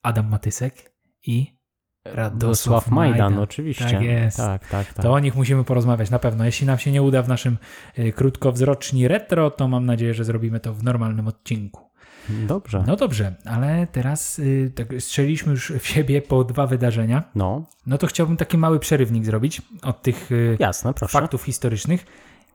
Adam 0.04 0.30
Matysek 0.30 0.92
i 1.26 1.60
Radosław 2.06 2.18
Radosław 2.18 2.88
Majdan, 2.88 3.20
Majdan. 3.20 3.40
oczywiście. 3.44 3.86
Tak 3.86 4.02
jest. 4.02 4.38
Tak, 4.38 4.68
tak, 4.68 4.94
tak. 4.94 5.04
To 5.04 5.14
o 5.14 5.20
nich 5.20 5.36
musimy 5.36 5.64
porozmawiać 5.64 6.10
na 6.10 6.20
pewno. 6.20 6.46
Jeśli 6.46 6.68
nam 6.68 6.78
się 6.78 6.92
nie 6.92 7.02
uda 7.02 7.22
w 7.22 7.28
naszym 7.28 7.58
y, 8.00 8.14
krótkowzroczni 8.14 9.08
retro, 9.08 9.52
to 9.52 9.68
mam 9.68 9.86
nadzieję, 9.86 10.14
że 10.14 10.24
zrobimy 10.24 10.60
to 10.60 10.74
w 10.74 10.84
normalnym 10.84 11.28
odcinku. 11.28 11.90
Dobrze. 12.30 12.84
No 12.88 12.96
dobrze, 12.96 13.36
ale 13.46 13.88
teraz 13.92 14.40
y, 14.40 14.72
tak 14.76 14.88
strzeliliśmy 15.00 15.52
już 15.52 15.72
w 15.72 15.88
siebie 15.88 16.22
po 16.22 16.44
dwa 16.44 16.68
wydarzenia. 16.68 17.24
No, 17.36 17.66
No 17.86 17.98
to 17.98 18.08
chciałbym 18.08 18.38
taki 18.38 18.58
mały 18.58 18.80
przerywnik 18.80 19.26
zrobić 19.26 19.62
od 19.82 20.02
tych 20.02 20.32
y, 20.32 20.58
jasne, 20.60 20.94
faktów 21.10 21.44
historycznych 21.44 22.06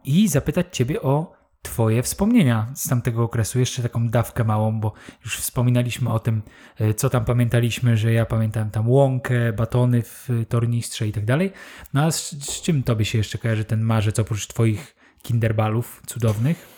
i 0.04 0.28
zapytać 0.28 0.66
Ciebie 0.72 1.02
o 1.02 1.32
Twoje 1.64 2.02
wspomnienia 2.02 2.66
z 2.74 2.88
tamtego 2.88 3.22
okresu. 3.22 3.58
Jeszcze 3.58 3.82
taką 3.82 4.08
dawkę 4.08 4.44
małą, 4.44 4.80
bo 4.80 4.92
już 5.24 5.38
wspominaliśmy 5.38 6.12
o 6.12 6.18
tym, 6.18 6.42
y, 6.80 6.94
co 6.94 7.10
tam 7.10 7.24
pamiętaliśmy, 7.24 7.96
że 7.96 8.12
ja 8.12 8.26
pamiętam 8.26 8.70
tam 8.70 8.88
łąkę, 8.88 9.52
batony 9.52 10.02
w 10.02 10.28
tornistrze 10.48 11.08
i 11.08 11.12
tak 11.12 11.24
dalej. 11.24 11.52
No 11.94 12.02
a 12.02 12.10
z, 12.10 12.30
z 12.30 12.62
czym 12.62 12.82
Tobie 12.82 13.04
się 13.04 13.18
jeszcze 13.18 13.38
kojarzy 13.38 13.64
ten 13.64 13.80
marzec 13.80 14.18
oprócz 14.18 14.46
Twoich 14.46 14.96
kinderbalów 15.22 16.02
cudownych? 16.06 16.74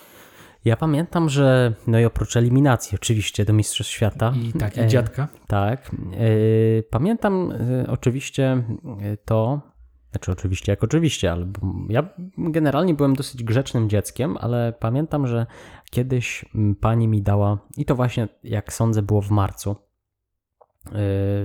Ja 0.65 0.77
pamiętam, 0.77 1.29
że 1.29 1.75
no 1.87 2.01
i 2.01 2.05
oprócz 2.05 2.37
eliminacji 2.37 2.99
oczywiście 3.03 3.45
do 3.45 3.53
Mistrzostw 3.53 3.93
Świata. 3.93 4.33
I 4.45 4.53
tak, 4.53 4.79
e, 4.79 4.85
i 4.87 4.89
dziadka. 4.89 5.29
Tak. 5.47 5.91
E, 5.91 6.83
Pamiętam 6.83 7.53
e, 7.53 7.87
oczywiście 7.91 8.63
e, 9.03 9.17
to, 9.25 9.61
znaczy 10.17 10.33
oczywiście 10.33 10.73
jak 10.73 10.85
oczywiście, 10.85 11.33
ale 11.33 11.47
ja 11.89 12.09
generalnie 12.39 12.95
byłem 12.95 13.17
dosyć 13.17 13.45
grzecznym 13.45 13.89
dzieckiem, 13.89 14.37
ale 14.41 14.75
pamiętam, 14.81 15.27
że 15.27 15.47
kiedyś 15.91 16.45
m, 16.55 16.75
pani 16.75 17.09
mi 17.09 17.23
dała, 17.23 17.59
i 17.77 17.85
to 17.85 17.95
właśnie 17.95 18.29
jak 18.45 18.73
sądzę 18.73 19.03
było 19.03 19.23
w 19.23 19.31
marcu 19.31 19.77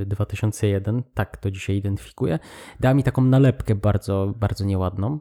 e, 0.02 0.06
2001, 0.06 1.04
tak 1.14 1.38
to 1.38 1.52
dzisiaj 1.52 1.76
identyfikuję, 1.76 2.40
dała 2.80 2.94
mi 2.94 3.04
taką 3.04 3.22
nalepkę 3.22 3.76
bardzo, 3.76 4.34
bardzo 4.38 4.66
nieładną. 4.66 5.20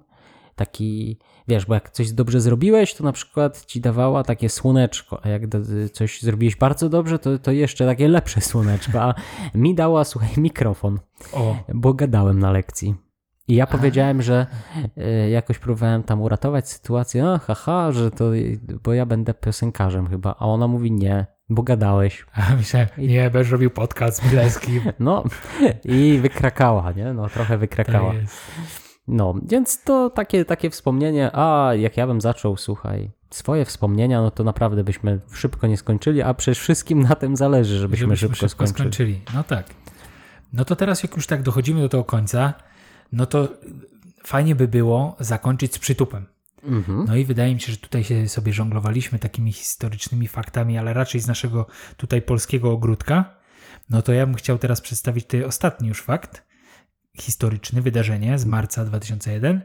Taki, 0.56 1.18
wiesz, 1.48 1.66
bo 1.66 1.74
jak 1.74 1.90
coś 1.90 2.12
dobrze 2.12 2.40
zrobiłeś, 2.40 2.94
to 2.94 3.04
na 3.04 3.12
przykład 3.12 3.66
ci 3.66 3.80
dawała 3.80 4.24
takie 4.24 4.48
słoneczko, 4.48 5.24
a 5.24 5.28
jak 5.28 5.46
do, 5.46 5.58
coś 5.92 6.22
zrobiłeś 6.22 6.56
bardzo 6.56 6.88
dobrze, 6.88 7.18
to, 7.18 7.38
to 7.38 7.52
jeszcze 7.52 7.86
takie 7.86 8.08
lepsze 8.08 8.40
słoneczko, 8.40 9.02
a 9.02 9.14
mi 9.54 9.74
dała, 9.74 10.04
słuchaj, 10.04 10.30
mikrofon, 10.36 10.98
O, 11.32 11.56
bo 11.74 11.94
gadałem 11.94 12.38
na 12.38 12.50
lekcji. 12.50 13.09
I 13.50 13.54
ja 13.54 13.66
powiedziałem, 13.66 14.22
że 14.22 14.46
e, 14.96 15.30
jakoś 15.30 15.58
próbowałem 15.58 16.02
tam 16.02 16.22
uratować 16.22 16.68
sytuację, 16.68 17.28
a 17.28 17.38
haha, 17.38 17.92
że 17.92 18.10
to, 18.10 18.30
bo 18.82 18.92
ja 18.92 19.06
będę 19.06 19.34
piosenkarzem 19.34 20.08
chyba, 20.08 20.34
a 20.38 20.46
ona 20.46 20.68
mówi 20.68 20.92
nie, 20.92 21.26
bo 21.48 21.62
gadałeś. 21.62 22.26
a 22.32 22.56
myślałem, 22.56 22.88
nie, 22.98 23.30
będziesz 23.30 23.52
robił 23.52 23.70
podcast 23.70 24.22
z 24.22 24.30
Bileskim. 24.30 24.80
No 24.98 25.24
i 25.84 26.18
wykrakała, 26.22 26.92
nie? 26.92 27.12
No 27.12 27.28
trochę 27.28 27.58
wykrakała. 27.58 28.14
No, 29.08 29.34
więc 29.42 29.84
to 29.84 30.10
takie, 30.10 30.44
takie 30.44 30.70
wspomnienie, 30.70 31.30
a 31.32 31.74
jak 31.74 31.96
ja 31.96 32.06
bym 32.06 32.20
zaczął, 32.20 32.56
słuchaj, 32.56 33.10
swoje 33.30 33.64
wspomnienia, 33.64 34.22
no 34.22 34.30
to 34.30 34.44
naprawdę 34.44 34.84
byśmy 34.84 35.20
szybko 35.32 35.66
nie 35.66 35.76
skończyli, 35.76 36.22
a 36.22 36.34
przecież 36.34 36.58
wszystkim 36.58 37.02
na 37.02 37.14
tym 37.14 37.36
zależy, 37.36 37.78
żebyśmy, 37.78 38.16
szybko, 38.16 38.66
skończyli. 38.66 39.20
No 39.34 39.44
tak. 39.44 39.66
No 40.52 40.64
to 40.64 40.76
teraz, 40.76 41.02
jak 41.02 41.16
już 41.16 41.26
tak 41.26 41.42
dochodzimy 41.42 41.80
do 41.80 41.88
tego 41.88 42.04
końca, 42.04 42.54
no 43.12 43.26
to 43.26 43.48
fajnie 44.24 44.54
by 44.54 44.68
było 44.68 45.16
zakończyć 45.20 45.74
z 45.74 45.78
przytupem. 45.78 46.26
Mhm. 46.62 47.04
No 47.08 47.16
i 47.16 47.24
wydaje 47.24 47.54
mi 47.54 47.60
się, 47.60 47.72
że 47.72 47.78
tutaj 47.78 48.04
się 48.04 48.28
sobie 48.28 48.52
żonglowaliśmy 48.52 49.18
takimi 49.18 49.52
historycznymi 49.52 50.28
faktami, 50.28 50.78
ale 50.78 50.94
raczej 50.94 51.20
z 51.20 51.26
naszego 51.26 51.66
tutaj 51.96 52.22
polskiego 52.22 52.72
ogródka. 52.72 53.36
No 53.90 54.02
to 54.02 54.12
ja 54.12 54.26
bym 54.26 54.34
chciał 54.34 54.58
teraz 54.58 54.80
przedstawić 54.80 55.24
tutaj 55.24 55.44
ostatni 55.44 55.88
już 55.88 56.02
fakt 56.02 56.50
historyczny, 57.18 57.82
wydarzenie 57.82 58.38
z 58.38 58.44
marca 58.44 58.84
2001. 58.84 59.60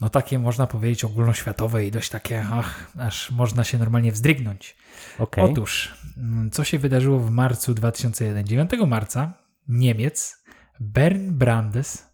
No 0.00 0.08
takie 0.10 0.38
można 0.38 0.66
powiedzieć 0.66 1.04
ogólnoświatowe 1.04 1.86
i 1.86 1.90
dość 1.90 2.10
takie, 2.10 2.46
ach, 2.52 2.92
aż 2.98 3.30
można 3.30 3.64
się 3.64 3.78
normalnie 3.78 4.12
wzdrygnąć. 4.12 4.76
Okej. 5.18 5.44
Otóż, 5.44 5.94
mm, 6.16 6.50
co 6.50 6.64
się 6.64 6.78
wydarzyło 6.78 7.20
w 7.20 7.30
marcu 7.30 7.74
2001? 7.74 8.46
9 8.46 8.70
marca 8.86 9.32
Niemiec 9.68 10.44
Bern 10.80 11.30
Brandes 11.30 12.05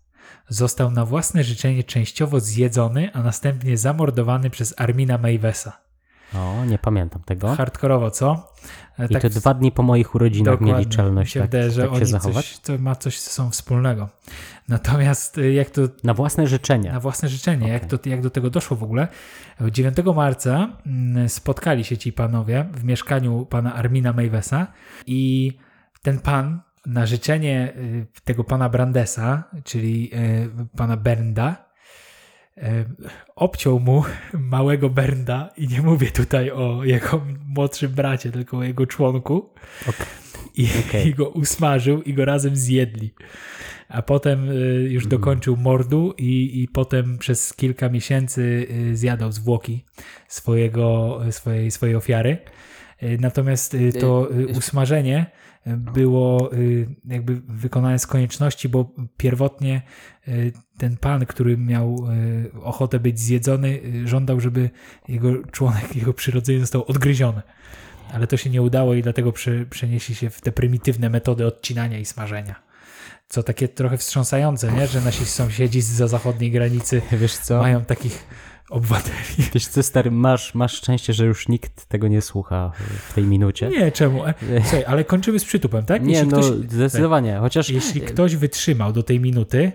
został 0.53 0.91
na 0.91 1.05
własne 1.05 1.45
życzenie 1.45 1.85
częściowo 1.85 2.41
zjedzony, 2.41 3.11
a 3.13 3.23
następnie 3.23 3.79
zamordowany 3.79 4.51
przez 4.51 4.75
Armina 4.77 5.19
Mavesa. 5.19 5.79
O, 6.35 6.65
nie 6.65 6.79
pamiętam 6.79 7.23
tego. 7.23 7.55
Hardkorowo, 7.55 8.11
co? 8.11 8.53
E, 8.99 9.07
I 9.07 9.17
to 9.21 9.29
dwa 9.29 9.55
dni 9.55 9.73
po 9.73 9.83
moich 9.83 10.15
urodzinach 10.15 10.61
mieli 10.61 10.87
czelność 10.87 11.33
się 11.33 11.41
tak, 11.41 11.51
wydaje, 11.51 11.71
że 11.71 11.89
tak 11.89 11.99
się 11.99 12.07
zachować. 12.07 12.49
coś, 12.49 12.59
to 12.59 12.79
ma 12.79 12.97
coś 12.97 13.21
ze 13.21 13.31
sobą 13.31 13.51
wspólnego. 13.51 14.09
Natomiast 14.69 15.39
y, 15.39 15.53
jak 15.53 15.71
to 15.71 15.83
Na 16.05 16.15
własne 16.15 16.47
życzenie. 16.47 16.93
na 16.93 17.01
własne 17.01 17.29
życzenie. 17.29 17.69
Jak, 17.69 17.85
to, 17.85 17.99
jak 18.09 18.23
do 18.23 18.31
tego 18.31 18.51
doszło 18.51 18.77
w 18.77 18.83
ogóle? 18.83 19.09
9 19.71 19.97
marca 20.17 20.69
mm, 20.87 21.29
spotkali 21.29 21.85
się 21.85 21.99
ci 21.99 22.13
panowie 22.13 22.67
w 22.75 22.85
mieszkaniu 22.85 23.47
pana 23.47 23.75
Armina 23.75 24.13
Mavesa 24.13 24.67
i 25.07 25.53
ten 26.03 26.19
pan 26.21 26.61
na 26.87 27.07
życzenie 27.07 27.73
y, 27.77 28.07
tego 28.25 28.45
pana 28.45 28.69
Brandesa, 28.69 29.45
czyli 29.65 30.11
y, 30.15 30.77
pana 30.77 30.97
Bernda, 30.97 31.65
y, 32.59 32.63
obciął 33.37 33.81
mu 33.81 34.05
małego 34.33 34.91
Bernda 34.91 35.51
i 35.57 35.69
nie 35.69 35.83
mówię 35.83 36.11
tutaj 36.11 36.51
o 36.51 36.85
jego 36.85 37.27
młodszym 37.47 37.93
bracie, 37.93 38.31
tylko 38.31 38.59
o 38.59 38.63
jego 38.63 38.87
członku 38.87 39.51
i, 40.55 40.69
Okej. 40.89 41.07
i 41.09 41.15
go 41.15 41.29
usmażył 41.29 42.03
i 42.03 42.15
go 42.15 42.25
razem 42.25 42.57
zjedli. 42.57 43.15
A 43.89 44.03
potem 44.03 44.49
już 44.89 45.07
dokończył 45.07 45.57
mordu 45.57 46.15
i, 46.19 46.63
i 46.63 46.69
potem 46.69 47.19
przez 47.19 47.55
kilka 47.55 47.89
miesięcy 47.89 48.67
zjadał 48.93 49.33
zwłoki 49.33 49.85
swojego, 50.29 51.21
swojej, 51.31 51.71
swojej 51.71 51.97
ofiary. 51.97 52.39
Natomiast 53.19 53.77
to 54.01 54.29
usmażenie 54.57 55.27
było 55.67 56.55
y, 56.55 56.89
jakby 57.05 57.41
wykonane 57.49 57.99
z 57.99 58.07
konieczności, 58.07 58.69
bo 58.69 58.91
pierwotnie 59.17 59.83
y, 60.29 60.53
ten 60.79 60.97
pan, 60.97 61.27
który 61.27 61.59
miał 61.59 62.07
y, 62.57 62.63
ochotę 62.63 63.01
być 63.01 63.21
zjedzony, 63.21 63.81
żądał, 64.05 64.41
żeby 64.41 64.71
jego 65.09 65.45
członek, 65.45 65.97
jego 65.97 66.15
przyrodzenie 66.15 66.61
został 66.61 66.85
odgryziony. 66.85 67.43
Ale 68.13 68.27
to 68.27 68.37
się 68.37 68.51
nie 68.51 68.63
udało 68.63 68.95
i 68.95 69.03
dlatego 69.03 69.33
prze, 69.33 69.67
przenieśli 69.67 70.15
się 70.15 70.31
w 70.31 70.41
te 70.41 70.53
prymitywne 70.53 71.11
metody 71.11 71.47
odcinania 71.47 71.99
i 71.99 72.05
smażenia. 72.05 72.55
Co 73.29 73.43
takie 73.43 73.69
trochę 73.69 73.99
wstrząsające, 73.99 74.73
nie? 74.73 74.87
że 74.87 75.01
nasi 75.01 75.25
sąsiedzi 75.25 75.81
za 75.81 76.09
zachodniej 76.09 76.51
granicy 76.51 77.03
Wiesz 77.13 77.37
co? 77.37 77.59
mają 77.59 77.85
takich 77.85 78.27
obywateli. 78.73 79.17
Wiesz 79.55 79.67
co, 79.67 79.83
stary, 79.83 80.11
masz, 80.11 80.55
masz 80.55 80.73
szczęście, 80.73 81.13
że 81.13 81.27
już 81.27 81.49
nikt 81.49 81.87
tego 81.87 82.09
nie 82.09 82.21
słucha 82.23 82.73
w 83.09 83.15
tej 83.15 83.25
minucie. 83.25 83.69
Nie, 83.69 83.93
czemu? 83.93 84.27
E, 84.27 84.35
Słuchaj, 84.63 84.85
ale 84.85 85.05
kończymy 85.05 85.39
z 85.39 85.45
przytupem, 85.45 85.85
tak? 85.85 86.03
Nie, 86.03 86.13
Jeśli 86.13 86.29
no 86.29 86.39
ktoś, 86.39 86.47
zdecydowanie. 86.71 87.37
Chociaż 87.41 87.71
jeśli 87.71 88.01
ktoś 88.01 88.37
wytrzymał 88.37 88.93
do 88.93 89.03
tej 89.03 89.21
minuty, 89.21 89.73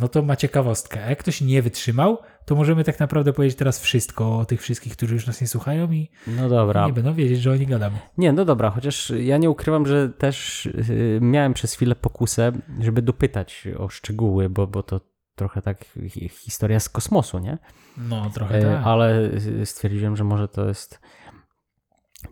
no 0.00 0.08
to 0.08 0.22
ma 0.22 0.36
ciekawostkę. 0.36 1.04
A 1.04 1.08
jak 1.10 1.18
ktoś 1.18 1.40
nie 1.40 1.62
wytrzymał, 1.62 2.18
to 2.44 2.54
możemy 2.54 2.84
tak 2.84 3.00
naprawdę 3.00 3.32
powiedzieć 3.32 3.58
teraz 3.58 3.80
wszystko 3.80 4.38
o 4.38 4.44
tych 4.44 4.62
wszystkich, 4.62 4.92
którzy 4.92 5.14
już 5.14 5.26
nas 5.26 5.40
nie 5.40 5.46
słuchają 5.46 5.92
i 5.92 6.10
No 6.26 6.48
dobra. 6.48 6.86
nie 6.86 6.92
będą 6.92 7.14
wiedzieć, 7.14 7.40
że 7.42 7.52
oni 7.52 7.66
gadamy. 7.66 7.96
Nie, 8.18 8.32
no 8.32 8.44
dobra, 8.44 8.70
chociaż 8.70 9.12
ja 9.18 9.38
nie 9.38 9.50
ukrywam, 9.50 9.86
że 9.86 10.08
też 10.08 10.66
y, 10.66 11.18
miałem 11.22 11.54
przez 11.54 11.74
chwilę 11.74 11.94
pokusę, 11.94 12.52
żeby 12.80 13.02
dopytać 13.02 13.68
o 13.78 13.88
szczegóły, 13.88 14.48
bo, 14.50 14.66
bo 14.66 14.82
to 14.82 15.00
trochę 15.34 15.62
tak 15.62 15.84
hi- 16.08 16.28
historia 16.28 16.80
z 16.80 16.88
kosmosu, 16.88 17.38
nie? 17.38 17.58
No, 17.96 18.30
trochę 18.30 18.58
E, 18.58 18.62
tak. 18.62 18.86
Ale 18.86 19.30
stwierdziłem, 19.64 20.16
że 20.16 20.24
może 20.24 20.48
to 20.48 20.68
jest. 20.68 21.00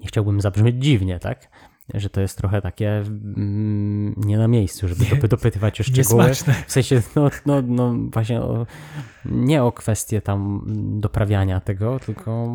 Nie 0.01 0.07
chciałbym 0.07 0.41
zabrzmieć 0.41 0.77
dziwnie, 0.85 1.19
tak? 1.19 1.49
Że 1.95 2.11
to 2.11 2.21
jest 2.21 2.39
trochę 2.39 2.63
takie 2.63 2.97
mm, 2.97 4.15
nie 4.17 4.39
na 4.39 4.49
miejscu, 4.49 4.89
żeby 4.89 5.05
Nie. 5.05 5.11
dopy- 5.11 5.29
dopytywać 5.29 5.81
o 5.81 5.85
szczegóły. 5.85 6.25
Niesmaczne. 6.29 6.55
W 6.67 6.73
sensie, 6.73 7.03
no, 7.17 7.31
no, 7.47 7.63
no 7.63 7.95
właśnie 8.13 8.41
o, 8.41 8.67
nie 9.25 9.65
o 9.65 9.73
kwestię 9.73 10.21
tam 10.21 10.63
doprawiania 11.01 11.61
tego, 11.61 11.99
tylko 12.01 12.49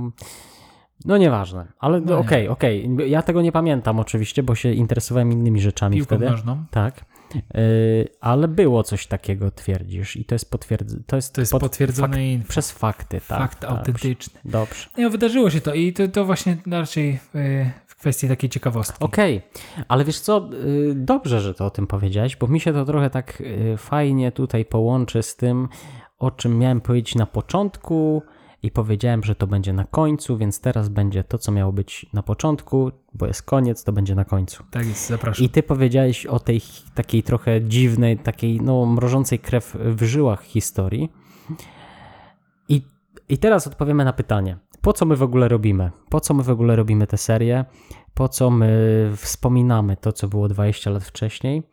no 1.05 1.17
nieważne. 1.17 1.67
Ale 1.79 2.01
No 2.01 2.17
okej, 2.17 2.47
okej. 2.47 2.89
Ja 3.07 3.21
tego 3.21 3.41
nie 3.41 3.51
pamiętam 3.51 3.99
oczywiście, 3.99 4.43
bo 4.43 4.55
się 4.55 4.71
interesowałem 4.73 5.31
innymi 5.31 5.61
rzeczami 5.61 5.95
Piłką 5.97 6.15
wtedy. 6.15 6.31
nożną. 6.31 6.65
Tak. 6.71 7.05
Yy, 7.35 8.07
ale 8.21 8.47
było 8.47 8.83
coś 8.83 9.07
takiego, 9.07 9.51
twierdzisz, 9.51 10.15
i 10.15 10.25
to 10.25 10.35
jest 10.35 10.51
potwierdzone. 10.51 11.01
To 11.07 11.15
jest, 11.15 11.33
To 11.35 11.41
jest 11.41 11.51
pot- 11.51 11.61
potwierdzone 11.61 12.17
fak- 12.17 12.21
info. 12.31 12.49
przez 12.49 12.71
fakty, 12.71 13.21
tak. 13.27 13.39
Fakt 13.39 13.59
tak. 13.59 13.69
autentyczny. 13.71 14.39
Dobrze. 14.45 14.89
Nie, 14.97 15.09
wydarzyło 15.09 15.49
się 15.49 15.61
to 15.61 15.73
i 15.73 15.93
to, 15.93 16.07
to 16.07 16.25
właśnie 16.25 16.57
raczej 16.71 17.19
e, 17.35 17.71
w 17.87 17.95
kwestii 17.95 18.27
takiej 18.27 18.49
ciekawostki. 18.49 19.03
Okej, 19.03 19.41
ale 19.87 20.05
wiesz 20.05 20.19
co, 20.19 20.49
y, 20.53 20.93
dobrze, 20.95 21.41
że 21.41 21.53
to 21.53 21.65
o 21.65 21.69
tym 21.69 21.87
powiedziałeś, 21.87 22.35
bo 22.35 22.47
mi 22.47 22.59
się 22.59 22.73
to 22.73 22.85
trochę 22.85 23.09
tak 23.09 23.41
y, 23.41 23.77
fajnie 23.77 24.31
tutaj 24.31 24.65
połączy 24.65 25.23
z 25.23 25.35
tym, 25.35 25.67
o 26.19 26.31
czym 26.31 26.59
miałem 26.59 26.81
powiedzieć 26.81 27.15
na 27.15 27.25
początku 27.25 28.21
i 28.65 28.71
powiedziałem, 28.71 29.23
że 29.23 29.35
to 29.35 29.47
będzie 29.47 29.73
na 29.73 29.83
końcu, 29.83 30.37
więc 30.37 30.59
teraz 30.59 30.89
będzie 30.89 31.23
to, 31.23 31.37
co 31.37 31.51
miało 31.51 31.71
być 31.71 32.05
na 32.13 32.23
początku, 32.23 32.91
bo 33.13 33.27
jest 33.27 33.43
koniec, 33.43 33.83
to 33.83 33.91
będzie 33.91 34.15
na 34.15 34.25
końcu. 34.25 34.63
Tak 34.71 34.87
jest, 34.87 35.07
zapraszam. 35.07 35.45
I 35.45 35.49
ty 35.49 35.63
powiedziałeś 35.63 36.25
o 36.25 36.39
tej 36.39 36.61
takiej 36.95 37.23
trochę 37.23 37.61
dziwnej, 37.61 38.17
takiej 38.17 38.61
no 38.61 38.85
mrożącej 38.85 39.39
krew 39.39 39.77
w 39.79 40.03
żyłach 40.03 40.43
historii. 40.43 41.11
I, 42.69 42.81
I 43.29 43.37
teraz 43.37 43.67
odpowiemy 43.67 44.05
na 44.05 44.13
pytanie. 44.13 44.57
Po 44.81 44.93
co 44.93 45.05
my 45.05 45.15
w 45.15 45.23
ogóle 45.23 45.47
robimy? 45.47 45.91
Po 46.09 46.19
co 46.19 46.33
my 46.33 46.43
w 46.43 46.49
ogóle 46.49 46.75
robimy 46.75 47.07
tę 47.07 47.17
serię? 47.17 47.65
Po 48.13 48.29
co 48.29 48.49
my 48.49 49.11
wspominamy 49.15 49.97
to, 49.97 50.11
co 50.11 50.27
było 50.27 50.47
20 50.47 50.89
lat 50.89 51.03
wcześniej? 51.03 51.63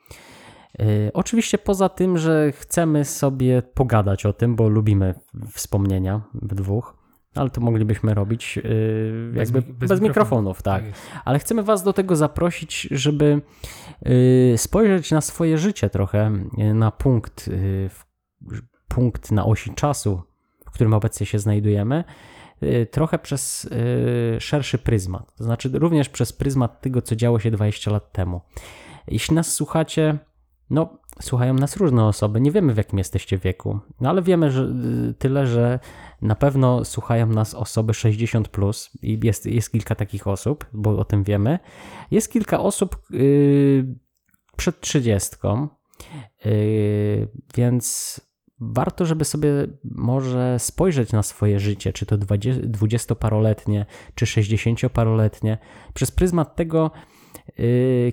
Yy, 0.79 1.11
oczywiście 1.15 1.59
poza 1.59 1.89
tym, 1.89 2.19
że 2.19 2.53
chcemy 2.53 3.05
sobie 3.05 3.63
pogadać 3.63 4.27
o 4.27 4.33
tym, 4.33 4.57
bo 4.57 4.69
lubimy 4.69 5.15
wspomnienia 5.53 6.21
w 6.35 6.55
dwóch, 6.55 6.97
ale 7.35 7.51
to 7.51 7.61
moglibyśmy 7.61 8.15
robić 8.15 8.59
Bez 9.33 9.53
jakby 9.53 9.69
mi- 9.69 9.75
bez, 9.75 9.89
bez 9.89 10.01
mikrofonów, 10.01 10.63
tak 10.63 10.85
jest. 10.85 11.03
ale 11.25 11.39
chcemy 11.39 11.63
Was 11.63 11.83
do 11.83 11.93
tego 11.93 12.17
zaprosić, 12.17 12.89
żeby 12.91 13.43
y, 14.07 14.55
spojrzeć 14.57 15.11
na 15.11 15.21
swoje 15.21 15.59
życie 15.59 15.91
trochę, 15.91 16.31
na 16.75 16.91
punkt, 16.91 17.51
punkt 18.89 19.31
na 19.31 19.45
osi 19.47 19.75
czasu, 19.75 20.23
w 20.67 20.71
którym 20.71 20.95
obecnie 20.95 21.27
się 21.27 21.39
znajdujemy, 21.39 22.05
trochę 22.91 23.19
przez 23.19 23.69
szerszy 24.39 24.79
pryzmat. 24.79 25.35
To 25.37 25.45
znaczy 25.45 25.71
również 25.75 26.09
przez 26.09 26.33
pryzmat 26.33 26.81
tego, 26.81 27.03
co 27.03 27.17
działo 27.17 27.39
się 27.39 27.51
20 27.51 27.91
lat 27.91 28.13
temu. 28.13 28.41
Jeśli 29.09 29.35
nas 29.35 29.55
słuchacie, 29.55 30.19
no, 30.73 30.99
słuchają 31.21 31.55
nas 31.55 31.77
różne 31.77 32.05
osoby, 32.05 32.41
nie 32.41 32.51
wiemy 32.51 32.75
w 32.75 32.77
jakim 32.77 32.99
jesteście 32.99 33.39
wieku, 33.39 33.79
no 34.01 34.11
ale 34.11 34.23
wiemy 34.23 34.51
że, 34.51 34.63
y, 35.11 35.15
tyle, 35.15 35.47
że 35.47 35.79
na 36.23 36.35
pewno 36.35 36.85
słuchają 36.85 37.27
nas 37.27 37.55
osoby 37.55 37.95
60 37.95 38.49
plus 38.49 38.91
i 39.03 39.21
jest, 39.23 39.47
jest 39.47 39.73
kilka 39.73 39.95
takich 39.95 40.27
osób, 40.27 40.67
bo 40.73 40.99
o 40.99 41.05
tym 41.05 41.25
wiemy. 41.25 41.59
Jest 42.11 42.33
kilka 42.33 42.61
osób 42.61 42.97
yy, 43.11 43.95
przed 44.57 44.81
30, 44.81 45.37
yy, 46.45 47.29
więc 47.55 48.21
warto, 48.61 49.07
żeby 49.07 49.25
sobie 49.25 49.51
może 49.85 50.59
spojrzeć 50.59 51.13
na 51.13 51.23
swoje 51.23 51.61
życie, 51.61 51.93
czy 51.93 52.07
to 52.07 52.19
20 52.19 52.63
dwudziestoparoletnie, 52.65 53.87
czy 54.15 54.25
60-paroletnie, 54.25 55.59
przez 55.95 56.11
pryzmat 56.11 56.57
tego, 56.57 56.91
yy, 56.95 57.22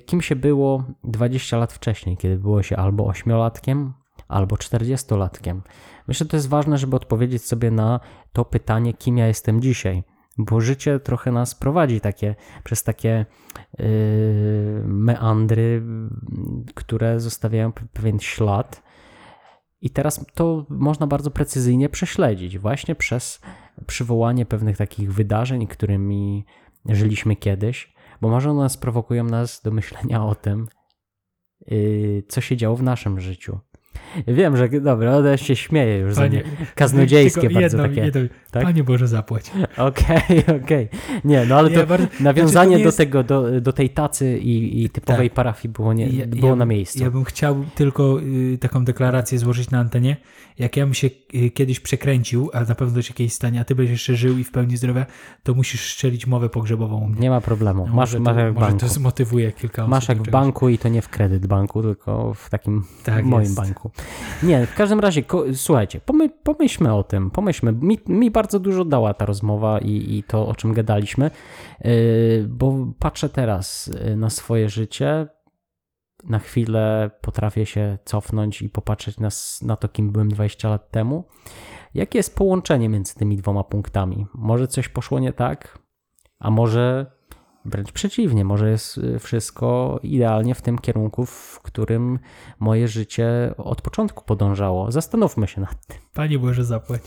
kim 0.06 0.22
się 0.22 0.36
było 0.36 0.84
20 1.04 1.58
lat 1.58 1.74
wcześniej, 1.74 2.18
kiedy 2.18 2.38
było 2.38 2.64
się 2.64 2.78
albo 2.78 3.06
ośmiolatkiem, 3.06 3.94
albo 4.28 4.56
40-latkiem. 4.56 5.60
Myślę, 6.08 6.24
że 6.24 6.30
to 6.30 6.38
jest 6.38 6.50
ważne, 6.50 6.78
żeby 6.78 6.96
odpowiedzieć 6.96 7.46
sobie 7.46 7.72
na 7.72 8.00
to 8.34 8.46
pytanie, 8.46 8.94
kim 8.94 9.18
ja 9.18 9.28
jestem 9.28 9.62
dzisiaj, 9.62 10.04
bo 10.38 10.62
życie 10.62 11.00
trochę 11.00 11.32
nas 11.32 11.56
prowadzi 11.56 12.02
takie, 12.02 12.36
przez 12.64 12.84
takie 12.84 13.26
yy, 13.80 13.86
meandry, 14.86 15.84
które 16.76 17.20
zostawiają 17.20 17.70
pe- 17.70 17.88
pewien 17.94 18.20
ślad. 18.20 18.84
I 19.82 19.90
teraz 19.90 20.26
to 20.34 20.66
można 20.70 21.08
bardzo 21.08 21.32
precyzyjnie 21.32 21.90
prześledzić, 21.90 22.60
właśnie 22.60 22.96
przez 22.96 23.42
przywołanie 23.88 24.46
pewnych 24.46 24.78
takich 24.78 25.14
wydarzeń, 25.14 25.68
którymi 25.68 26.46
żyliśmy 26.86 27.36
kiedyś, 27.36 27.94
bo 28.22 28.30
może 28.30 28.52
one 28.52 28.70
sprowokują 28.70 29.24
nas 29.24 29.62
do 29.62 29.72
myślenia 29.72 30.26
o 30.26 30.36
tym, 30.36 30.68
yy, 31.68 32.24
co 32.30 32.42
się 32.42 32.58
działo 32.58 32.76
w 32.76 32.84
naszym 32.84 33.20
życiu. 33.20 33.60
Wiem, 34.28 34.58
że 34.58 34.70
dobra, 34.70 35.12
ja 35.20 35.38
się 35.38 35.56
śmieję 35.56 35.98
już 35.98 36.14
za 36.14 36.22
Panie, 36.22 36.44
kaznodziejskie 36.76 37.50
bardzo 37.50 37.78
takie. 37.78 38.02
jedno, 38.02 38.22
tak? 38.52 38.64
Panie 38.64 38.84
Boże, 38.84 39.08
zapłać. 39.08 39.52
Okej, 39.78 40.44
okej. 40.64 40.88
Nie, 41.24 41.46
no 41.46 41.56
ale 41.56 41.70
Nie, 41.70 41.76
to 41.78 41.88
bardzo- 41.88 42.08
nawiązanie 42.20 42.52
znaczy, 42.52 42.66
to 42.72 42.78
nie 42.78 42.84
do 42.84 42.88
jest- 42.88 42.98
tego, 42.98 43.24
do, 43.24 43.62
do 43.62 43.74
tej 43.74 43.90
tacy 43.90 44.38
i, 44.40 44.84
i 44.84 44.90
typowej 44.90 45.30
Tak. 45.30 45.36
parafii 45.36 45.72
było, 45.74 45.94
nie, 45.94 46.08
Ja- 46.10 46.28
było 46.28 46.48
ja- 46.50 46.56
na 46.56 46.66
miejscu. 46.66 47.04
Ja 47.04 47.12
bym 47.12 47.24
chciał 47.24 47.66
tylko 47.76 48.20
y, 48.54 48.58
taką 48.58 48.86
deklarację 48.86 49.40
złożyć 49.40 49.70
na 49.72 49.80
antenie. 49.80 50.18
Jak 50.60 50.78
ja 50.78 50.86
bym 50.86 50.94
się 50.94 51.10
y, 51.36 51.50
kiedyś 51.52 51.80
przekręcił, 51.80 52.50
a 52.54 52.62
na 52.62 52.76
pewno 52.76 53.02
się 53.02 53.14
kiedyś 53.14 53.34
stanie, 53.34 53.60
a 53.60 53.64
ty 53.64 53.76
będziesz 53.76 53.92
jeszcze 53.94 54.16
żył 54.16 54.38
i 54.38 54.44
w 54.44 54.52
pełni 54.52 54.78
zdrowia, 54.78 55.06
to 55.44 55.54
musisz 55.54 55.82
szczelić 55.82 56.28
mowę 56.28 56.50
pogrzebową. 56.50 57.16
Nie 57.20 57.30
ma 57.30 57.42
problemu. 57.42 57.88
No, 57.88 57.94
Masz, 57.94 58.14
może 58.14 58.20
masz 58.20 58.36
to, 58.36 58.40
jak 58.40 58.54
może 58.56 58.74
to 58.74 58.88
zmotywuje 58.88 59.52
kilka 59.52 59.82
osób. 59.82 59.92
Masz 59.92 60.10
jak 60.10 60.18
w 60.24 60.30
banku 60.30 60.70
i 60.70 60.78
to 60.78 60.90
nie 60.90 61.02
w 61.02 61.10
kredyt 61.10 61.48
banku, 61.48 61.82
tylko 61.82 62.34
w 62.34 62.50
takim 62.50 62.84
Tak 63.04 63.26
moim 63.26 63.44
jest. 63.44 63.56
banku. 63.56 63.92
Nie, 64.44 64.66
w 64.66 64.76
każdym 64.76 65.00
razie, 65.00 65.24
słuchajcie, 65.54 66.02
pomy, 66.06 66.30
pomyślmy 66.30 66.94
o 66.94 67.04
tym, 67.04 67.32
pomyślmy. 67.32 67.72
Mi, 67.72 68.00
mi 68.08 68.32
bardzo 68.32 68.60
dużo 68.60 68.86
dała 68.86 69.14
ta 69.14 69.26
rozmowa 69.26 69.80
i, 69.80 70.18
i 70.18 70.24
to, 70.24 70.48
o 70.48 70.56
czym 70.56 70.74
gadaliśmy, 70.74 71.32
yy, 71.82 71.92
bo 72.50 72.88
patrzę 73.00 73.30
teraz 73.30 73.92
yy, 74.06 74.16
na 74.16 74.30
swoje 74.30 74.70
życie, 74.70 75.28
na 76.24 76.40
chwilę 76.40 77.12
potrafię 77.22 77.66
się 77.66 77.98
cofnąć 78.06 78.62
i 78.62 78.70
popatrzeć 78.70 79.20
na, 79.20 79.30
na 79.62 79.76
to, 79.76 79.88
kim 79.88 80.12
byłem 80.12 80.30
20 80.30 80.70
lat 80.70 80.92
temu. 80.92 81.24
Jakie 81.94 82.20
jest 82.20 82.36
połączenie 82.36 82.90
między 82.90 83.16
tymi 83.16 83.38
dwoma 83.38 83.64
punktami? 83.64 84.26
Może 84.34 84.68
coś 84.68 84.90
poszło 84.90 85.20
nie 85.20 85.34
tak, 85.34 85.80
a 86.40 86.52
może 86.52 87.12
wręcz 87.70 87.92
przeciwnie, 87.92 88.46
może 88.46 88.70
jest 88.70 88.98
y, 88.98 89.20
wszystko 89.20 90.00
idealnie 90.04 90.56
w 90.56 90.62
tym 90.62 90.78
kierunku, 90.78 91.26
w 91.26 91.60
którym 91.64 92.20
moje 92.60 92.88
życie 92.88 93.54
od 93.58 93.82
początku 93.82 94.24
podążało. 94.26 94.92
Zastanówmy 94.92 95.48
się 95.48 95.62
nad 95.62 95.86
tym. 95.88 95.98
Panie 96.14 96.40
Boże, 96.40 96.66
zapłać. 96.66 97.02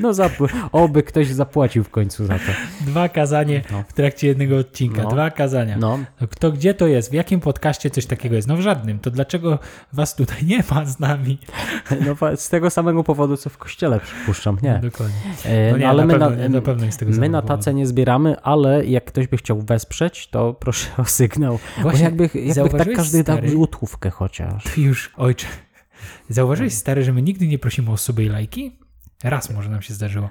No, 0.00 0.10
zap- 0.12 0.48
oby 0.72 1.02
ktoś 1.02 1.28
zapłacił 1.28 1.84
w 1.84 1.90
końcu 1.90 2.26
za 2.26 2.34
to. 2.34 2.52
Dwa 2.80 3.08
kazanie 3.08 3.62
No. 3.72 3.84
w 3.88 3.92
trakcie 3.92 4.26
jednego 4.26 4.56
odcinka. 4.56 5.02
No. 5.02 5.10
Dwa 5.10 5.30
kazania. 5.30 5.76
No, 5.78 5.98
No 6.20 6.26
Kto 6.28 6.52
gdzie 6.52 6.74
to 6.74 6.86
jest? 6.86 7.10
W 7.10 7.12
jakim 7.14 7.40
podcaście 7.40 7.90
coś 7.90 8.06
takiego 8.06 8.36
jest? 8.36 8.48
No 8.48 8.56
w 8.56 8.60
żadnym. 8.60 8.98
To 8.98 9.10
dlaczego 9.10 9.58
was 9.92 10.14
tutaj 10.16 10.44
nie 10.46 10.62
ma 10.70 10.84
z 10.84 11.00
nami? 11.00 11.38
no 12.06 12.36
z 12.36 12.48
tego 12.48 12.70
samego 12.70 13.04
powodu, 13.04 13.36
co 13.36 13.50
w 13.50 13.58
kościele 13.58 14.00
przypuszczam, 14.00 14.56
nie. 14.62 14.80
Dokładnie. 14.82 15.14
E, 15.44 15.70
No 15.72 15.78
nie, 15.78 15.84
no, 15.84 15.90
ale 15.90 16.02
na 16.02 16.06
my 16.06 16.12
pewno, 16.12 16.30
na, 16.30 16.36
nie, 17.10 17.18
my 17.20 17.28
na 17.28 17.42
tacę 17.42 17.74
nie 17.74 17.86
zbieramy, 17.86 18.40
ale 18.40 18.86
jak 18.86 19.04
ktoś 19.04 19.26
by 19.26 19.36
chciał 19.36 19.60
wesprzeć, 19.60 19.81
to 20.30 20.54
proszę 20.54 20.88
o 20.98 21.04
sygnał. 21.04 21.58
Bo 21.76 21.82
Właśnie, 21.82 22.04
jakby, 22.04 22.30
jakby 22.34 22.78
tak 22.78 22.92
każdy 22.96 23.24
dał 23.24 23.36
stary? 23.36 23.50
złotówkę 23.50 24.10
chociaż. 24.10 24.64
Ty 24.74 24.80
już, 24.80 25.12
ojcze. 25.16 25.46
Zauważyłeś, 26.28 26.74
stary, 26.74 27.04
że 27.04 27.12
my 27.12 27.22
nigdy 27.22 27.46
nie 27.46 27.58
prosimy 27.58 27.90
o 27.90 27.96
suby 27.96 28.24
i 28.24 28.28
lajki? 28.28 28.76
Raz 29.24 29.50
może 29.50 29.70
nam 29.70 29.82
się 29.82 29.94
zdarzyło. 29.94 30.30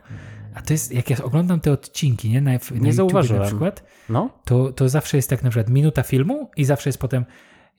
A 0.55 0.61
to 0.61 0.73
jest, 0.73 0.91
jak 0.93 1.09
ja 1.09 1.17
oglądam 1.23 1.59
te 1.59 1.71
odcinki, 1.71 2.29
nie? 2.29 2.41
Na, 2.41 2.51
na 2.51 2.53
YouTubie 2.57 2.93
zauważyłem. 2.93 3.41
na 3.41 3.47
przykład, 3.47 3.83
No, 4.09 4.29
to, 4.45 4.71
to 4.73 4.89
zawsze 4.89 5.17
jest 5.17 5.29
tak 5.29 5.43
na 5.43 5.49
przykład 5.49 5.69
minuta 5.69 6.03
filmu 6.03 6.51
i 6.57 6.65
zawsze 6.65 6.89
jest 6.89 6.99
potem 6.99 7.25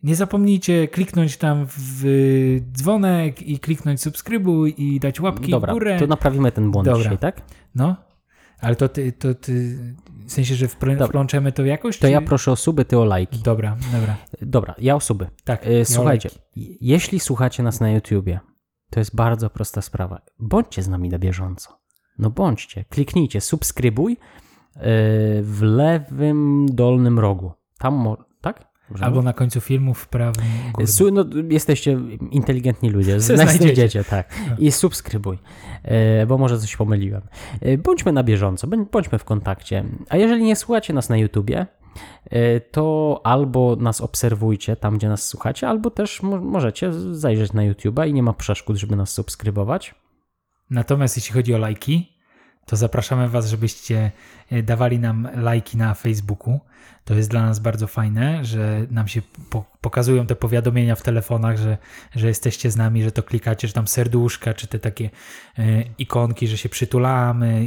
nie 0.02 0.16
zapomnijcie 0.16 0.88
kliknąć 0.88 1.36
tam 1.36 1.66
w 1.68 2.04
dzwonek 2.72 3.42
i 3.42 3.58
kliknąć 3.58 4.00
subskrybuj 4.02 4.74
i 4.78 5.00
dać 5.00 5.20
łapki 5.20 5.50
dobra, 5.50 5.72
w 5.72 5.76
górę. 5.76 5.96
to 5.98 6.06
naprawimy 6.06 6.52
ten 6.52 6.70
błąd 6.70 6.86
Dobra. 6.86 7.02
dzisiaj, 7.02 7.18
tak? 7.18 7.40
No, 7.74 7.96
ale 8.62 8.76
to 8.76 8.88
ty, 8.88 9.12
to 9.12 9.34
ty 9.34 9.78
w 10.26 10.32
sensie, 10.32 10.54
że 10.54 10.68
wplączemy 10.68 11.52
to 11.52 11.64
jakoś? 11.64 11.98
To 11.98 12.06
czy... 12.06 12.12
ja 12.12 12.20
proszę 12.20 12.52
o 12.52 12.56
suby, 12.56 12.84
ty 12.84 12.98
o 12.98 13.04
lajki. 13.04 13.38
Dobra, 13.38 13.76
dobra. 13.92 14.16
Dobra, 14.42 14.74
ja 14.78 14.94
o 14.94 15.00
suby. 15.00 15.26
Tak. 15.44 15.66
E, 15.66 15.72
ja 15.72 15.84
Słuchajcie, 15.84 16.30
jeśli 16.80 17.20
słuchacie 17.20 17.62
nas 17.62 17.80
na 17.80 17.90
YouTubie, 17.90 18.40
To 18.90 19.00
jest 19.00 19.16
bardzo 19.16 19.50
prosta 19.50 19.82
sprawa. 19.82 20.20
Bądźcie 20.38 20.82
z 20.82 20.88
nami 20.88 21.08
na 21.08 21.18
bieżąco. 21.18 21.80
No 22.18 22.30
bądźcie. 22.30 22.84
Kliknijcie 22.84 23.40
subskrybuj 23.40 24.12
yy, 24.12 24.82
w 25.42 25.58
lewym 25.62 26.66
dolnym 26.70 27.18
rogu. 27.18 27.52
Tam, 27.78 28.16
Albo 29.00 29.22
na 29.22 29.32
końcu 29.32 29.60
filmu 29.60 29.94
w 29.94 30.08
prawym 30.08 30.44
górnym. 30.72 30.86
No, 31.12 31.24
jesteście 31.50 31.98
inteligentni 32.30 32.90
ludzie, 32.90 33.20
znajdziecie, 33.20 34.04
tak. 34.04 34.34
I 34.58 34.72
subskrybuj, 34.72 35.38
e, 35.82 36.26
bo 36.26 36.38
może 36.38 36.58
coś 36.58 36.76
pomyliłem. 36.76 37.22
E, 37.60 37.78
Bądźmy 37.78 38.12
na 38.12 38.22
bieżąco, 38.22 38.66
bądź- 38.66 38.88
bądźmy 38.90 39.18
w 39.18 39.24
kontakcie. 39.24 39.84
A 40.08 40.16
jeżeli 40.16 40.42
nie 40.44 40.56
słuchacie 40.56 40.92
nas 40.92 41.08
na 41.08 41.16
YouTubie, 41.16 41.66
e, 42.30 42.60
to 42.60 43.20
albo 43.24 43.76
nas 43.76 44.00
obserwujcie 44.00 44.76
tam, 44.76 44.96
gdzie 44.98 45.08
nas 45.08 45.26
słuchacie, 45.26 45.68
albo 45.68 45.90
też 45.90 46.22
mo- 46.22 46.40
możecie 46.40 46.92
zajrzeć 47.12 47.52
na 47.52 47.62
YouTube'a 47.62 48.08
i 48.08 48.14
nie 48.14 48.22
ma 48.22 48.32
przeszkód, 48.32 48.76
żeby 48.76 48.96
nas 48.96 49.10
subskrybować. 49.10 49.94
Natomiast 50.70 51.16
jeśli 51.16 51.32
chodzi 51.34 51.54
o 51.54 51.58
lajki, 51.58 52.11
to 52.66 52.76
zapraszamy 52.76 53.28
Was, 53.28 53.48
żebyście 53.48 54.10
e, 54.50 54.62
dawali 54.62 54.98
nam 54.98 55.28
lajki 55.34 55.76
na 55.76 55.94
Facebooku. 55.94 56.60
To 57.04 57.14
jest 57.14 57.30
dla 57.30 57.46
nas 57.46 57.58
bardzo 57.58 57.86
fajne, 57.86 58.44
że 58.44 58.86
nam 58.90 59.08
się 59.08 59.22
po 59.50 59.64
pokazują 59.80 60.26
te 60.26 60.36
powiadomienia 60.36 60.94
w 60.94 61.02
telefonach, 61.02 61.58
że, 61.58 61.78
że 62.16 62.28
jesteście 62.28 62.70
z 62.70 62.76
nami, 62.76 63.02
że 63.02 63.12
to 63.12 63.22
klikacie, 63.22 63.68
że 63.68 63.74
tam 63.74 63.88
serduszka, 63.88 64.54
czy 64.54 64.66
te 64.66 64.78
takie 64.78 65.10
e, 65.58 65.82
ikonki, 65.98 66.48
że 66.48 66.58
się 66.58 66.68
przytulamy, 66.68 67.66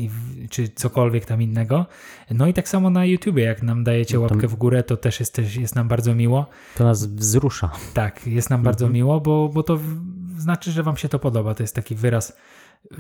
czy 0.50 0.70
cokolwiek 0.70 1.26
tam 1.26 1.42
innego. 1.42 1.86
No 2.32 2.48
i 2.48 2.54
tak 2.54 2.70
samo 2.70 2.90
na 2.90 3.06
YouTubie, 3.06 3.44
jak 3.44 3.64
nam 3.64 3.84
dajecie 3.84 4.16
No 4.16 4.22
łapkę 4.22 4.48
w 4.48 4.56
górę, 4.56 4.84
to 4.84 4.98
też 4.98 5.20
jest, 5.20 5.34
też 5.34 5.56
jest 5.56 5.76
nam 5.76 5.88
bardzo 5.88 6.16
miło. 6.16 6.46
To 6.76 6.84
nas 6.84 7.06
wzrusza. 7.06 7.72
Tak, 7.94 8.28
jest 8.28 8.50
nam 8.50 8.64
bardzo 8.64 8.90
miło, 8.90 9.22
bo, 9.22 9.50
bo 9.50 9.64
to 9.64 9.80
znaczy, 10.38 10.72
że 10.72 10.84
Wam 10.84 10.98
się 10.98 11.10
to 11.10 11.20
podoba. 11.20 11.54
To 11.54 11.64
jest 11.64 11.76
taki 11.76 11.96
wyraz, 11.96 12.38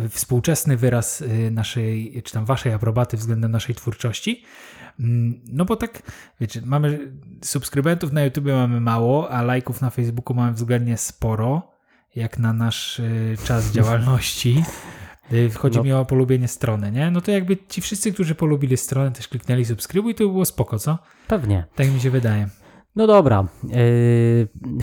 współczesny 0.10 0.78
wyraz 0.78 1.22
y, 1.22 1.52
naszej, 1.52 2.22
czy 2.24 2.34
tam 2.34 2.46
Waszej 2.46 2.74
aprobaty 2.74 3.18
względem 3.18 3.52
naszej 3.52 3.76
twórczości. 3.76 4.44
Mm, 5.00 5.42
No 5.52 5.66
bo 5.66 5.76
tak, 5.76 6.02
wiecie, 6.42 6.62
mamy 6.66 7.12
subskrybentów 7.42 8.12
na 8.12 8.24
YouTube 8.24 8.46
mamy 8.46 8.82
mało, 8.82 9.32
a 9.32 9.42
lajków 9.42 9.82
na 9.82 9.90
Facebooku 9.90 10.36
mamy 10.36 10.54
względnie 10.54 10.98
sporo, 10.98 11.72
jak 12.16 12.40
na 12.40 12.54
nasz 12.54 13.00
y, 13.00 13.36
czas 13.46 13.72
działalności. 13.76 14.64
Y, 15.34 15.50
Chodzi 15.50 15.78
No. 15.78 15.84
mi 15.84 15.94
o 15.94 16.06
polubienie 16.06 16.48
strony, 16.48 16.92
nie? 16.92 17.12
No 17.12 17.22
to 17.22 17.32
jakby 17.32 17.58
ci 17.70 17.82
wszyscy, 17.82 18.14
którzy 18.14 18.36
polubili 18.36 18.78
stronę, 18.78 19.12
też 19.12 19.28
kliknęli 19.28 19.66
subskrybuj, 19.66 20.16
to 20.16 20.24
by 20.24 20.30
było 20.32 20.46
spoko, 20.46 20.80
co? 20.80 20.98
Pewnie. 21.28 21.66
Tak 21.76 21.92
mi 21.94 22.00
się 22.00 22.10
wydaje. 22.12 22.50
No 22.96 23.08
dobra. 23.08 23.48
Yy, 23.64 23.70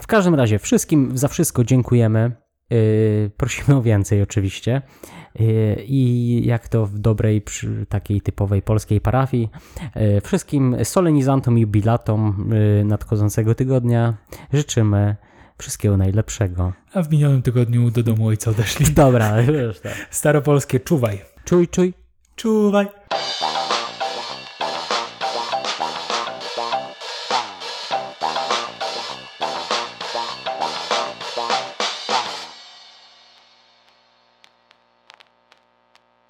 w 0.03 0.07
każdym 0.07 0.35
razie 0.35 0.59
wszystkim 0.59 1.19
za 1.19 1.29
wszystko 1.29 1.65
dziękujemy. 1.65 2.33
Yy, 2.73 3.31
prosimy 3.37 3.77
o 3.77 3.83
więcej 3.83 4.23
oczywiście. 4.23 4.83
Yy, 5.39 5.85
I 5.87 6.43
jak 6.47 6.69
to 6.69 6.87
w 6.87 6.99
dobrej, 6.99 7.43
takiej 7.89 8.21
typowej 8.21 8.63
polskiej 8.63 9.01
parafii, 9.01 9.49
yy, 9.97 10.21
wszystkim 10.21 10.77
solenizantom 10.85 11.59
i 11.59 11.61
jubilatom 11.61 12.51
nadchodzącego 12.85 13.55
tygodnia 13.55 14.15
życzymy 14.53 15.17
wszystkiego 15.59 15.97
najlepszego. 15.97 16.73
A 16.95 17.03
w 17.03 17.11
minionym 17.11 17.43
tygodniu 17.43 17.91
do 17.91 18.03
domu 18.03 18.27
ojca 18.27 18.51
odeszli. 18.51 18.87
Dobra, 18.95 19.41
już 19.41 19.81
tak. 19.81 20.07
Staropolskie, 20.11 20.81
czuwaj. 20.81 21.23
Czuj, 21.45 21.69
czuj. 21.69 21.95
Czuwaj. 22.37 22.87